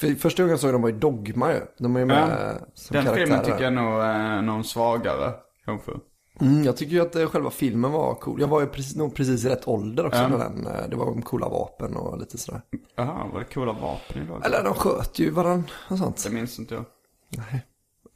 för 0.00 0.14
första 0.14 0.42
gången 0.42 0.50
jag 0.50 0.60
såg 0.60 0.72
dem 0.72 0.82
var 0.82 0.88
i 0.88 0.92
Dogma 0.92 1.52
ju. 1.52 1.60
De 1.78 1.96
är 1.96 2.00
ju 2.00 2.06
med 2.06 2.58
som 2.74 2.94
Den 2.94 3.04
karaktärer. 3.04 3.26
filmen 3.26 3.44
tycker 3.44 3.62
jag 3.64 3.72
nog 3.72 4.00
är 4.00 4.42
någon 4.42 4.64
svagare 4.64 5.32
kanske. 5.64 5.92
Mm, 6.40 6.64
jag 6.64 6.76
tycker 6.76 6.92
ju 6.92 7.00
att 7.02 7.16
eh, 7.16 7.26
själva 7.26 7.50
filmen 7.50 7.92
var 7.92 8.14
cool. 8.14 8.40
Jag 8.40 8.48
var 8.48 8.60
ju 8.60 8.66
precis, 8.66 8.96
nog 8.96 9.14
precis 9.14 9.44
i 9.44 9.48
rätt 9.48 9.68
ålder 9.68 10.06
också 10.06 10.18
Ja. 10.18 10.28
när 10.28 10.38
den, 10.38 10.66
eh, 10.66 10.88
det 10.90 10.96
var 10.96 11.06
om 11.06 11.22
coola 11.22 11.48
vapen 11.48 11.96
och 11.96 12.18
lite 12.18 12.38
sådär. 12.38 12.60
Jaha, 12.96 13.26
var 13.32 13.38
det 13.38 13.44
coola 13.54 13.72
vapen 13.72 14.22
idag? 14.22 14.46
Eller 14.46 14.64
de 14.64 14.74
sköt 14.74 15.18
ju 15.18 15.30
varandra 15.30 15.68
och 15.90 15.98
sånt. 15.98 16.24
Det 16.24 16.30
minns 16.30 16.58
inte 16.58 16.74
jag. 16.74 16.84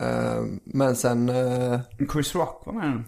Eh, 0.01 0.43
men 0.65 0.97
sen, 0.97 1.29
eh, 1.29 1.81
Chris 2.13 2.35
Rock 2.35 2.63
var 2.67 2.73
med 2.73 2.85
den. 2.85 3.05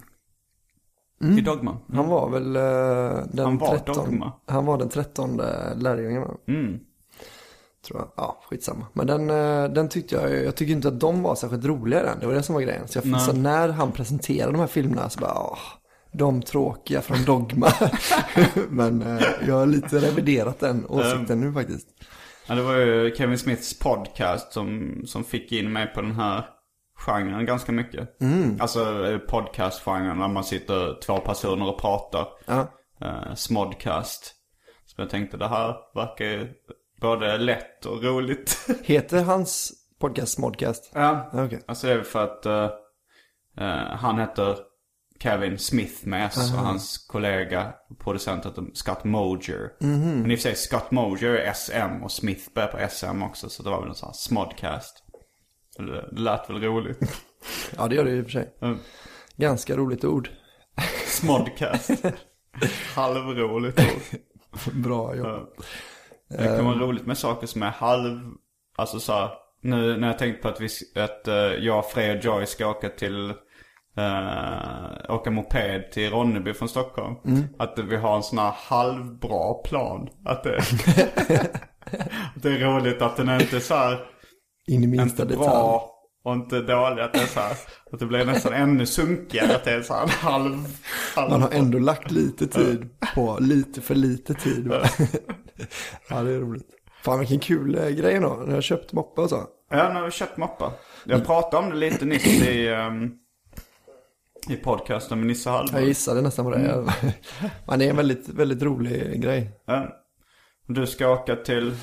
I 1.37 1.41
Dogma. 1.41 1.77
han 1.93 2.07
var 2.07 2.29
väl 2.29 2.55
eh, 2.55 3.25
den 3.31 3.45
Han 3.45 3.57
var 3.57 3.77
13. 3.77 3.95
Dogma. 3.95 4.31
Han 4.47 4.65
var 4.65 4.77
den 4.77 4.89
trettonde 4.89 5.73
lärjungen? 5.75 6.23
Mm. 6.47 6.79
Tror 7.87 7.99
jag. 7.99 8.11
Ja, 8.17 8.41
skitsamma. 8.49 8.85
Men 8.93 9.07
den, 9.07 9.29
eh, 9.29 9.63
den 9.73 9.89
tyckte 9.89 10.15
jag, 10.15 10.45
jag 10.45 10.55
tycker 10.55 10.73
inte 10.73 10.87
att 10.87 10.99
de 10.99 11.23
var 11.23 11.35
särskilt 11.35 11.65
roliga 11.65 12.03
den. 12.03 12.19
Det 12.19 12.27
var 12.27 12.33
det 12.33 12.43
som 12.43 12.55
var 12.55 12.61
grejen. 12.61 12.87
Så, 12.87 13.01
jag, 13.03 13.21
så 13.21 13.33
när 13.33 13.69
han 13.69 13.91
presenterade 13.91 14.51
de 14.51 14.59
här 14.59 14.67
filmerna 14.67 15.09
så 15.09 15.19
bara, 15.19 15.33
åh, 15.33 15.59
de 16.11 16.41
tråkiga 16.41 17.01
från 17.01 17.25
Dogma. 17.25 17.73
men 18.69 19.01
eh, 19.01 19.25
jag 19.47 19.55
har 19.55 19.65
lite 19.65 19.99
reviderat 19.99 20.59
den 20.59 20.85
åsikten 20.85 21.41
nu 21.41 21.53
faktiskt. 21.53 21.87
Ja, 22.47 22.55
det 22.55 22.61
var 22.61 22.75
ju 22.75 23.15
Kevin 23.15 23.37
Smiths 23.37 23.79
podcast 23.79 24.53
som, 24.53 25.01
som 25.05 25.23
fick 25.23 25.51
in 25.51 25.73
mig 25.73 25.87
på 25.87 26.01
den 26.01 26.11
här 26.11 26.45
genren 26.93 27.45
ganska 27.45 27.71
mycket. 27.71 28.21
Mm. 28.21 28.57
Alltså 28.61 29.07
eh, 29.07 29.17
podcastgenren 29.17 30.17
när 30.17 30.27
man 30.27 30.43
sitter 30.43 30.99
två 31.01 31.17
personer 31.17 31.69
och 31.69 31.81
pratar. 31.81 32.27
Ja. 32.45 32.67
Eh, 33.01 33.35
smodcast. 33.35 34.35
Så 34.85 35.01
jag 35.01 35.09
tänkte 35.09 35.37
det 35.37 35.47
här 35.47 35.75
verkar 35.95 36.25
ju 36.25 36.49
både 37.01 37.37
lätt 37.37 37.85
och 37.85 38.03
roligt. 38.03 38.67
Heter 38.83 39.23
hans 39.23 39.71
podcast 39.99 40.33
Smodcast? 40.33 40.91
ja. 40.93 41.29
Okej. 41.33 41.63
Alltså 41.65 41.87
det 41.87 41.93
är 41.93 42.01
för 42.01 42.23
att 42.23 42.45
eh, 42.45 42.69
eh, 43.57 43.95
han 43.97 44.19
heter 44.19 44.57
Kevin 45.19 45.57
Smith 45.59 46.07
med 46.07 46.25
S 46.25 46.37
och 46.53 46.59
hans 46.59 46.97
kollega 46.97 47.73
producent 47.99 48.45
heter 48.45 48.65
Scott 48.73 49.03
Moger. 49.03 49.73
Men 49.79 50.31
i 50.31 50.35
och 50.35 50.39
för 50.39 50.43
sig 50.49 50.55
Scott 50.55 50.91
Moger 50.91 51.29
är 51.29 51.53
SM 51.53 52.03
och 52.03 52.11
Smith 52.11 52.53
börjar 52.53 52.67
på 52.67 52.89
SM 52.89 53.23
också 53.23 53.49
så 53.49 53.63
det 53.63 53.69
var 53.69 53.79
väl 53.81 53.89
en 53.89 53.95
sån 53.95 54.07
här 54.07 54.13
smodcast. 54.13 55.03
Det 55.77 56.21
lät 56.21 56.49
väl 56.49 56.61
roligt. 56.63 56.99
Ja, 57.77 57.87
det 57.87 57.95
gör 57.95 58.05
det 58.05 58.11
i 58.11 58.21
och 58.21 58.25
för 58.25 58.31
sig. 58.31 58.57
Mm. 58.61 58.77
Ganska 59.35 59.75
roligt 59.77 60.03
ord. 60.03 60.29
Smodcast. 61.05 61.91
Halvroligt 62.95 63.79
ord. 63.79 64.19
Bra 64.73 65.15
jobb. 65.15 65.47
Det 66.37 66.55
kan 66.57 66.65
vara 66.65 66.75
roligt 66.75 67.05
med 67.05 67.17
saker 67.17 67.47
som 67.47 67.63
är 67.63 67.69
halv... 67.69 68.19
Alltså 68.77 68.99
så 68.99 69.13
här, 69.13 69.29
nu 69.61 69.97
när 69.97 70.07
jag 70.07 70.19
tänkte 70.19 70.41
på 70.41 70.47
att, 70.47 70.61
vi, 70.61 70.67
att 70.95 71.27
eh, 71.27 71.35
jag, 71.35 71.89
Frej 71.91 72.17
och 72.17 72.25
Joy 72.25 72.45
ska 72.45 72.67
åka 72.67 72.89
till... 72.89 73.33
Uh, 73.97 75.15
åka 75.15 75.31
moped 75.31 75.91
till 75.91 76.09
Ronneby 76.09 76.53
från 76.53 76.69
Stockholm. 76.69 77.15
Att 77.59 77.79
vi 77.79 77.95
har 77.95 78.15
en 78.15 78.23
sån 78.23 78.37
här 78.37 78.53
halvbra 78.55 79.53
plan. 79.53 80.09
Att 80.25 80.43
det, 80.43 80.57
att 82.35 82.43
det 82.43 82.49
är 82.49 82.59
roligt 82.59 83.01
att 83.01 83.17
den 83.17 83.29
är 83.29 83.41
inte 83.41 83.59
så 83.59 83.75
här, 83.75 83.99
In 84.67 84.83
i 84.83 84.87
minsta 84.87 85.25
detalj. 85.25 85.47
Och 86.23 86.33
inte 86.33 86.61
dålig. 86.61 87.01
Att 87.01 87.13
det 87.13 87.19
är 87.21 87.25
så 87.25 87.39
här, 87.39 87.57
att 87.91 87.99
det 87.99 88.05
blir 88.05 88.25
nästan 88.25 88.53
ännu 88.53 88.85
sunkigare. 88.85 89.55
Att 89.55 89.63
det 89.63 89.71
är 89.71 89.81
så 89.81 89.93
här 89.93 90.03
en 90.03 90.09
halv... 90.09 90.55
halv 91.15 91.29
Man 91.29 91.41
har 91.41 91.49
ändå 91.51 91.79
lagt 91.79 92.11
lite 92.11 92.47
tid 92.47 92.89
på 93.15 93.37
lite 93.41 93.81
för 93.81 93.95
lite 93.95 94.33
tid. 94.33 94.67
va? 94.67 94.81
ja, 96.09 96.23
det 96.23 96.31
är 96.31 96.39
roligt. 96.39 96.67
Fan 97.03 97.19
vilken 97.19 97.39
kul 97.39 97.75
eh, 97.75 97.89
grej 97.89 98.19
då. 98.19 98.29
När 98.29 98.47
jag 98.47 98.53
har 98.53 98.61
köpt 98.61 98.93
moppe 98.93 99.21
och 99.21 99.29
så. 99.29 99.43
Ja, 99.71 99.83
har 99.93 100.05
vi 100.05 100.11
köpt 100.11 100.37
moppar. 100.37 100.71
Jag 101.05 101.25
pratade 101.25 101.63
om 101.63 101.69
det 101.69 101.75
lite 101.75 102.05
nyss 102.05 102.25
i, 102.47 102.69
um, 102.69 103.11
i 104.49 104.55
podcasten 104.55 105.17
med 105.19 105.27
Nisse 105.27 105.49
Jag 105.49 105.57
Hallberg. 105.57 105.85
gissade 105.87 106.21
nästan 106.21 106.45
på 106.45 106.51
det. 106.51 106.93
Men 107.67 107.79
det 107.79 107.85
är 107.85 107.89
en 107.89 107.95
väldigt, 107.95 108.29
väldigt 108.29 108.61
rolig 108.63 109.21
grej. 109.21 109.51
Ja. 109.65 109.87
Du 110.67 110.87
ska 110.87 111.07
åka 111.09 111.35
till... 111.35 111.73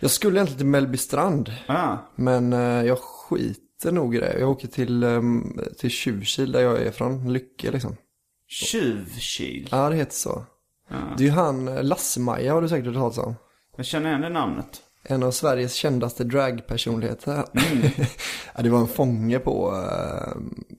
Jag 0.00 0.10
skulle 0.10 0.36
egentligen 0.38 0.58
till 0.58 0.66
Mellbystrand. 0.66 1.52
Ah, 1.66 1.96
Men 2.16 2.52
eh, 2.52 2.86
jag 2.86 2.98
skiter 3.28 3.92
nog 3.92 4.16
i 4.16 4.20
det. 4.20 4.38
Jag 4.38 4.50
åker 4.50 4.68
till, 4.68 5.04
um, 5.04 5.60
till 5.78 5.90
Tjuvkil 5.90 6.52
där 6.52 6.60
jag 6.60 6.82
är 6.82 6.90
från. 6.90 7.32
Lycke 7.32 7.70
liksom. 7.70 7.96
Tjuvkil. 8.48 9.68
Ja, 9.70 9.88
det 9.88 9.96
heter 9.96 10.14
så. 10.14 10.44
Det 10.88 11.24
är 11.24 11.26
ju 11.26 11.30
han, 11.30 11.68
eh, 11.68 11.82
Lasse-Maja 11.82 12.52
har 12.52 12.62
du 12.62 12.68
säkert 12.68 12.86
hört 12.86 12.94
talas 12.94 13.18
om. 13.18 13.34
Jag 13.76 13.86
känner 13.86 14.08
igen 14.08 14.20
det 14.20 14.28
namnet. 14.28 14.80
En 15.02 15.22
av 15.22 15.30
Sveriges 15.30 15.74
kändaste 15.74 16.24
dragpersonligheter. 16.24 17.34
ja, 18.54 18.62
det 18.62 18.68
var 18.68 18.78
en 18.78 18.88
fånge 18.88 19.38
på, 19.38 19.82
eh, 19.90 20.32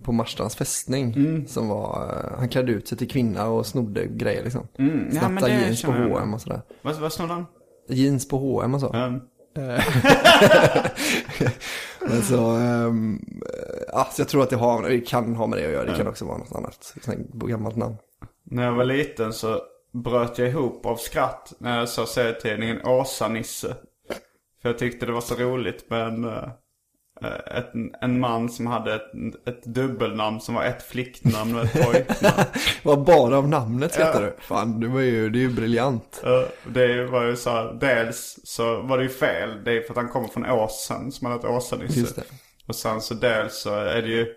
på 0.03 0.11
Marstrands 0.11 0.55
fästning. 0.55 1.45
Som 1.47 1.67
var, 1.67 2.09
eh, 2.09 2.39
han 2.39 2.49
klädde 2.49 2.71
ut 2.71 2.87
sig 2.87 2.97
till 2.97 3.09
kvinna 3.09 3.47
och 3.47 3.65
snodde 3.65 4.05
grejer 4.07 4.43
liksom. 4.43 4.67
Ja, 4.75 4.83
men 4.83 5.11
Snattade 5.11 5.53
jeans 5.53 5.83
på 5.83 5.91
H&M 5.91 6.33
och 6.33 6.41
sådär. 6.41 6.61
Vad, 6.81 6.95
vad 6.95 7.13
snor 7.13 7.27
han? 7.27 7.45
Jeans 7.89 8.27
på 8.27 8.37
H&M 8.37 8.73
och 8.73 8.81
så. 8.81 8.93
Um, 8.93 9.21
Men 12.07 12.21
så, 12.21 12.51
um, 12.57 13.21
alltså 13.93 14.21
jag 14.21 14.29
tror 14.29 14.43
att 14.43 14.49
det, 14.49 14.55
har, 14.55 14.89
det 14.89 14.99
kan 14.99 15.35
ha 15.35 15.47
med 15.47 15.59
det 15.59 15.65
att 15.65 15.71
göra. 15.71 15.91
Det 15.91 15.97
kan 15.97 16.07
också 16.07 16.25
vara 16.25 16.37
något 16.37 16.55
annat. 16.55 16.95
Gammalt 17.33 17.75
namn. 17.75 17.95
när 18.43 18.63
jag 18.63 18.73
var 18.73 18.85
liten 18.85 19.33
så 19.33 19.61
bröt 19.93 20.37
jag 20.37 20.47
ihop 20.47 20.85
av 20.85 20.95
skratt 20.95 21.53
när 21.57 21.79
jag 21.79 21.89
såg 21.89 22.07
serietidningen 22.07 22.81
Åsa-Nisse. 22.85 23.75
För 24.61 24.69
jag 24.69 24.77
tyckte 24.77 25.05
det 25.05 25.11
var 25.11 25.21
så 25.21 25.35
roligt 25.35 25.89
med 25.89 26.07
en, 26.07 26.23
eh, 26.25 26.49
ett, 27.55 27.71
en 28.01 28.19
man 28.19 28.49
som 28.49 28.67
hade 28.67 28.95
ett, 28.95 29.11
ett 29.47 29.63
dubbelnamn 29.63 30.41
som 30.41 30.55
var 30.55 30.63
ett 30.63 30.83
flicknamn 30.83 31.55
och 31.55 31.63
ett 31.63 31.73
pojknamn. 31.85 32.43
Var 32.83 32.97
bara 32.97 33.37
av 33.37 33.49
namnet 33.49 33.93
skrattar 33.93 34.21
du? 34.21 34.35
Fan, 34.39 34.79
det, 34.79 34.87
var 34.87 34.99
ju, 35.01 35.29
det 35.29 35.39
är 35.39 35.41
ju 35.41 35.49
briljant. 35.49 36.21
Eh, 36.25 36.41
Det 36.73 37.05
var 37.05 37.23
ju 37.23 37.35
så 37.35 37.49
här, 37.49 37.77
dels 37.79 38.39
så 38.43 38.81
var 38.81 38.97
det 38.97 39.03
ju 39.03 39.09
fel. 39.09 39.63
Det 39.63 39.71
är 39.71 39.81
för 39.81 39.89
att 39.89 39.97
han 39.97 40.09
kommer 40.09 40.27
från 40.27 40.45
Åsen 40.45 41.11
som 41.11 41.27
han 41.27 41.35
heter 41.37 41.49
Åsa-Nisse. 41.49 42.23
Och 42.67 42.75
sen 42.75 43.01
så 43.01 43.13
dels 43.13 43.61
så 43.61 43.75
är 43.75 44.01
det 44.01 44.07
ju 44.09 44.27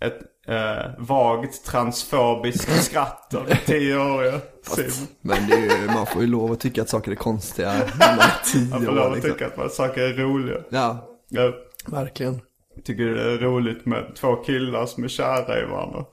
ett 0.00 0.18
eh, 0.48 0.90
vagt 0.98 1.64
transfobiskt 1.66 2.82
skratt 2.84 3.34
av 3.34 3.54
tioåriga 3.66 4.40
Sim. 4.62 5.06
Men 5.20 5.48
det 5.48 5.54
är 5.56 5.80
ju, 5.80 5.86
man 5.86 6.06
får 6.06 6.22
ju 6.22 6.28
lov 6.28 6.52
att 6.52 6.60
tycka 6.60 6.82
att 6.82 6.88
saker 6.88 7.10
är 7.12 7.16
konstiga 7.16 7.72
när 7.72 7.78
man 7.80 8.08
är 8.08 8.16
Man 8.70 8.80
tio 8.80 8.86
får 8.86 8.92
lov 8.92 9.04
år 9.06 9.08
att 9.08 9.14
liksom. 9.14 9.32
tycka 9.32 9.46
att 9.46 9.56
man, 9.56 9.70
saker 9.70 10.00
är 10.02 10.12
roliga. 10.14 10.56
Ja, 10.68 11.08
Jag 11.28 11.54
verkligen. 11.86 12.40
tycker 12.84 13.04
det 13.04 13.22
är 13.22 13.38
roligt 13.38 13.86
med 13.86 14.14
två 14.16 14.36
killar 14.36 14.86
som 14.86 15.04
är 15.04 15.08
kära 15.08 15.62
i 15.62 15.64
varandra. 15.64 16.04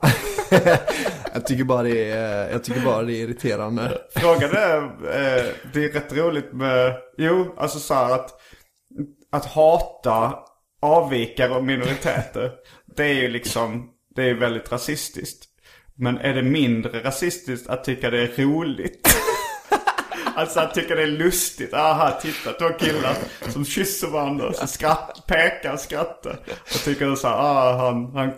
Jag 1.34 1.46
tycker 1.46 1.64
bara 1.64 1.82
det 1.82 2.10
är, 2.10 2.50
jag 2.50 2.64
tycker 2.64 2.80
bara 2.80 3.02
det 3.02 3.12
är 3.12 3.24
irriterande. 3.24 3.98
Frågan 4.16 4.50
är, 4.50 4.82
eh, 4.82 5.44
det 5.72 5.84
är 5.84 5.92
rätt 5.92 6.12
roligt 6.12 6.52
med, 6.52 6.96
jo, 7.18 7.54
alltså 7.56 7.78
så 7.78 7.94
här 7.94 8.14
att, 8.14 8.40
att 9.32 9.46
hata 9.46 10.38
avvikare 10.82 11.54
och 11.54 11.64
minoriteter. 11.64 12.50
Det 12.96 13.04
är 13.04 13.14
ju 13.14 13.28
liksom, 13.28 13.90
det 14.14 14.22
är 14.22 14.34
väldigt 14.34 14.72
rasistiskt. 14.72 15.44
Men 15.94 16.18
är 16.18 16.34
det 16.34 16.42
mindre 16.42 17.04
rasistiskt 17.04 17.70
att 17.70 17.84
tycka 17.84 18.10
det 18.10 18.22
är 18.22 18.42
roligt? 18.42 19.08
Alltså 20.36 20.60
att 20.60 20.74
tycka 20.74 20.94
det 20.94 21.02
är 21.02 21.06
lustigt. 21.06 21.74
Aha, 21.74 22.10
titta 22.22 22.52
två 22.52 22.68
killar 22.78 23.14
som 23.48 23.64
kysser 23.64 24.06
varandra. 24.08 24.52
Så 24.52 24.66
skratt, 24.66 25.22
pekar 25.26 25.72
och 25.72 25.80
skrattar. 25.80 26.38
Och 26.62 26.80
tycker 26.84 27.06
det 27.06 27.16
så 27.16 27.28
här, 27.28 27.34
ah, 27.38 27.76
han, 27.76 28.12
han, 28.14 28.32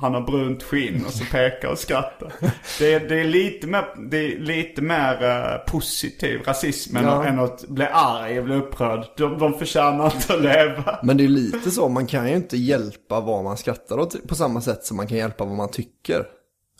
han 0.00 0.14
har 0.14 0.20
brunt 0.20 0.62
skinn. 0.62 1.04
Och 1.06 1.12
så 1.12 1.24
pekar 1.24 1.68
och 1.68 1.78
skrattar. 1.78 2.32
Det 2.78 2.98
det 2.98 3.20
är 3.20 3.24
lite 3.24 3.66
mer, 3.66 3.84
det 4.10 4.16
är 4.16 4.38
lite 4.38 4.82
mer 4.82 5.24
eh, 5.24 5.72
positiv 5.72 6.40
rasism 6.46 6.96
Ja. 6.96 7.24
än 7.24 7.38
att 7.38 7.68
bli 7.68 7.86
arg 7.92 8.38
och 8.38 8.44
bli 8.44 8.54
upprörd. 8.56 9.04
De, 9.16 9.38
de 9.38 9.58
förtjänar 9.58 10.12
inte 10.16 10.34
att 10.34 10.42
leva. 10.42 10.98
Men 11.02 11.16
det 11.16 11.24
är 11.24 11.28
lite 11.28 11.70
så, 11.70 11.88
man 11.88 12.06
kan 12.06 12.28
ju 12.28 12.36
inte 12.36 12.56
hjälpa 12.56 13.20
vad 13.20 13.44
man 13.44 13.56
skrattar 13.56 13.98
åt 13.98 14.28
på 14.28 14.34
samma 14.34 14.60
sätt 14.60 14.84
som 14.84 14.96
man 14.96 15.06
kan 15.06 15.18
hjälpa 15.18 15.44
vad 15.44 15.56
man 15.56 15.70
tycker. 15.70 16.24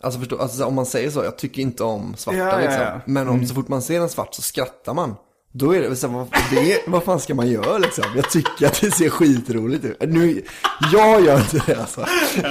Alltså 0.01 0.19
förstå, 0.19 0.37
alltså 0.37 0.65
om 0.65 0.75
man 0.75 0.85
säger 0.85 1.09
så, 1.09 1.23
jag 1.23 1.37
tycker 1.37 1.61
inte 1.61 1.83
om 1.83 2.15
svarta 2.17 2.37
Ja, 2.37 2.45
ja, 2.51 2.57
liksom. 2.57 2.81
ja. 2.81 3.01
Men 3.05 3.27
om 3.27 3.45
så 3.45 3.53
fort 3.55 3.67
man 3.67 3.81
ser 3.81 4.01
en 4.01 4.09
svart 4.09 4.35
så 4.35 4.41
skrattar 4.41 4.93
man. 4.93 5.15
Då 5.51 5.75
är 5.75 5.81
det 5.81 5.95
så, 5.95 6.07
vad, 6.07 6.27
det, 6.51 6.81
vad 6.87 7.03
fan 7.03 7.19
ska 7.19 7.35
man 7.35 7.47
göra 7.47 7.77
liksom? 7.77 8.05
Jag 8.15 8.29
tycker 8.29 8.67
att 8.67 8.81
det 8.81 8.91
ser 8.91 9.09
skitroligt 9.09 9.85
ut. 9.85 9.97
Nu, 10.01 10.43
jag 10.93 11.21
gör 11.21 11.37
inte 11.37 11.63
det 11.65 11.75
alltså. 11.75 12.05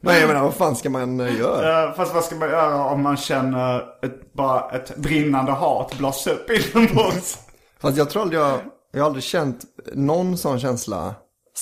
Men 0.00 0.20
jag 0.20 0.28
menar, 0.28 0.42
vad 0.42 0.54
fan 0.54 0.76
ska 0.76 0.90
man 0.90 1.20
eh, 1.20 1.38
göra? 1.38 1.92
Fast 1.92 2.14
vad 2.14 2.24
ska 2.24 2.36
man 2.36 2.48
göra 2.48 2.84
om 2.84 3.02
man 3.02 3.16
känner 3.16 3.78
ett, 4.02 4.32
bara 4.32 4.70
ett 4.70 4.96
brinnande 4.96 5.52
hat 5.52 5.98
blossa 5.98 6.30
upp 6.30 6.50
inombords? 6.50 7.38
Fast 7.80 7.96
jag 7.96 8.10
tror 8.10 8.22
aldrig 8.22 8.40
jag, 8.40 8.60
jag 8.92 9.00
har 9.00 9.06
aldrig 9.06 9.24
känt 9.24 9.64
någon 9.92 10.38
sån 10.38 10.60
känsla 10.60 11.14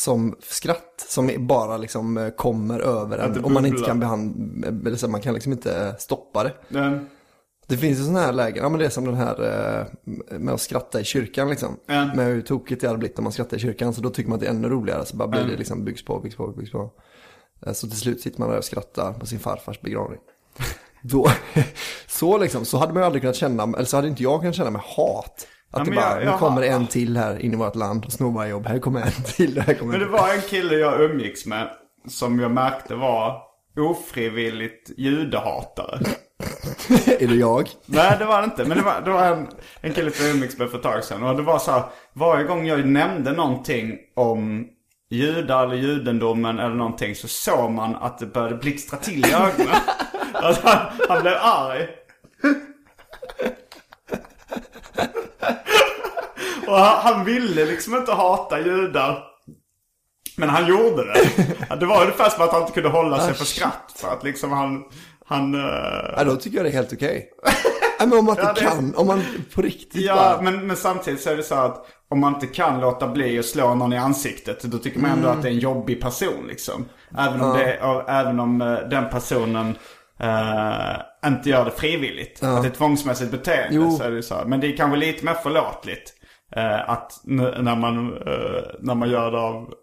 som 0.02 0.36
skratt 0.40 1.04
som 1.08 1.30
bara 1.38 1.76
liksom 1.76 2.16
eh, 2.16 2.30
kommer 2.30 2.80
över 2.80 3.18
en. 3.18 3.44
Om 3.44 3.52
man 3.52 3.66
inte 3.66 3.82
kan 3.82 4.00
behandla, 4.00 4.96
så 4.96 5.08
man 5.08 5.20
kan 5.20 5.34
liksom 5.34 5.52
inte 5.52 5.94
stoppa 5.98 6.44
det. 6.44 6.52
Den, 6.68 7.06
Det 7.66 7.76
finns 7.76 7.98
ju 7.98 8.02
sådana 8.02 8.20
här 8.20 8.32
lägen, 8.32 8.62
ja 8.62 8.68
men 8.68 8.78
det 8.78 8.84
är 8.86 8.90
som 8.90 9.04
den 9.04 9.14
här 9.14 9.42
eh, 9.42 9.86
med 10.38 10.54
att 10.54 10.60
skratta 10.60 11.00
i 11.00 11.04
kyrkan 11.04 11.48
liksom. 11.50 11.76
Ja. 11.86 12.04
Med 12.14 12.26
hur 12.26 12.42
tokigt 12.42 12.80
det 12.80 12.86
hade 12.86 12.98
blivit 12.98 13.18
om 13.18 13.24
man 13.24 13.32
skrattar 13.32 13.56
i 13.56 13.60
kyrkan, 13.60 13.94
så 13.94 14.00
då 14.00 14.10
tycker 14.10 14.28
man 14.30 14.36
att 14.36 14.40
det 14.40 14.46
är 14.46 14.50
ännu 14.50 14.68
roligare. 14.68 15.04
Så 15.06 15.16
bara 15.16 15.28
blir 15.28 15.44
det 15.44 15.56
liksom 15.56 15.84
byggs 15.84 16.04
på, 16.04 16.18
byggs 16.20 16.36
på, 16.36 16.46
byggs 16.46 16.70
på. 16.72 16.90
Eh, 17.66 17.72
Så 17.72 17.86
till 17.88 17.98
slut 17.98 18.20
sitter 18.20 18.40
man 18.40 18.50
där 18.50 18.58
och 18.58 18.64
skrattar 18.64 19.12
på 19.12 19.26
sin 19.26 19.38
farfars 19.38 19.80
begravning. 19.80 20.20
Då, 21.02 21.28
så 22.06 22.38
liksom, 22.38 22.64
så 22.64 22.78
hade 22.78 22.92
man 22.92 23.02
ju 23.02 23.06
aldrig 23.06 23.22
kunnat 23.22 23.36
känna, 23.36 23.62
eller 23.62 23.84
så 23.84 23.96
hade 23.96 24.08
inte 24.08 24.22
jag 24.22 24.40
kunnat 24.40 24.56
känna 24.56 24.70
med 24.70 24.82
hat. 24.84 25.46
Att 25.70 25.78
Ja, 25.78 25.84
det 25.84 25.90
bara, 25.96 26.04
jag- 26.10 26.22
jag 26.24 26.32
nu 26.32 26.38
kommer 26.38 26.56
har- 26.56 26.68
en 26.68 26.86
till 26.86 27.16
här 27.16 27.38
in 27.38 27.52
i 27.52 27.56
vårt 27.56 27.74
land 27.76 28.04
och 28.04 28.12
snor 28.12 28.30
våra 28.32 28.48
jobb. 28.48 28.66
Här 28.66 28.78
kommer 28.78 29.00
en 29.00 29.10
till, 29.24 29.60
här 29.60 29.74
kommer 29.74 29.90
Men 29.92 30.00
det 30.00 30.06
en 30.06 30.12
var 30.12 30.34
en 30.34 30.40
kille 30.40 30.74
jag 30.74 31.00
umgicks 31.00 31.46
med 31.46 31.68
som 32.08 32.40
jag 32.40 32.50
märkte 32.50 32.94
var 32.94 33.42
ofrivilligt 33.78 34.90
judehatare. 34.98 35.98
Är 37.20 37.26
det 37.28 37.34
jag? 37.34 37.68
Nej 37.86 38.16
det 38.18 38.24
var 38.24 38.38
det 38.38 38.44
inte. 38.44 38.64
Men 38.64 38.76
det 38.78 38.82
var, 38.84 39.00
det 39.04 39.10
var 39.10 39.24
en, 39.26 39.46
en 39.80 39.92
kille 39.92 40.10
jag 40.20 40.30
umgicks 40.30 40.58
med 40.58 40.70
för 40.70 40.76
ett 40.76 40.82
tag 40.82 41.04
sedan. 41.04 41.22
Och 41.22 41.36
det 41.36 41.42
var 41.42 41.58
så 41.58 41.70
här, 41.70 41.82
varje 42.12 42.44
gång 42.44 42.66
jag 42.66 42.86
nämnde 42.86 43.32
någonting 43.32 43.96
om 44.16 44.66
judar 45.10 45.64
eller 45.64 45.76
judendomen 45.76 46.58
eller 46.58 46.74
någonting 46.74 47.14
så 47.14 47.28
såg 47.28 47.70
man 47.72 47.96
att 47.96 48.18
det 48.18 48.26
började 48.26 48.56
blixtra 48.56 48.98
till 48.98 49.26
i 49.26 49.32
ögonen. 49.32 49.76
Alltså, 50.32 50.62
han, 50.68 50.78
han 51.08 51.22
blev 51.22 51.34
arg. 51.40 51.86
Och 56.68 56.78
han, 56.78 57.24
ville 57.24 57.64
liksom 57.64 57.94
inte 57.94 58.12
hata 58.12 58.60
judar. 58.60 59.24
Men 60.36 60.48
han 60.48 60.66
gjorde 60.66 61.04
det. 61.04 61.76
Det 61.80 61.86
var 61.86 62.00
ungefär 62.02 62.28
som 62.30 62.44
att 62.44 62.52
han 62.52 62.60
inte 62.60 62.72
kunde 62.72 62.88
hålla 62.88 63.20
sig 63.20 63.34
för 63.34 63.44
skratt. 63.44 63.92
För 63.96 64.08
att 64.08 64.24
liksom 64.24 64.52
han... 64.52 64.84
han 65.26 65.54
eh, 65.54 66.14
Ja, 66.16 66.24
då 66.24 66.36
tycker 66.36 66.56
jag 66.56 66.66
det 66.66 66.70
är 66.70 66.72
helt 66.72 66.92
okej. 66.92 67.30
Nej, 67.98 68.08
men 68.08 68.18
om 68.18 68.24
man 68.24 68.32
inte 68.32 68.42
Ja, 68.46 68.52
det- 68.52 68.60
kan, 68.60 68.94
om 68.94 69.06
man 69.06 69.22
på 69.54 69.62
riktigt 69.62 70.02
Ja, 70.02 70.14
bara... 70.14 70.40
men, 70.40 70.66
men 70.66 70.76
samtidigt 70.76 71.20
så 71.20 71.30
är 71.30 71.36
det 71.36 71.42
så 71.42 71.54
att 71.54 71.86
om 72.08 72.20
man 72.20 72.34
inte 72.34 72.46
kan 72.46 72.80
låta 72.80 73.08
bli 73.08 73.38
att 73.38 73.44
slå 73.46 73.74
någon 73.74 73.92
i 73.92 73.96
ansiktet, 73.98 74.62
då 74.62 74.78
tycker 74.78 75.00
man 75.00 75.10
ändå 75.10 75.28
att 75.28 75.42
det 75.42 75.48
är 75.48 75.52
en 75.52 75.58
jobbig 75.58 76.00
person 76.02 76.46
liksom. 76.48 76.84
Även 77.18 77.40
om, 77.40 77.58
det, 77.58 77.80
och, 77.82 78.10
även 78.10 78.40
om 78.40 78.60
eh, 78.62 78.74
den 78.74 79.08
personen 79.10 79.78
eh, 80.20 80.96
inte 81.26 81.50
gör 81.50 81.64
det 81.64 81.70
frivilligt. 81.70 82.42
Att 82.42 82.62
det 82.62 82.68
är 82.68 82.70
ett 82.70 82.78
tvångsmässigt 82.78 83.30
beteende. 83.30 83.74
Jo. 83.76 83.96
Så 83.96 84.02
är 84.02 84.10
det 84.10 84.22
så. 84.22 84.42
Men 84.46 84.60
det 84.60 84.66
är 84.66 84.76
kanske 84.76 84.96
lite 84.96 85.24
mer 85.24 85.34
förlåtligt. 85.34 86.12
Eh, 86.56 86.90
att 86.90 87.20
när 87.24 87.76
man, 87.76 88.12
eh, 88.12 88.62
när 88.80 88.94
man 88.94 89.10
gör 89.10 89.30
det 89.30 89.38
av, 89.38 89.74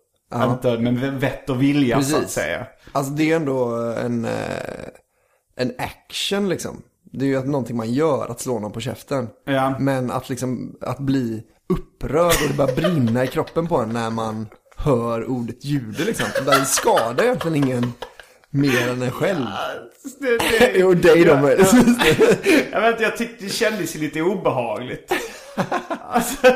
inte 0.51 0.77
med 0.77 1.13
vett 1.19 1.49
och 1.49 1.61
vilja 1.61 2.01
så 2.01 2.15
att 2.15 2.21
Precis. 2.21 2.35
säga. 2.35 2.67
Alltså 2.91 3.11
det 3.11 3.31
är 3.31 3.35
ändå 3.35 3.75
en, 3.75 4.25
eh, 4.25 4.31
en 5.55 5.71
action 5.77 6.49
liksom. 6.49 6.81
Det 7.11 7.25
är 7.25 7.29
ju 7.29 7.37
att 7.37 7.47
någonting 7.47 7.77
man 7.77 7.93
gör, 7.93 8.31
att 8.31 8.39
slå 8.41 8.59
någon 8.59 8.71
på 8.71 8.79
käften. 8.79 9.29
Ja. 9.45 9.75
Men 9.79 10.11
att 10.11 10.29
liksom, 10.29 10.75
att 10.81 10.99
bli 10.99 11.43
upprörd 11.69 12.33
och 12.43 12.47
det 12.47 12.57
börjar 12.57 12.75
brinna 12.75 13.23
i 13.23 13.27
kroppen 13.27 13.67
på 13.67 13.77
en 13.77 13.89
när 13.89 14.09
man 14.09 14.47
hör 14.77 15.29
ordet 15.29 15.65
jude 15.65 16.03
liksom. 16.05 16.25
Det 16.45 16.65
skadar 16.65 17.23
egentligen 17.23 17.55
ingen 17.55 17.93
mer 18.49 18.89
än 18.89 19.01
en 19.01 19.11
själv. 19.11 19.45
Det, 20.19 20.37
det, 20.37 20.71
Jo, 20.75 20.93
dig 20.93 21.23
då 21.23 21.31
jag 21.31 21.41
vet 21.41 21.73
inte, 21.73 23.03
jag 23.03 23.17
tyckte 23.17 23.45
det 23.45 23.49
kändes 23.49 23.95
lite 23.95 24.21
obehagligt. 24.21 25.13
Alltså, 26.01 26.47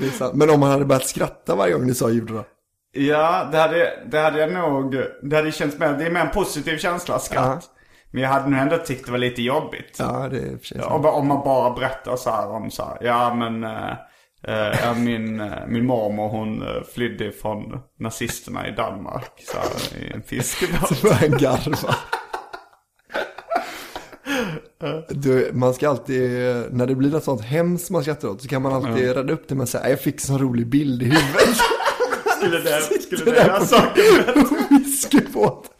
det 0.00 0.06
är 0.06 0.10
sant. 0.10 0.34
Men 0.34 0.50
om 0.50 0.60
man 0.60 0.70
hade 0.70 0.84
börjat 0.84 1.06
skratta 1.06 1.54
varje 1.54 1.72
gång 1.72 1.86
du 1.86 1.94
sa 1.94 2.10
jude 2.10 2.32
då? 2.32 2.44
ja, 2.92 3.48
det 3.52 3.58
hade, 3.58 3.98
det 4.06 4.18
hade 4.18 4.40
jag 4.40 4.52
nog, 4.52 4.96
det 5.22 5.36
hade 5.36 5.52
känts 5.52 5.78
mer, 5.78 5.92
det 5.92 6.06
är 6.06 6.10
mer 6.10 6.20
en 6.20 6.30
positiv 6.30 6.78
känsla, 6.78 7.18
skratt. 7.18 7.70
Men 8.10 8.22
jag 8.22 8.30
hade 8.30 8.48
nog 8.48 8.60
ändå 8.60 8.78
tyckt 8.78 9.06
det 9.06 9.12
var 9.12 9.18
lite 9.18 9.42
jobbigt. 9.42 9.96
Ja, 9.98 10.28
det 10.28 10.38
är 10.38 10.58
sant. 10.62 10.84
Om, 10.84 11.06
om 11.06 11.28
man 11.28 11.44
bara 11.44 11.70
berättar 11.74 12.16
så 12.16 12.30
här 12.30 12.50
om 12.50 12.70
så 12.70 12.84
här, 12.84 12.98
ja 13.00 13.34
men 13.34 13.64
eh, 13.64 14.80
ja, 14.82 14.94
min, 14.94 15.40
eh, 15.40 15.66
min 15.66 15.86
mormor 15.86 16.28
hon 16.28 16.64
flydde 16.94 17.32
från 17.32 17.80
nazisterna 17.98 18.68
i 18.68 18.70
Danmark 18.70 19.32
så 19.52 19.58
här, 19.58 20.02
i 20.02 20.12
en 20.12 20.22
fiskebåt. 20.22 20.96
Så 20.96 21.06
börjar 21.06 21.24
en 21.24 21.38
garva. 21.38 21.94
Du, 25.08 25.50
man 25.54 25.74
ska 25.74 25.88
alltid, 25.88 26.30
när 26.70 26.86
det 26.86 26.94
blir 26.94 27.10
något 27.10 27.24
sånt 27.24 27.40
hemskt 27.42 27.90
man 27.90 28.02
skrattar 28.02 28.28
åt 28.28 28.42
så 28.42 28.48
kan 28.48 28.62
man 28.62 28.72
alltid 28.72 29.12
rädda 29.16 29.32
upp 29.32 29.48
det 29.48 29.54
med 29.54 29.62
att 29.62 29.68
säga 29.68 29.90
jag 29.90 30.00
fick 30.00 30.14
en 30.14 30.20
sån 30.20 30.38
rolig 30.38 30.66
bild 30.66 31.02
i 31.02 31.04
huvudet. 31.04 31.56
Skulle 32.38 32.58
det, 32.60 32.80
skulle 33.02 33.30
det 33.30 33.58
på- 33.58 33.64
saken 33.64 34.04
fiskebåt. 34.84 35.70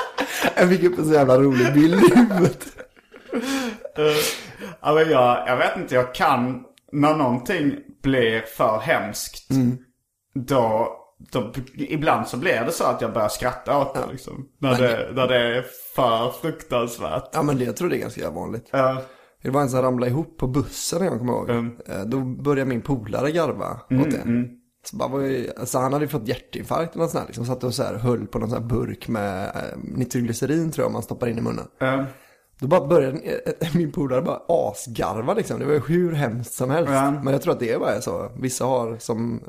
Jag 0.56 0.68
fick 0.68 0.82
upp 0.82 0.98
en 0.98 1.04
så 1.06 1.12
jävla 1.12 1.38
rolig 1.40 1.74
bild 1.74 1.94
i 2.04 2.14
huvudet. 2.16 2.66
Ja, 4.82 4.94
men 4.94 5.10
jag, 5.10 5.44
jag 5.48 5.56
vet 5.56 5.76
inte, 5.76 5.94
jag 5.94 6.14
kan, 6.14 6.62
när 6.92 7.14
någonting 7.16 7.74
blir 8.02 8.40
för 8.56 8.78
hemskt, 8.78 9.48
då, 10.34 10.96
då, 11.18 11.52
ibland 11.74 12.26
så 12.28 12.36
blir 12.36 12.64
det 12.64 12.72
så 12.72 12.84
att 12.84 13.00
jag 13.00 13.12
börjar 13.12 13.28
skratta 13.28 13.78
åt 13.78 13.94
det 13.94 14.12
liksom. 14.12 14.48
När 14.58 14.78
det, 14.78 15.10
när 15.14 15.28
det 15.28 15.56
är 15.58 15.64
för 15.94 16.30
fruktansvärt. 16.30 17.30
Ja 17.32 17.42
men 17.42 17.58
det, 17.58 17.64
jag 17.64 17.76
tror 17.76 17.88
det 17.88 17.96
är 17.96 18.00
ganska 18.00 18.30
vanligt. 18.30 18.68
Ja. 18.70 19.02
Det 19.42 19.50
var 19.50 19.60
en 19.60 19.68
som 19.68 19.82
ramlade 19.82 20.10
ihop 20.10 20.38
på 20.38 20.46
bussen 20.46 21.02
en 21.02 21.08
gång, 21.08 21.18
kommer 21.18 21.32
jag 21.32 21.40
ihåg. 21.40 21.50
Mm. 21.50 21.76
Eh, 21.88 22.04
Då 22.06 22.20
började 22.20 22.68
min 22.68 22.82
polare 22.82 23.30
garva 23.30 23.80
åt 23.90 24.10
det. 24.10 24.44
Så, 24.90 24.96
bara 24.96 25.08
var 25.08 25.20
ju, 25.20 25.50
alltså 25.60 25.78
han 25.78 25.92
hade 25.92 26.04
ju 26.04 26.08
fått 26.08 26.28
hjärtinfarkt 26.28 26.94
eller 26.94 27.02
något 27.02 27.10
sånt 27.10 27.20
här, 27.22 27.26
liksom. 27.28 27.46
Satt 27.46 27.64
och 27.64 27.74
så 27.74 27.82
här, 27.82 27.94
höll 27.94 28.26
på 28.26 28.38
någon 28.38 28.50
sån 28.50 28.62
här 28.62 28.68
burk 28.68 29.08
med 29.08 29.44
eh, 29.46 29.78
nitroglycerin 29.82 30.70
tror 30.70 30.84
jag 30.84 30.92
man 30.92 31.02
stoppar 31.02 31.26
in 31.26 31.38
i 31.38 31.40
munnen. 31.40 31.64
Ja. 31.78 32.04
Då 32.60 32.66
bara 32.66 32.86
började 32.86 33.18
eh, 33.60 33.68
min 33.74 33.92
polare 33.92 34.22
bara 34.22 34.40
asgarva 34.48 35.34
liksom. 35.34 35.58
Det 35.60 35.66
var 35.66 35.88
hur 35.88 36.12
hemskt 36.12 36.54
som 36.54 36.70
helst. 36.70 36.92
Ja. 36.92 37.10
Men 37.10 37.32
jag 37.32 37.42
tror 37.42 37.52
att 37.52 37.60
det 37.60 37.72
är 37.72 37.78
bara 37.78 38.00
så. 38.00 38.30
Vissa 38.36 38.64
har 38.64 38.96
som 38.98 39.40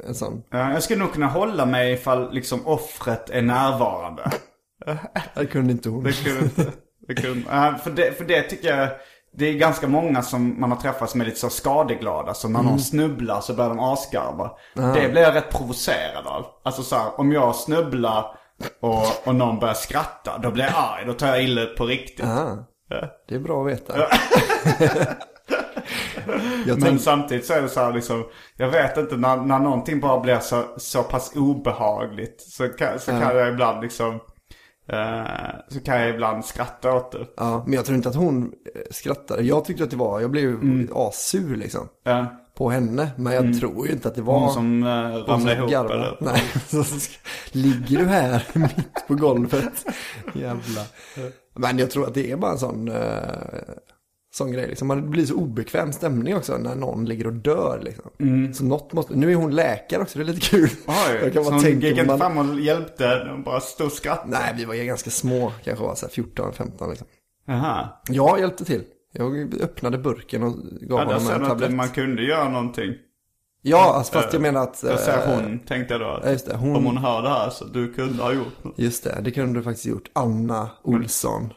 eh, 0.00 0.08
en 0.08 0.14
sån. 0.14 0.42
Ja, 0.50 0.72
jag 0.72 0.82
skulle 0.82 1.00
nog 1.00 1.12
kunna 1.12 1.26
hålla 1.26 1.66
mig 1.66 1.92
ifall 1.92 2.32
liksom 2.32 2.66
offret 2.66 3.30
är 3.30 3.42
närvarande. 3.42 4.30
Det 5.34 5.46
kunde 5.46 5.72
inte 5.72 5.88
hon. 5.88 6.04
Det 6.04 6.24
kunde 6.24 6.44
inte. 6.44 6.72
Det 7.08 7.14
kunde, 7.14 7.42
ja, 7.50 7.74
för, 7.84 7.90
det, 7.90 8.18
för 8.18 8.24
det 8.24 8.42
tycker 8.42 8.76
jag, 8.76 8.88
det 9.36 9.46
är 9.46 9.52
ganska 9.52 9.88
många 9.88 10.22
som 10.22 10.60
man 10.60 10.70
har 10.70 10.78
träffat 10.78 11.10
som 11.10 11.20
är 11.20 11.24
lite 11.24 11.38
så 11.38 11.50
skadeglada. 11.50 12.34
Så 12.34 12.48
när 12.48 12.62
någon 12.62 12.80
snubblar 12.80 13.40
så 13.40 13.54
börjar 13.54 13.68
de 13.68 13.80
asgarva. 13.80 14.50
Det 14.74 15.08
blir 15.12 15.22
jag 15.22 15.34
rätt 15.34 15.50
provocerad 15.50 16.26
av. 16.26 16.46
Alltså 16.62 16.82
så 16.82 16.96
här, 16.96 17.20
om 17.20 17.32
jag 17.32 17.56
snubblar 17.56 18.37
och, 18.80 19.26
och 19.28 19.34
någon 19.34 19.58
börjar 19.58 19.74
skratta, 19.74 20.38
då 20.38 20.50
blir 20.50 20.64
jag 20.64 20.74
arg. 20.76 21.04
Då 21.06 21.12
tar 21.12 21.26
jag 21.26 21.42
illa 21.42 21.62
upp 21.62 21.76
på 21.76 21.86
riktigt. 21.86 22.26
Ah, 22.26 22.64
Ja. 22.90 23.08
det 23.28 23.34
är 23.34 23.38
bra 23.38 23.62
att 23.62 23.72
veta. 23.72 23.94
Men 26.76 26.98
samtidigt 26.98 27.46
så 27.46 27.52
är 27.54 27.62
det 27.62 27.68
så 27.68 27.80
här 27.80 27.92
liksom, 27.92 28.24
jag 28.56 28.68
vet 28.68 28.96
inte 28.96 29.16
när, 29.16 29.36
när 29.36 29.58
någonting 29.58 30.00
bara 30.00 30.20
blir 30.20 30.38
så, 30.38 30.64
så 30.76 31.02
pass 31.02 31.32
obehagligt. 31.36 32.40
Så 32.40 32.68
kan, 32.68 32.98
så 33.00 33.10
kan 33.10 33.36
jag 33.36 33.48
ibland 33.48 33.82
liksom, 33.82 34.14
eh, 34.88 35.24
så 35.68 35.80
kan 35.80 36.00
jag 36.00 36.10
ibland 36.10 36.44
skratta 36.44 36.94
åt 36.94 37.12
det. 37.12 37.26
ja, 37.36 37.62
men 37.66 37.74
jag 37.74 37.84
tror 37.84 37.96
inte 37.96 38.08
att 38.08 38.14
hon 38.14 38.42
eh, 38.74 38.80
skrattade. 38.90 39.42
Jag 39.42 39.64
tyckte 39.64 39.84
att 39.84 39.90
det 39.90 39.96
var, 39.96 40.20
jag 40.20 40.30
blev 40.30 40.44
Mm. 40.48 40.88
assur 40.94 41.56
liksom. 41.56 41.88
Ja. 42.04 42.26
På 42.58 42.70
henne. 42.70 43.10
Men 43.16 43.32
jag 43.32 43.60
tror 43.60 43.86
ju 43.86 43.92
inte 43.92 44.08
att 44.08 44.14
det 44.14 44.22
var 44.22 44.38
Hon 44.40 44.52
som 44.54 44.82
hon 44.82 45.24
ramlade 45.26 45.56
ihop 45.56 45.70
garvade. 45.70 45.94
eller? 45.94 46.16
Nej, 46.20 46.42
så 46.68 46.84
ligger 47.52 47.98
du 47.98 48.04
här 48.04 48.46
mitt 48.58 49.06
på 49.08 49.14
golvet. 49.14 49.86
Jävla. 50.34 50.80
Men 51.54 51.78
jag 51.78 51.90
tror 51.90 52.06
att 52.06 52.14
det 52.14 52.30
är 52.30 52.36
bara 52.36 52.52
en 52.52 52.58
sån, 52.58 52.88
eh, 52.88 52.94
sån 54.34 54.52
grej. 54.52 54.68
Liksom. 54.68 54.88
Man 54.88 55.10
blir 55.10 55.26
så 55.26 55.34
obekväm 55.34 55.92
stämning 55.92 56.36
också 56.36 56.56
när 56.56 56.74
någon 56.74 57.04
ligger 57.04 57.26
och 57.26 57.32
dör. 57.32 57.80
Liksom. 57.84 58.04
Så 58.54 58.64
något 58.64 58.92
måste, 58.92 59.14
nu 59.14 59.30
är 59.32 59.36
hon 59.36 59.54
läkare 59.54 60.02
också, 60.02 60.18
det 60.18 60.24
är 60.24 60.26
lite 60.26 60.46
kul. 60.46 60.70
Oj, 60.86 61.18
jag 61.22 61.32
kan 61.32 61.44
så 61.44 61.50
hon 61.50 61.60
gick 61.60 61.84
inte 61.84 62.04
man... 62.04 62.18
fram 62.18 62.38
och 62.38 62.60
hjälpte, 62.60 63.24
de 63.24 63.42
bara 63.42 63.60
stod 63.60 63.86
och 63.86 63.92
skrattade? 63.92 64.30
Nej, 64.30 64.54
vi 64.56 64.64
var 64.64 64.74
ganska 64.74 65.10
små, 65.10 65.52
kanske 65.64 65.84
var 65.84 65.94
så 65.94 66.06
här 66.06 66.12
14, 66.12 66.52
15 66.52 66.90
liksom. 66.90 67.06
Jag 68.08 68.40
hjälpte 68.40 68.64
till. 68.64 68.84
Jag 69.18 69.54
öppnade 69.62 69.98
burken 69.98 70.42
och 70.42 70.52
gav 70.80 70.98
Ja, 71.00 71.04
honom 71.04 71.22
en 71.32 71.38
du 71.38 71.44
att 71.44 71.48
tablett. 71.48 71.72
man 71.74 71.88
kunde 71.88 72.22
göra 72.22 72.48
någonting. 72.48 72.94
Ja, 73.62 73.94
alltså, 73.94 74.12
fast 74.12 74.32
jag 74.32 74.42
menar 74.42 74.62
att... 74.62 74.80
Då 74.82 74.96
säger 74.96 75.28
eh, 75.28 75.34
hon, 75.34 75.58
tänkte 75.58 75.94
jag 75.94 76.00
då. 76.00 76.30
just 76.30 76.46
det, 76.46 76.56
hon- 76.56 76.76
Om 76.76 76.84
hon 76.86 76.96
hör 76.98 77.22
det 77.22 77.28
här 77.28 77.50
så 77.50 77.64
du 77.64 77.92
kunde 77.92 78.22
ha 78.22 78.32
gjort 78.32 78.64
något. 78.64 78.78
Just 78.78 79.04
det, 79.04 79.18
det 79.22 79.30
kunde 79.30 79.58
du 79.58 79.62
faktiskt 79.62 79.86
gjort. 79.86 80.10
Anna 80.12 80.70
Olsson. 80.82 81.52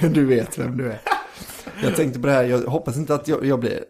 Du, 0.00 0.08
du 0.08 0.24
vet 0.24 0.58
vem 0.58 0.76
du 0.76 0.88
är. 0.90 1.00
Jag 1.82 1.96
tänkte 1.96 2.20
på 2.20 2.26
det 2.26 2.32
här, 2.32 2.44
jag 2.44 2.58
hoppas 2.58 2.96
inte 2.96 3.14
att 3.14 3.28
jag, 3.28 3.44
jag 3.44 3.60
blir 3.60 3.84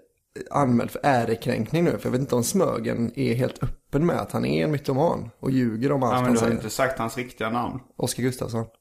anmäld 0.50 0.90
för 0.90 1.00
ärekränkning 1.04 1.84
nu. 1.84 1.90
För 1.90 2.06
jag 2.06 2.10
vet 2.10 2.20
inte 2.20 2.34
om 2.34 2.44
Smögen 2.44 3.12
är 3.18 3.34
helt 3.34 3.62
öppen 3.62 4.06
med 4.06 4.16
att 4.20 4.32
han 4.32 4.44
är 4.44 4.64
en 4.64 4.70
mytoman. 4.70 5.30
Och 5.40 5.50
ljuger 5.50 5.92
om 5.92 6.02
allt 6.02 6.12
Ja, 6.12 6.16
men 6.16 6.24
han 6.24 6.32
du 6.34 6.38
har 6.38 6.46
säger. 6.46 6.56
inte 6.56 6.70
sagt 6.70 6.98
hans 6.98 7.16
riktiga 7.16 7.50
namn. 7.50 7.80
Oskar 7.96 8.22
Gustafsson. 8.22 8.64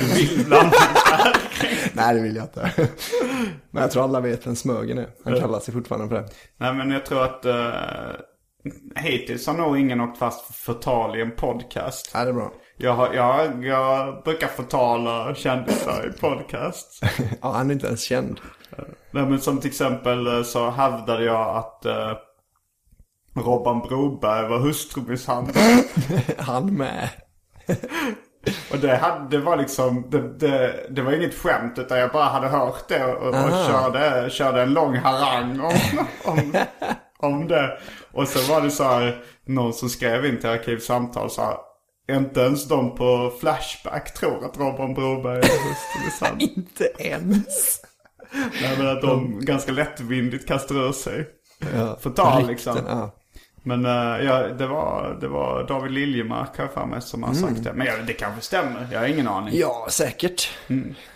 Du 0.00 0.06
vill 0.14 0.44
blanda. 0.46 0.76
Nej, 1.92 2.14
det 2.14 2.22
vill 2.22 2.36
jag 2.36 2.44
inte. 2.44 2.70
Men 3.70 3.82
jag 3.82 3.90
tror 3.90 4.04
alla 4.04 4.20
vet 4.20 4.46
vem 4.46 4.56
Smögen 4.56 4.98
är. 4.98 5.08
Han 5.24 5.40
kallar 5.40 5.60
sig 5.60 5.74
fortfarande 5.74 6.08
för 6.08 6.14
det. 6.14 6.28
Nej 6.56 6.74
men 6.74 6.90
jag 6.90 7.06
tror 7.06 7.24
att 7.24 7.46
uh, 7.46 8.72
hittills 8.96 9.46
har 9.46 9.54
nog 9.54 9.78
ingen 9.78 10.00
åkt 10.00 10.18
fast 10.18 10.46
för 10.46 10.52
förtal 10.52 11.18
i 11.18 11.20
en 11.20 11.30
podcast. 11.36 12.10
Nej, 12.14 12.24
det 12.24 12.30
är 12.30 12.34
bra. 12.34 12.52
Jag, 12.76 12.92
har, 12.92 13.14
jag, 13.14 13.64
jag 13.64 14.22
brukar 14.24 14.48
förtala 14.48 15.34
kändisar 15.34 16.10
i 16.14 16.20
podcast. 16.20 17.02
Ja, 17.42 17.52
han 17.52 17.70
är 17.70 17.74
inte 17.74 17.86
ens 17.86 18.02
känd. 18.02 18.40
Nej 19.10 19.26
men 19.26 19.40
som 19.40 19.60
till 19.60 19.70
exempel 19.70 20.26
eh, 20.26 20.42
så 20.42 20.70
hävdade 20.70 21.24
jag 21.24 21.56
att 21.56 21.86
uh, 21.86 22.16
Robban 23.34 23.80
Broberg 23.80 24.48
var 24.48 24.58
hustrumisshandel. 24.58 25.54
Han 26.38 26.74
med. 26.74 27.08
Och 28.72 28.78
det, 28.78 28.96
hade, 28.96 29.28
det 29.28 29.38
var 29.38 29.56
liksom, 29.56 30.10
det, 30.10 30.38
det, 30.38 30.86
det 30.90 31.02
var 31.02 31.12
inget 31.12 31.34
skämt 31.34 31.78
utan 31.78 31.98
jag 31.98 32.12
bara 32.12 32.24
hade 32.24 32.48
hört 32.48 32.88
det 32.88 33.04
och, 33.04 33.26
och 33.26 33.50
körde, 33.50 34.30
körde 34.30 34.62
en 34.62 34.72
lång 34.72 34.96
harang 34.96 35.60
om, 35.60 35.74
om, 36.24 36.56
om 37.18 37.48
det. 37.48 37.78
Och 38.12 38.28
så 38.28 38.52
var 38.52 38.60
det 38.60 38.70
så 38.70 38.84
här, 38.84 39.22
någon 39.46 39.72
som 39.72 39.88
skrev 39.88 40.26
in 40.26 40.40
till 40.40 40.48
Arkivsamtal 40.48 41.30
så 41.30 41.42
här, 41.42 41.56
inte 42.16 42.40
ens 42.40 42.68
de 42.68 42.94
på 42.94 43.32
Flashback 43.40 44.14
tror 44.14 44.44
att 44.44 44.58
Robban 44.58 44.94
Broberg 44.94 45.38
är 45.38 45.68
hustrumisshandel. 45.68 46.48
Inte 46.56 46.92
ens. 46.98 47.80
Nej 48.62 48.78
men 48.78 48.88
att 48.88 49.02
de 49.02 49.40
ganska 49.40 49.72
lättvindigt 49.72 50.48
kastar 50.48 50.74
ur 50.74 50.92
sig. 50.92 51.28
Ja, 51.76 51.98
Förtal 52.00 52.46
liksom. 52.46 52.78
Ja. 52.88 53.10
Men 53.62 53.84
eh, 53.84 54.24
ja, 54.24 54.48
det, 54.58 54.66
var, 54.66 55.16
det 55.20 55.28
var 55.28 55.66
David 55.68 55.92
Liljemark 55.92 56.48
jag 56.56 56.72
för 56.72 56.86
mig 56.86 57.02
som 57.02 57.22
har 57.22 57.34
sagt 57.34 57.64
det. 57.64 57.72
Men 57.72 57.86
ja, 57.86 57.92
det 58.06 58.12
kanske 58.12 58.40
stämmer, 58.40 58.88
jag 58.92 59.00
har 59.00 59.06
ingen 59.06 59.28
aning. 59.28 59.58
Ja, 59.58 59.86
säkert. 59.90 60.50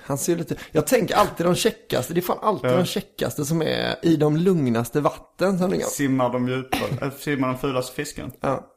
Han 0.05 0.19
ser 0.19 0.37
lite... 0.37 0.57
Jag 0.73 0.87
tänker 0.87 1.15
alltid 1.15 1.47
de 1.47 1.55
checkaste. 1.55 2.15
Det 2.15 2.21
är 2.21 2.23
fan 2.23 2.39
alltid 2.43 2.71
de 2.71 2.85
checkaste 2.85 3.45
som 3.45 3.63
är 3.63 3.95
i 4.03 4.17
de 4.17 4.37
lugnaste 4.37 5.01
vatten. 5.01 5.59
Som 5.59 5.71
Simmar 5.81 6.33
de 6.33 6.49
djupa, 6.49 6.77
äh, 7.03 7.11
simmar 7.13 7.49
den 7.49 7.59
fulaste 7.59 7.95
fisken? 7.97 8.33
ja. 8.41 8.73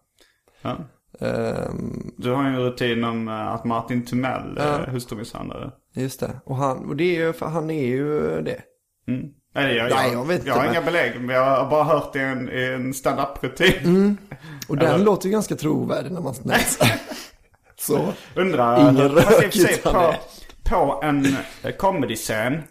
Ja. 0.62 0.78
Ehm, 1.20 2.12
Du 2.18 2.32
har 2.32 2.44
ju 2.44 2.50
en 2.50 2.60
rutin 2.60 3.04
om 3.04 3.28
eh, 3.28 3.48
att 3.48 3.66
Martin 3.66 4.06
Timell 4.06 4.58
är 4.58 4.88
hustrumisshandlare. 4.88 5.72
just 5.94 6.20
det. 6.20 6.42
Och, 6.46 6.56
han, 6.56 6.86
och 6.90 6.96
det 6.96 7.04
är 7.16 7.26
ju, 7.26 7.34
för 7.34 7.46
han 7.46 7.70
är 7.70 7.86
ju 7.86 8.42
det. 8.42 8.62
Nej, 9.56 9.76
jag, 9.76 9.90
Nej, 9.90 10.12
jag, 10.12 10.14
jag 10.14 10.26
vet 10.26 10.46
jag 10.46 10.54
har 10.54 10.66
inte, 10.66 10.78
inga 10.78 10.86
belägg, 10.86 11.22
men 11.22 11.36
jag 11.36 11.46
har 11.46 11.70
bara 11.70 11.84
hört 11.84 12.14
det 12.14 12.20
i 12.20 12.24
en, 12.24 12.50
en 12.50 12.94
stand-up-rutin. 12.94 14.18
Och 14.68 14.78
den 14.78 15.04
låter 15.04 15.26
ju 15.26 15.32
ganska 15.32 15.56
trovärdig 15.56 16.12
när 16.12 16.22
man 16.22 16.34
snäser. 16.36 16.88
Så. 17.80 18.14
Undrar, 18.36 18.80
Ingen 18.92 19.10
rök, 19.10 19.56
utan 19.56 19.94
på, 19.94 20.14
på 20.70 21.00
en 21.04 21.26
eh, 21.64 21.72
comedy-scen. 21.78 22.64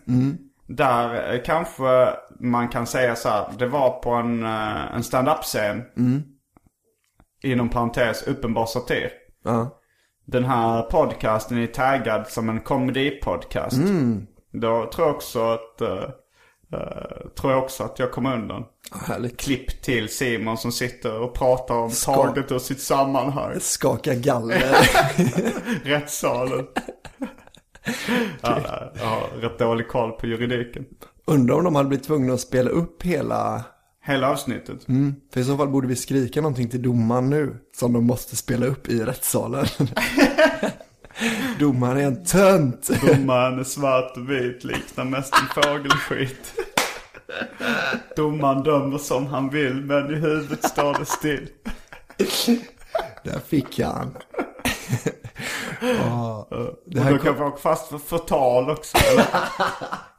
Där 0.66 1.34
eh, 1.34 1.40
kanske 1.44 2.08
man 2.40 2.68
kan 2.68 2.86
säga 2.86 3.16
så 3.16 3.28
här. 3.28 3.46
Det 3.58 3.66
var 3.66 3.90
på 3.90 4.10
en, 4.10 4.42
eh, 4.44 4.94
en 4.94 5.02
stand-up-scen. 5.02 5.82
Inom 7.42 7.68
parentes 7.68 8.22
uppenbar 8.22 8.66
satir. 8.66 9.10
Ja. 9.44 9.80
Den 10.26 10.44
här 10.44 10.82
podcasten 10.82 11.58
är 11.58 11.66
taggad 11.66 12.28
som 12.28 12.48
en 12.48 12.60
komedipodcast. 12.60 13.76
Då 14.52 14.90
tror 14.94 15.06
jag 15.06 15.16
också 15.16 15.50
att, 15.50 15.82
eh, 16.72 17.28
tror 17.40 17.52
jag 17.52 17.62
också 17.64 17.82
att 17.84 17.98
jag 17.98 18.12
kommer 18.12 18.34
undan. 18.34 18.64
Härligt. 19.06 19.36
Klipp 19.40 19.82
till 19.82 20.08
Simon 20.08 20.58
som 20.58 20.72
sitter 20.72 21.20
och 21.20 21.34
pratar 21.34 21.74
om 21.74 21.90
Ska- 21.90 22.14
taget 22.14 22.52
ur 22.52 22.58
sitt 22.58 22.80
sammanhang. 22.80 23.54
Skaka 23.60 24.14
galler. 24.14 24.76
Rättssalen. 25.84 26.66
ja, 28.40 28.60
jag 28.94 29.04
har 29.04 29.40
rätt 29.40 29.58
dålig 29.58 29.88
koll 29.88 30.12
på 30.12 30.26
juridiken. 30.26 30.84
Undrar 31.26 31.54
om 31.56 31.64
de 31.64 31.74
hade 31.74 31.88
blivit 31.88 32.06
tvungna 32.06 32.32
att 32.34 32.40
spela 32.40 32.70
upp 32.70 33.02
hela... 33.02 33.64
Hela 34.04 34.30
avsnittet. 34.30 34.88
Mm, 34.88 35.14
för 35.32 35.40
i 35.40 35.44
så 35.44 35.56
fall 35.56 35.68
borde 35.68 35.88
vi 35.88 35.96
skrika 35.96 36.40
någonting 36.40 36.68
till 36.68 36.82
domaren 36.82 37.30
nu. 37.30 37.56
Som 37.76 37.92
de 37.92 38.04
måste 38.06 38.36
spela 38.36 38.66
upp 38.66 38.88
i 38.88 39.00
rättssalen. 39.04 39.66
Domaren 41.58 41.98
är 41.98 42.02
en 42.06 42.24
tönt. 42.24 42.90
Domaren 43.06 43.58
är 43.58 43.64
svart 43.64 44.16
och 44.16 44.30
vit, 44.30 44.64
liknar 44.64 45.04
mest 45.04 45.34
en 45.34 45.62
fågelskit. 45.62 46.54
Domaren 48.16 48.62
dömer 48.62 48.98
som 48.98 49.26
han 49.26 49.48
vill, 49.50 49.74
men 49.74 50.10
i 50.10 50.14
huvudet 50.14 50.64
står 50.64 50.98
det 50.98 51.06
still. 51.06 51.48
Där 53.24 53.38
fick 53.46 53.78
jag 53.78 53.88
han. 53.88 54.16
Ja, 55.80 56.48
det 56.86 56.98
Och 56.98 57.04
här 57.04 57.12
då 57.12 57.18
kom... 57.18 57.26
kan 57.26 57.34
vi 57.34 57.42
åka 57.42 57.56
fast 57.56 57.88
för 57.88 57.98
förtal 57.98 58.70
också. 58.70 58.98
Eller, 59.12 59.26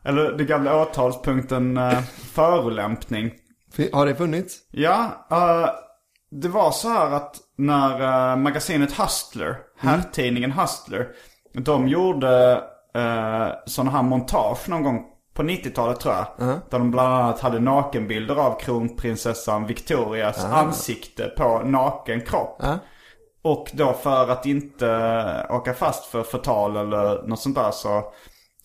eller 0.03 0.37
det 0.37 0.43
gamla 0.43 0.81
åtalspunkten 0.81 1.77
uh, 1.77 2.01
förolämpning. 2.33 3.31
Har 3.93 4.05
det 4.05 4.15
funnits? 4.15 4.57
Ja, 4.71 5.27
eh, 5.31 5.69
det 6.31 6.47
var 6.47 6.71
så 6.71 6.89
här 6.89 7.11
att 7.11 7.35
när 7.57 8.01
eh, 8.31 8.37
magasinet 8.37 8.91
Hustler, 8.91 9.57
herrtidningen 9.79 10.51
Hustler, 10.51 11.07
de 11.53 11.87
gjorde 11.87 12.61
uh, 12.97 13.47
sådana 13.65 13.91
här 13.91 14.03
montage 14.03 14.69
någon 14.69 14.83
gång 14.83 15.05
på 15.33 15.43
90-talet 15.43 15.99
tror 15.99 16.13
jag. 16.13 16.25
Där 16.69 16.79
de 16.79 16.91
bland 16.91 17.13
annat 17.13 17.39
hade 17.39 17.59
nakenbilder 17.59 18.35
av 18.35 18.59
kronprinsessan 18.59 19.65
Victorias 19.67 20.45
ansikte 20.45 21.25
på 21.37 21.59
naken 21.65 22.21
kropp. 22.21 22.57
Och 23.41 23.67
då 23.73 23.93
för 23.93 24.29
att 24.29 24.45
inte 24.45 24.87
åka 25.49 25.73
fast 25.73 26.05
för 26.05 26.23
förtal 26.23 26.77
eller 26.77 27.27
något 27.27 27.39
sånt 27.39 27.55
där 27.55 27.71
så, 27.71 28.03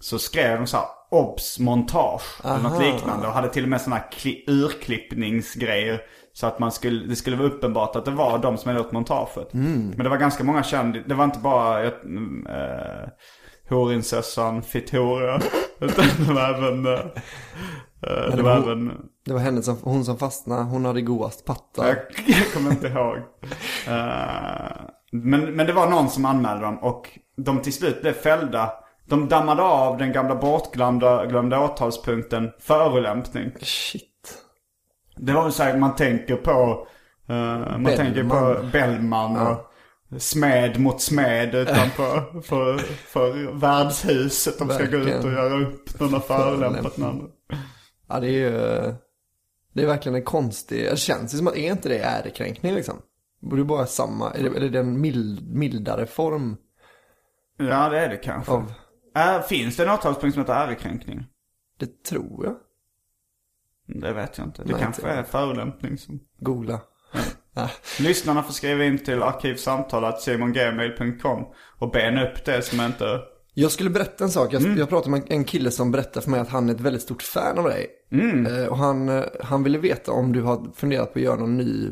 så 0.01 0.19
skrev 0.19 0.57
de 0.59 0.67
så 0.67 0.77
här 0.77 0.87
obs 1.11 1.59
montage 1.59 2.41
eller 2.45 2.59
något 2.62 2.83
liknande. 2.83 3.27
Och 3.27 3.33
hade 3.33 3.49
till 3.49 3.62
och 3.62 3.69
med 3.69 3.81
sådana 3.81 3.97
här 4.01 4.11
kli- 4.11 4.45
urklippningsgrejer. 4.47 6.03
Så 6.37 6.47
att 6.47 6.59
man 6.59 6.72
skulle, 6.72 7.07
det 7.07 7.16
skulle 7.16 7.37
vara 7.37 7.49
uppenbart 7.49 7.97
att 7.97 8.05
det 8.05 8.11
var 8.11 8.39
de 8.39 8.57
som 8.59 8.68
hade 8.68 8.80
gjort 8.82 8.93
montaget. 8.93 9.49
Men 9.97 9.99
det 10.05 10.09
var 10.09 10.16
ganska 10.16 10.45
många 10.45 10.62
kändisar. 10.62 11.09
Det 11.09 11.14
var 11.14 11.24
inte 11.24 11.39
bara 11.39 11.82
ett, 11.85 12.05
mm, 12.05 12.47
eh, 12.47 13.09
horinsessan 13.70 14.62
Fittoria. 14.62 15.41
Utan 15.80 16.05
det 16.26 16.32
var 16.32 16.55
även... 16.55 16.87
Eh, 16.87 16.93
eh, 16.93 18.37
det 18.37 18.43
var 18.43 18.55
hon- 18.55 18.62
även... 18.62 18.93
Det 19.26 19.32
var 19.32 19.41
henne 19.41 19.62
som, 19.62 19.76
hon 19.82 20.05
som 20.05 20.18
fastnade. 20.18 20.62
Hon 20.62 20.85
hade 20.85 21.01
godast 21.03 21.45
pattar. 21.45 21.87
Jag, 21.87 21.97
jag 22.26 22.53
kommer 22.53 22.70
inte 22.70 22.87
ihåg. 22.87 23.16
Eh, 23.89 24.76
men, 25.12 25.41
men 25.57 25.66
det 25.66 25.72
var 25.72 25.91
någon 25.91 26.09
som 26.11 26.24
anmälde 26.24 26.64
dem 26.64 26.78
och 26.78 27.18
de 27.37 27.62
till 27.62 27.72
slut 27.72 28.01
blev 28.03 28.12
fällda. 28.12 28.72
De 29.09 29.28
dammade 29.28 29.62
av 29.62 29.99
den 29.99 30.12
gamla 30.12 30.35
bortglömda 30.35 31.26
glömda 31.26 31.61
åtalspunkten 31.64 32.51
förolämpning. 32.61 33.51
Shit. 33.61 34.11
Det 35.17 35.33
var 35.33 35.43
väl 35.43 35.53
så 35.53 35.62
här 35.62 35.77
man 35.79 35.97
tänker 35.97 36.37
på. 36.37 36.87
eh, 37.29 37.35
man 37.37 37.85
Bellman. 37.85 37.97
tänker 37.97 38.25
på 38.25 38.67
Bellman 38.73 39.37
och 39.37 39.71
smed 40.21 40.81
mot 40.81 41.01
smed 41.01 41.55
utanför 41.55 42.41
för, 42.41 42.79
för 43.07 43.53
värdshuset. 43.53 44.59
De 44.59 44.69
ska 44.69 44.85
gå 44.85 44.97
ut 44.97 45.07
och 45.07 45.07
Verkligen. 45.07 45.35
göra 45.37 45.55
upp 45.67 46.01
någon 46.01 46.21
förolämpat 46.23 46.97
någon. 46.97 47.31
Ja, 48.09 48.21
det 48.21 48.27
är 48.27 48.31
ju... 48.51 48.51
Det 49.73 49.83
är 49.83 49.87
verkligen 49.87 50.17
en 50.17 50.25
konstig... 50.25 50.85
Det 50.91 50.99
känns 50.99 51.35
ju 51.35 51.39
som 51.39 51.47
att, 51.49 51.57
är 51.57 51.71
inte 51.71 51.89
det 51.89 51.99
ärekränkning 51.99 52.75
liksom? 52.75 52.95
Borde 53.41 53.57
ju 53.57 53.65
bara 53.65 53.87
samma, 53.87 54.31
eller, 54.31 54.51
eller 54.51 54.69
den 54.69 55.01
mild, 55.01 55.55
mildare 55.55 56.07
form 56.07 56.57
Ja 57.59 57.89
det 57.89 57.99
är 58.01 58.09
det 58.09 58.17
kanske. 58.17 58.53
av... 58.53 58.73
Äh, 59.17 59.43
finns 59.43 59.77
det 59.77 59.83
en 59.83 59.91
åtalspunkt 59.91 60.35
som 60.35 60.43
heter 60.43 60.55
ärekränkning? 60.55 61.25
Det 61.79 62.03
tror 62.05 62.45
jag. 62.45 62.55
Det 63.87 64.12
vet 64.12 64.39
jag 64.39 64.47
inte. 64.47 64.62
Det 64.62 64.72
Nej, 64.72 64.82
kanske 64.82 65.03
inte. 65.03 65.14
är 65.14 65.22
förolämpning 65.22 65.99
som... 65.99 66.20
Googla. 66.41 66.80
Ja. 67.55 67.70
Lyssnarna 68.01 68.43
får 68.43 68.53
skriva 68.53 68.85
in 68.85 68.99
till 68.99 69.22
arkivsamtal.simongmail.com 69.22 71.45
och 71.78 71.91
bena 71.91 72.28
upp 72.28 72.45
det 72.45 72.62
som 72.62 72.80
inte... 72.80 73.20
Jag 73.55 73.70
skulle 73.70 73.91
berätta 73.91 74.24
en 74.24 74.30
sak. 74.30 74.53
Jag, 74.53 74.78
jag 74.78 74.89
pratade 74.89 75.11
med 75.11 75.22
en 75.26 75.45
kille 75.45 75.70
som 75.70 75.91
berättade 75.91 76.24
för 76.24 76.30
mig 76.30 76.41
att 76.41 76.49
han 76.49 76.68
är 76.68 76.74
ett 76.74 76.80
väldigt 76.80 77.03
stort 77.03 77.22
fan 77.22 77.59
av 77.59 77.64
dig. 77.64 77.87
Eh, 78.11 78.66
och 78.66 78.76
han, 78.76 79.09
eh, 79.09 79.24
han 79.43 79.62
ville 79.62 79.78
veta 79.78 80.12
om 80.12 80.32
du 80.32 80.43
har 80.43 80.72
funderat 80.74 81.12
på 81.12 81.18
att 81.18 81.24
göra 81.24 81.37
någon 81.37 81.57
ny, 81.57 81.91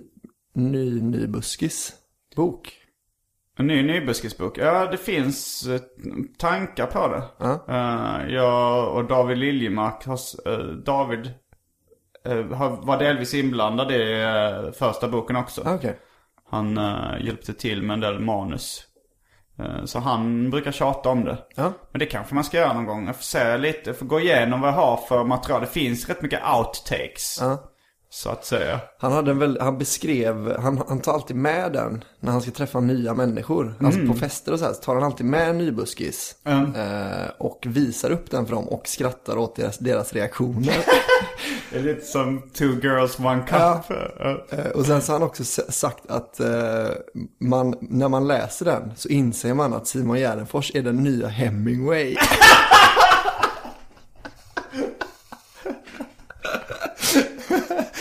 ny, 0.54 1.00
ny 1.00 1.26
buskis-bok. 1.26 2.72
En 3.58 3.66
ny 3.66 3.82
nybuskisbok. 3.82 4.58
Ja, 4.58 4.86
det 4.90 4.96
finns 4.96 5.66
eh, 5.66 5.80
tankar 6.38 6.86
på 6.86 7.08
det. 7.08 7.22
Ja. 7.38 7.64
Eh, 7.68 8.26
jag 8.34 8.94
och 8.96 9.08
David 9.08 9.38
Liljemark 9.38 10.06
har... 10.06 10.18
David 10.84 11.30
var 12.82 12.98
delvis 12.98 13.34
inblandad 13.34 13.92
i 13.92 14.22
eh, 14.22 14.72
första 14.72 15.08
boken 15.08 15.36
också. 15.36 15.62
Okej. 15.66 15.98
Han 16.50 16.78
eh, 16.78 17.24
hjälpte 17.24 17.52
till 17.52 17.82
med 17.82 17.94
en 17.94 18.00
del 18.00 18.20
manus. 18.20 18.86
Eh, 19.58 19.84
så 19.84 19.98
han 19.98 20.50
brukar 20.50 20.72
tjata 20.72 21.08
om 21.08 21.24
det. 21.24 21.38
Ja. 21.54 21.72
Men 21.90 21.98
det 21.98 22.06
kanske 22.06 22.34
man 22.34 22.44
ska 22.44 22.56
göra 22.56 22.72
någon 22.72 22.86
gång. 22.86 23.06
Jag 23.06 23.16
får 23.16 23.22
se 23.22 23.58
lite, 23.58 23.90
jag 23.90 23.96
får 23.96 24.06
gå 24.06 24.20
igenom 24.20 24.60
vad 24.60 24.70
jag 24.70 24.74
har 24.74 24.96
för 24.96 25.24
material. 25.24 25.60
Det 25.60 25.66
finns 25.66 26.08
rätt 26.08 26.22
mycket 26.22 26.40
outtakes. 26.56 27.38
Ja. 27.40 27.71
Så 28.14 28.30
att 28.30 28.44
säga. 28.44 28.80
Han, 28.98 29.12
hade 29.12 29.30
en 29.30 29.38
väl, 29.38 29.58
han 29.60 29.78
beskrev, 29.78 30.56
han, 30.60 30.82
han 30.88 31.00
tar 31.00 31.12
alltid 31.12 31.36
med 31.36 31.72
den 31.72 32.04
när 32.20 32.32
han 32.32 32.42
ska 32.42 32.50
träffa 32.50 32.80
nya 32.80 33.14
människor. 33.14 33.74
Alltså 33.80 34.06
på 34.06 34.14
fester 34.14 34.52
och 34.52 34.58
så 34.58 34.64
här, 34.64 34.72
så 34.72 34.80
tar 34.80 34.94
han 34.94 35.04
alltid 35.04 35.26
med 35.26 35.48
en 35.48 35.58
nybuskis. 35.58 36.34
Mm. 36.44 36.74
Eh, 36.74 37.28
och 37.38 37.64
visar 37.66 38.10
upp 38.10 38.30
den 38.30 38.46
för 38.46 38.54
dem 38.54 38.68
och 38.68 38.88
skrattar 38.88 39.36
åt 39.36 39.56
deras, 39.56 39.78
deras 39.78 40.12
reaktioner. 40.12 40.76
Det 41.70 41.78
är 41.78 41.82
lite 41.82 42.06
som 42.06 42.50
two 42.54 42.80
girls 42.82 43.18
one 43.18 43.42
cup. 43.42 43.96
Ja. 44.18 44.46
Eh, 44.50 44.66
och 44.66 44.86
sen 44.86 45.02
så 45.02 45.12
har 45.12 45.18
han 45.18 45.28
också 45.28 45.44
sagt 45.68 46.10
att 46.10 46.40
eh, 46.40 46.88
man, 47.40 47.74
när 47.80 48.08
man 48.08 48.26
läser 48.26 48.64
den 48.64 48.92
så 48.96 49.08
inser 49.08 49.54
man 49.54 49.74
att 49.74 49.86
Simon 49.86 50.18
Gärdenfors 50.18 50.74
är 50.74 50.82
den 50.82 50.96
nya 50.96 51.28
Hemingway. 51.28 52.16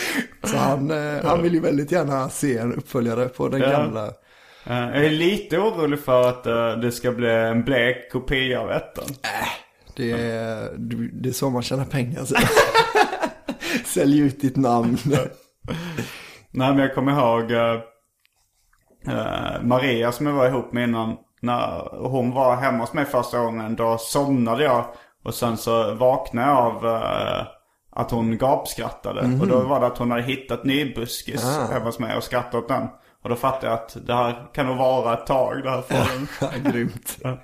så 0.52 0.58
han, 0.58 0.90
eh, 0.90 1.24
han 1.24 1.42
vill 1.42 1.54
ju 1.54 1.60
väldigt 1.60 1.92
gärna 1.92 2.28
se 2.28 2.58
en 2.58 2.74
uppföljare 2.74 3.28
på 3.28 3.48
den 3.48 3.60
gamla. 3.60 4.06
Eh, 4.06 4.12
Jag 4.78 5.04
är 5.04 5.10
lite 5.10 5.58
orolig 5.58 6.00
för 6.00 6.28
att 6.28 6.46
eh, 6.46 6.72
det 6.72 6.92
ska 6.92 7.12
bli 7.12 7.30
en 7.30 7.64
blek 7.64 8.12
kopia 8.12 8.60
av 8.60 8.70
ettan. 8.70 9.04
Det 9.96 10.10
är, 10.12 10.70
det 11.12 11.28
är 11.28 11.32
så 11.32 11.50
man 11.50 11.62
tjänar 11.62 11.84
pengar. 11.84 12.24
Så. 12.24 12.34
Sälj 13.86 14.18
ut 14.20 14.40
ditt 14.40 14.56
namn. 14.56 14.98
Nej 16.50 16.68
men 16.70 16.78
jag 16.78 16.94
kommer 16.94 17.12
ihåg 17.12 17.50
eh, 17.52 17.80
eh, 19.08 19.62
Maria 19.62 20.12
som 20.12 20.26
jag 20.26 20.34
var 20.34 20.46
ihop 20.48 20.72
med 20.72 20.84
innan. 20.88 21.16
När 21.40 21.88
hon 22.08 22.30
var 22.30 22.56
hemma 22.56 22.78
hos 22.78 22.92
mig 22.92 23.04
första 23.04 23.38
gången 23.38 23.76
då 23.76 23.98
somnade 23.98 24.64
jag. 24.64 24.84
Och 25.24 25.34
sen 25.34 25.56
så 25.56 25.94
vaknade 25.94 26.48
jag 26.48 26.56
av 26.58 26.86
eh, 26.86 27.46
att 27.92 28.10
hon 28.10 28.38
gapskrattade. 28.38 29.38
Och 29.40 29.46
då 29.46 29.60
var 29.60 29.80
det 29.80 29.86
att 29.86 29.98
hon 29.98 30.10
hade 30.10 30.22
hittat 30.22 30.64
nybuskis 30.64 31.44
Ah. 31.44 31.72
hemma 31.72 31.84
hos 31.84 31.98
mig 31.98 32.16
och 32.16 32.22
skrattat 32.24 32.54
åt 32.54 32.68
den. 32.68 32.86
Och 33.22 33.28
då 33.28 33.36
fattade 33.36 33.66
jag 33.66 33.74
att 33.74 33.96
det 34.06 34.14
här 34.14 34.46
kan 34.54 34.66
nog 34.66 34.76
vara 34.76 35.14
ett 35.14 35.26
tag 35.26 35.62
det 35.62 35.70
här 35.70 35.82
för 35.82 35.94
en, 36.16 36.28
Ja, 36.64 36.70
Grymt. 36.70 37.18
Ja, 37.22 37.38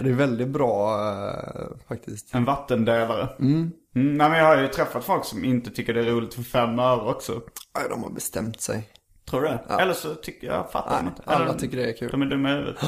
det 0.00 0.08
är 0.08 0.12
väldigt 0.14 0.48
bra 0.48 0.94
eh, 1.00 1.64
faktiskt. 1.88 2.34
en 2.34 2.44
vattendelare. 2.44 3.28
Mm. 3.40 3.70
nej 3.92 4.30
men 4.30 4.38
jag 4.38 4.44
har 4.44 4.56
ju 4.58 4.68
träffat 4.68 5.04
folk 5.04 5.24
som 5.24 5.44
inte 5.44 5.70
tycker 5.70 5.94
det 5.94 6.00
är 6.00 6.04
roligt 6.04 6.34
för 6.34 6.42
fem 6.42 6.78
öre 6.78 7.10
också. 7.10 7.40
Ja, 7.74 7.80
De 7.90 8.02
har 8.02 8.10
bestämt 8.10 8.60
sig. 8.60 8.88
Tror 9.30 9.40
du 9.42 9.48
det? 9.48 9.74
Eller 9.80 9.92
så 9.92 10.14
tycker 10.14 10.46
jag, 10.46 10.70
fattar 10.72 10.96
de 10.96 11.02
Nej, 11.04 11.12
inte. 11.16 11.22
alla 11.30 11.44
Eller, 11.44 11.58
tycker 11.58 11.76
det 11.76 11.88
är 11.90 11.96
kul. 11.96 12.10
De 12.10 12.22
är 12.22 12.26
dumma 12.26 12.50
i 12.50 12.52
huvudet. 12.54 12.84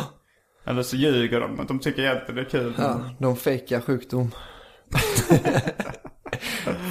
Eller 0.64 0.82
så 0.82 0.96
ljuger 0.96 1.40
de 1.40 1.60
att 1.60 1.68
de 1.68 1.78
tycker 1.78 2.02
egentligen 2.02 2.34
det 2.34 2.40
är 2.42 2.50
kul. 2.50 2.74
Ja, 2.78 3.00
de 3.18 3.36
fejkar 3.36 3.80
sjukdom. 3.80 4.30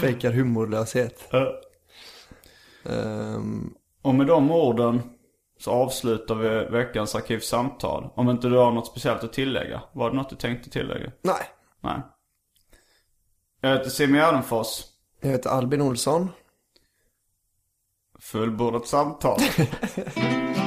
fejkar 0.08 0.32
humorlöshet. 0.32 1.30
Ehm, 2.86 3.74
Och 4.02 4.16
med 4.16 4.28
de 4.28 4.52
orden 4.52 5.02
så 5.60 5.72
avslutar 5.72 6.36
vi 6.36 6.50
veckans 6.78 7.16
arkivsamtal. 7.16 8.10
Om 8.16 8.30
inte 8.30 8.48
du 8.48 8.58
har 8.58 8.72
något 8.72 8.88
speciellt 8.88 9.24
att 9.24 9.34
tillägga. 9.34 9.82
Var 9.94 10.10
det 10.10 10.16
något 10.16 10.30
du 10.30 10.36
tänkte 10.36 10.70
tillägga? 10.70 11.12
nej. 11.22 11.42
Nej. 11.82 12.02
Jag 13.62 13.78
heter 13.78 13.90
Simon 13.90 14.16
Gärdenfors. 14.20 14.82
Jag 15.22 15.30
heter 15.30 15.50
Albin 15.50 15.82
Olsson. 15.82 16.30
Fullbordat 18.20 18.88
samtal. 18.88 19.40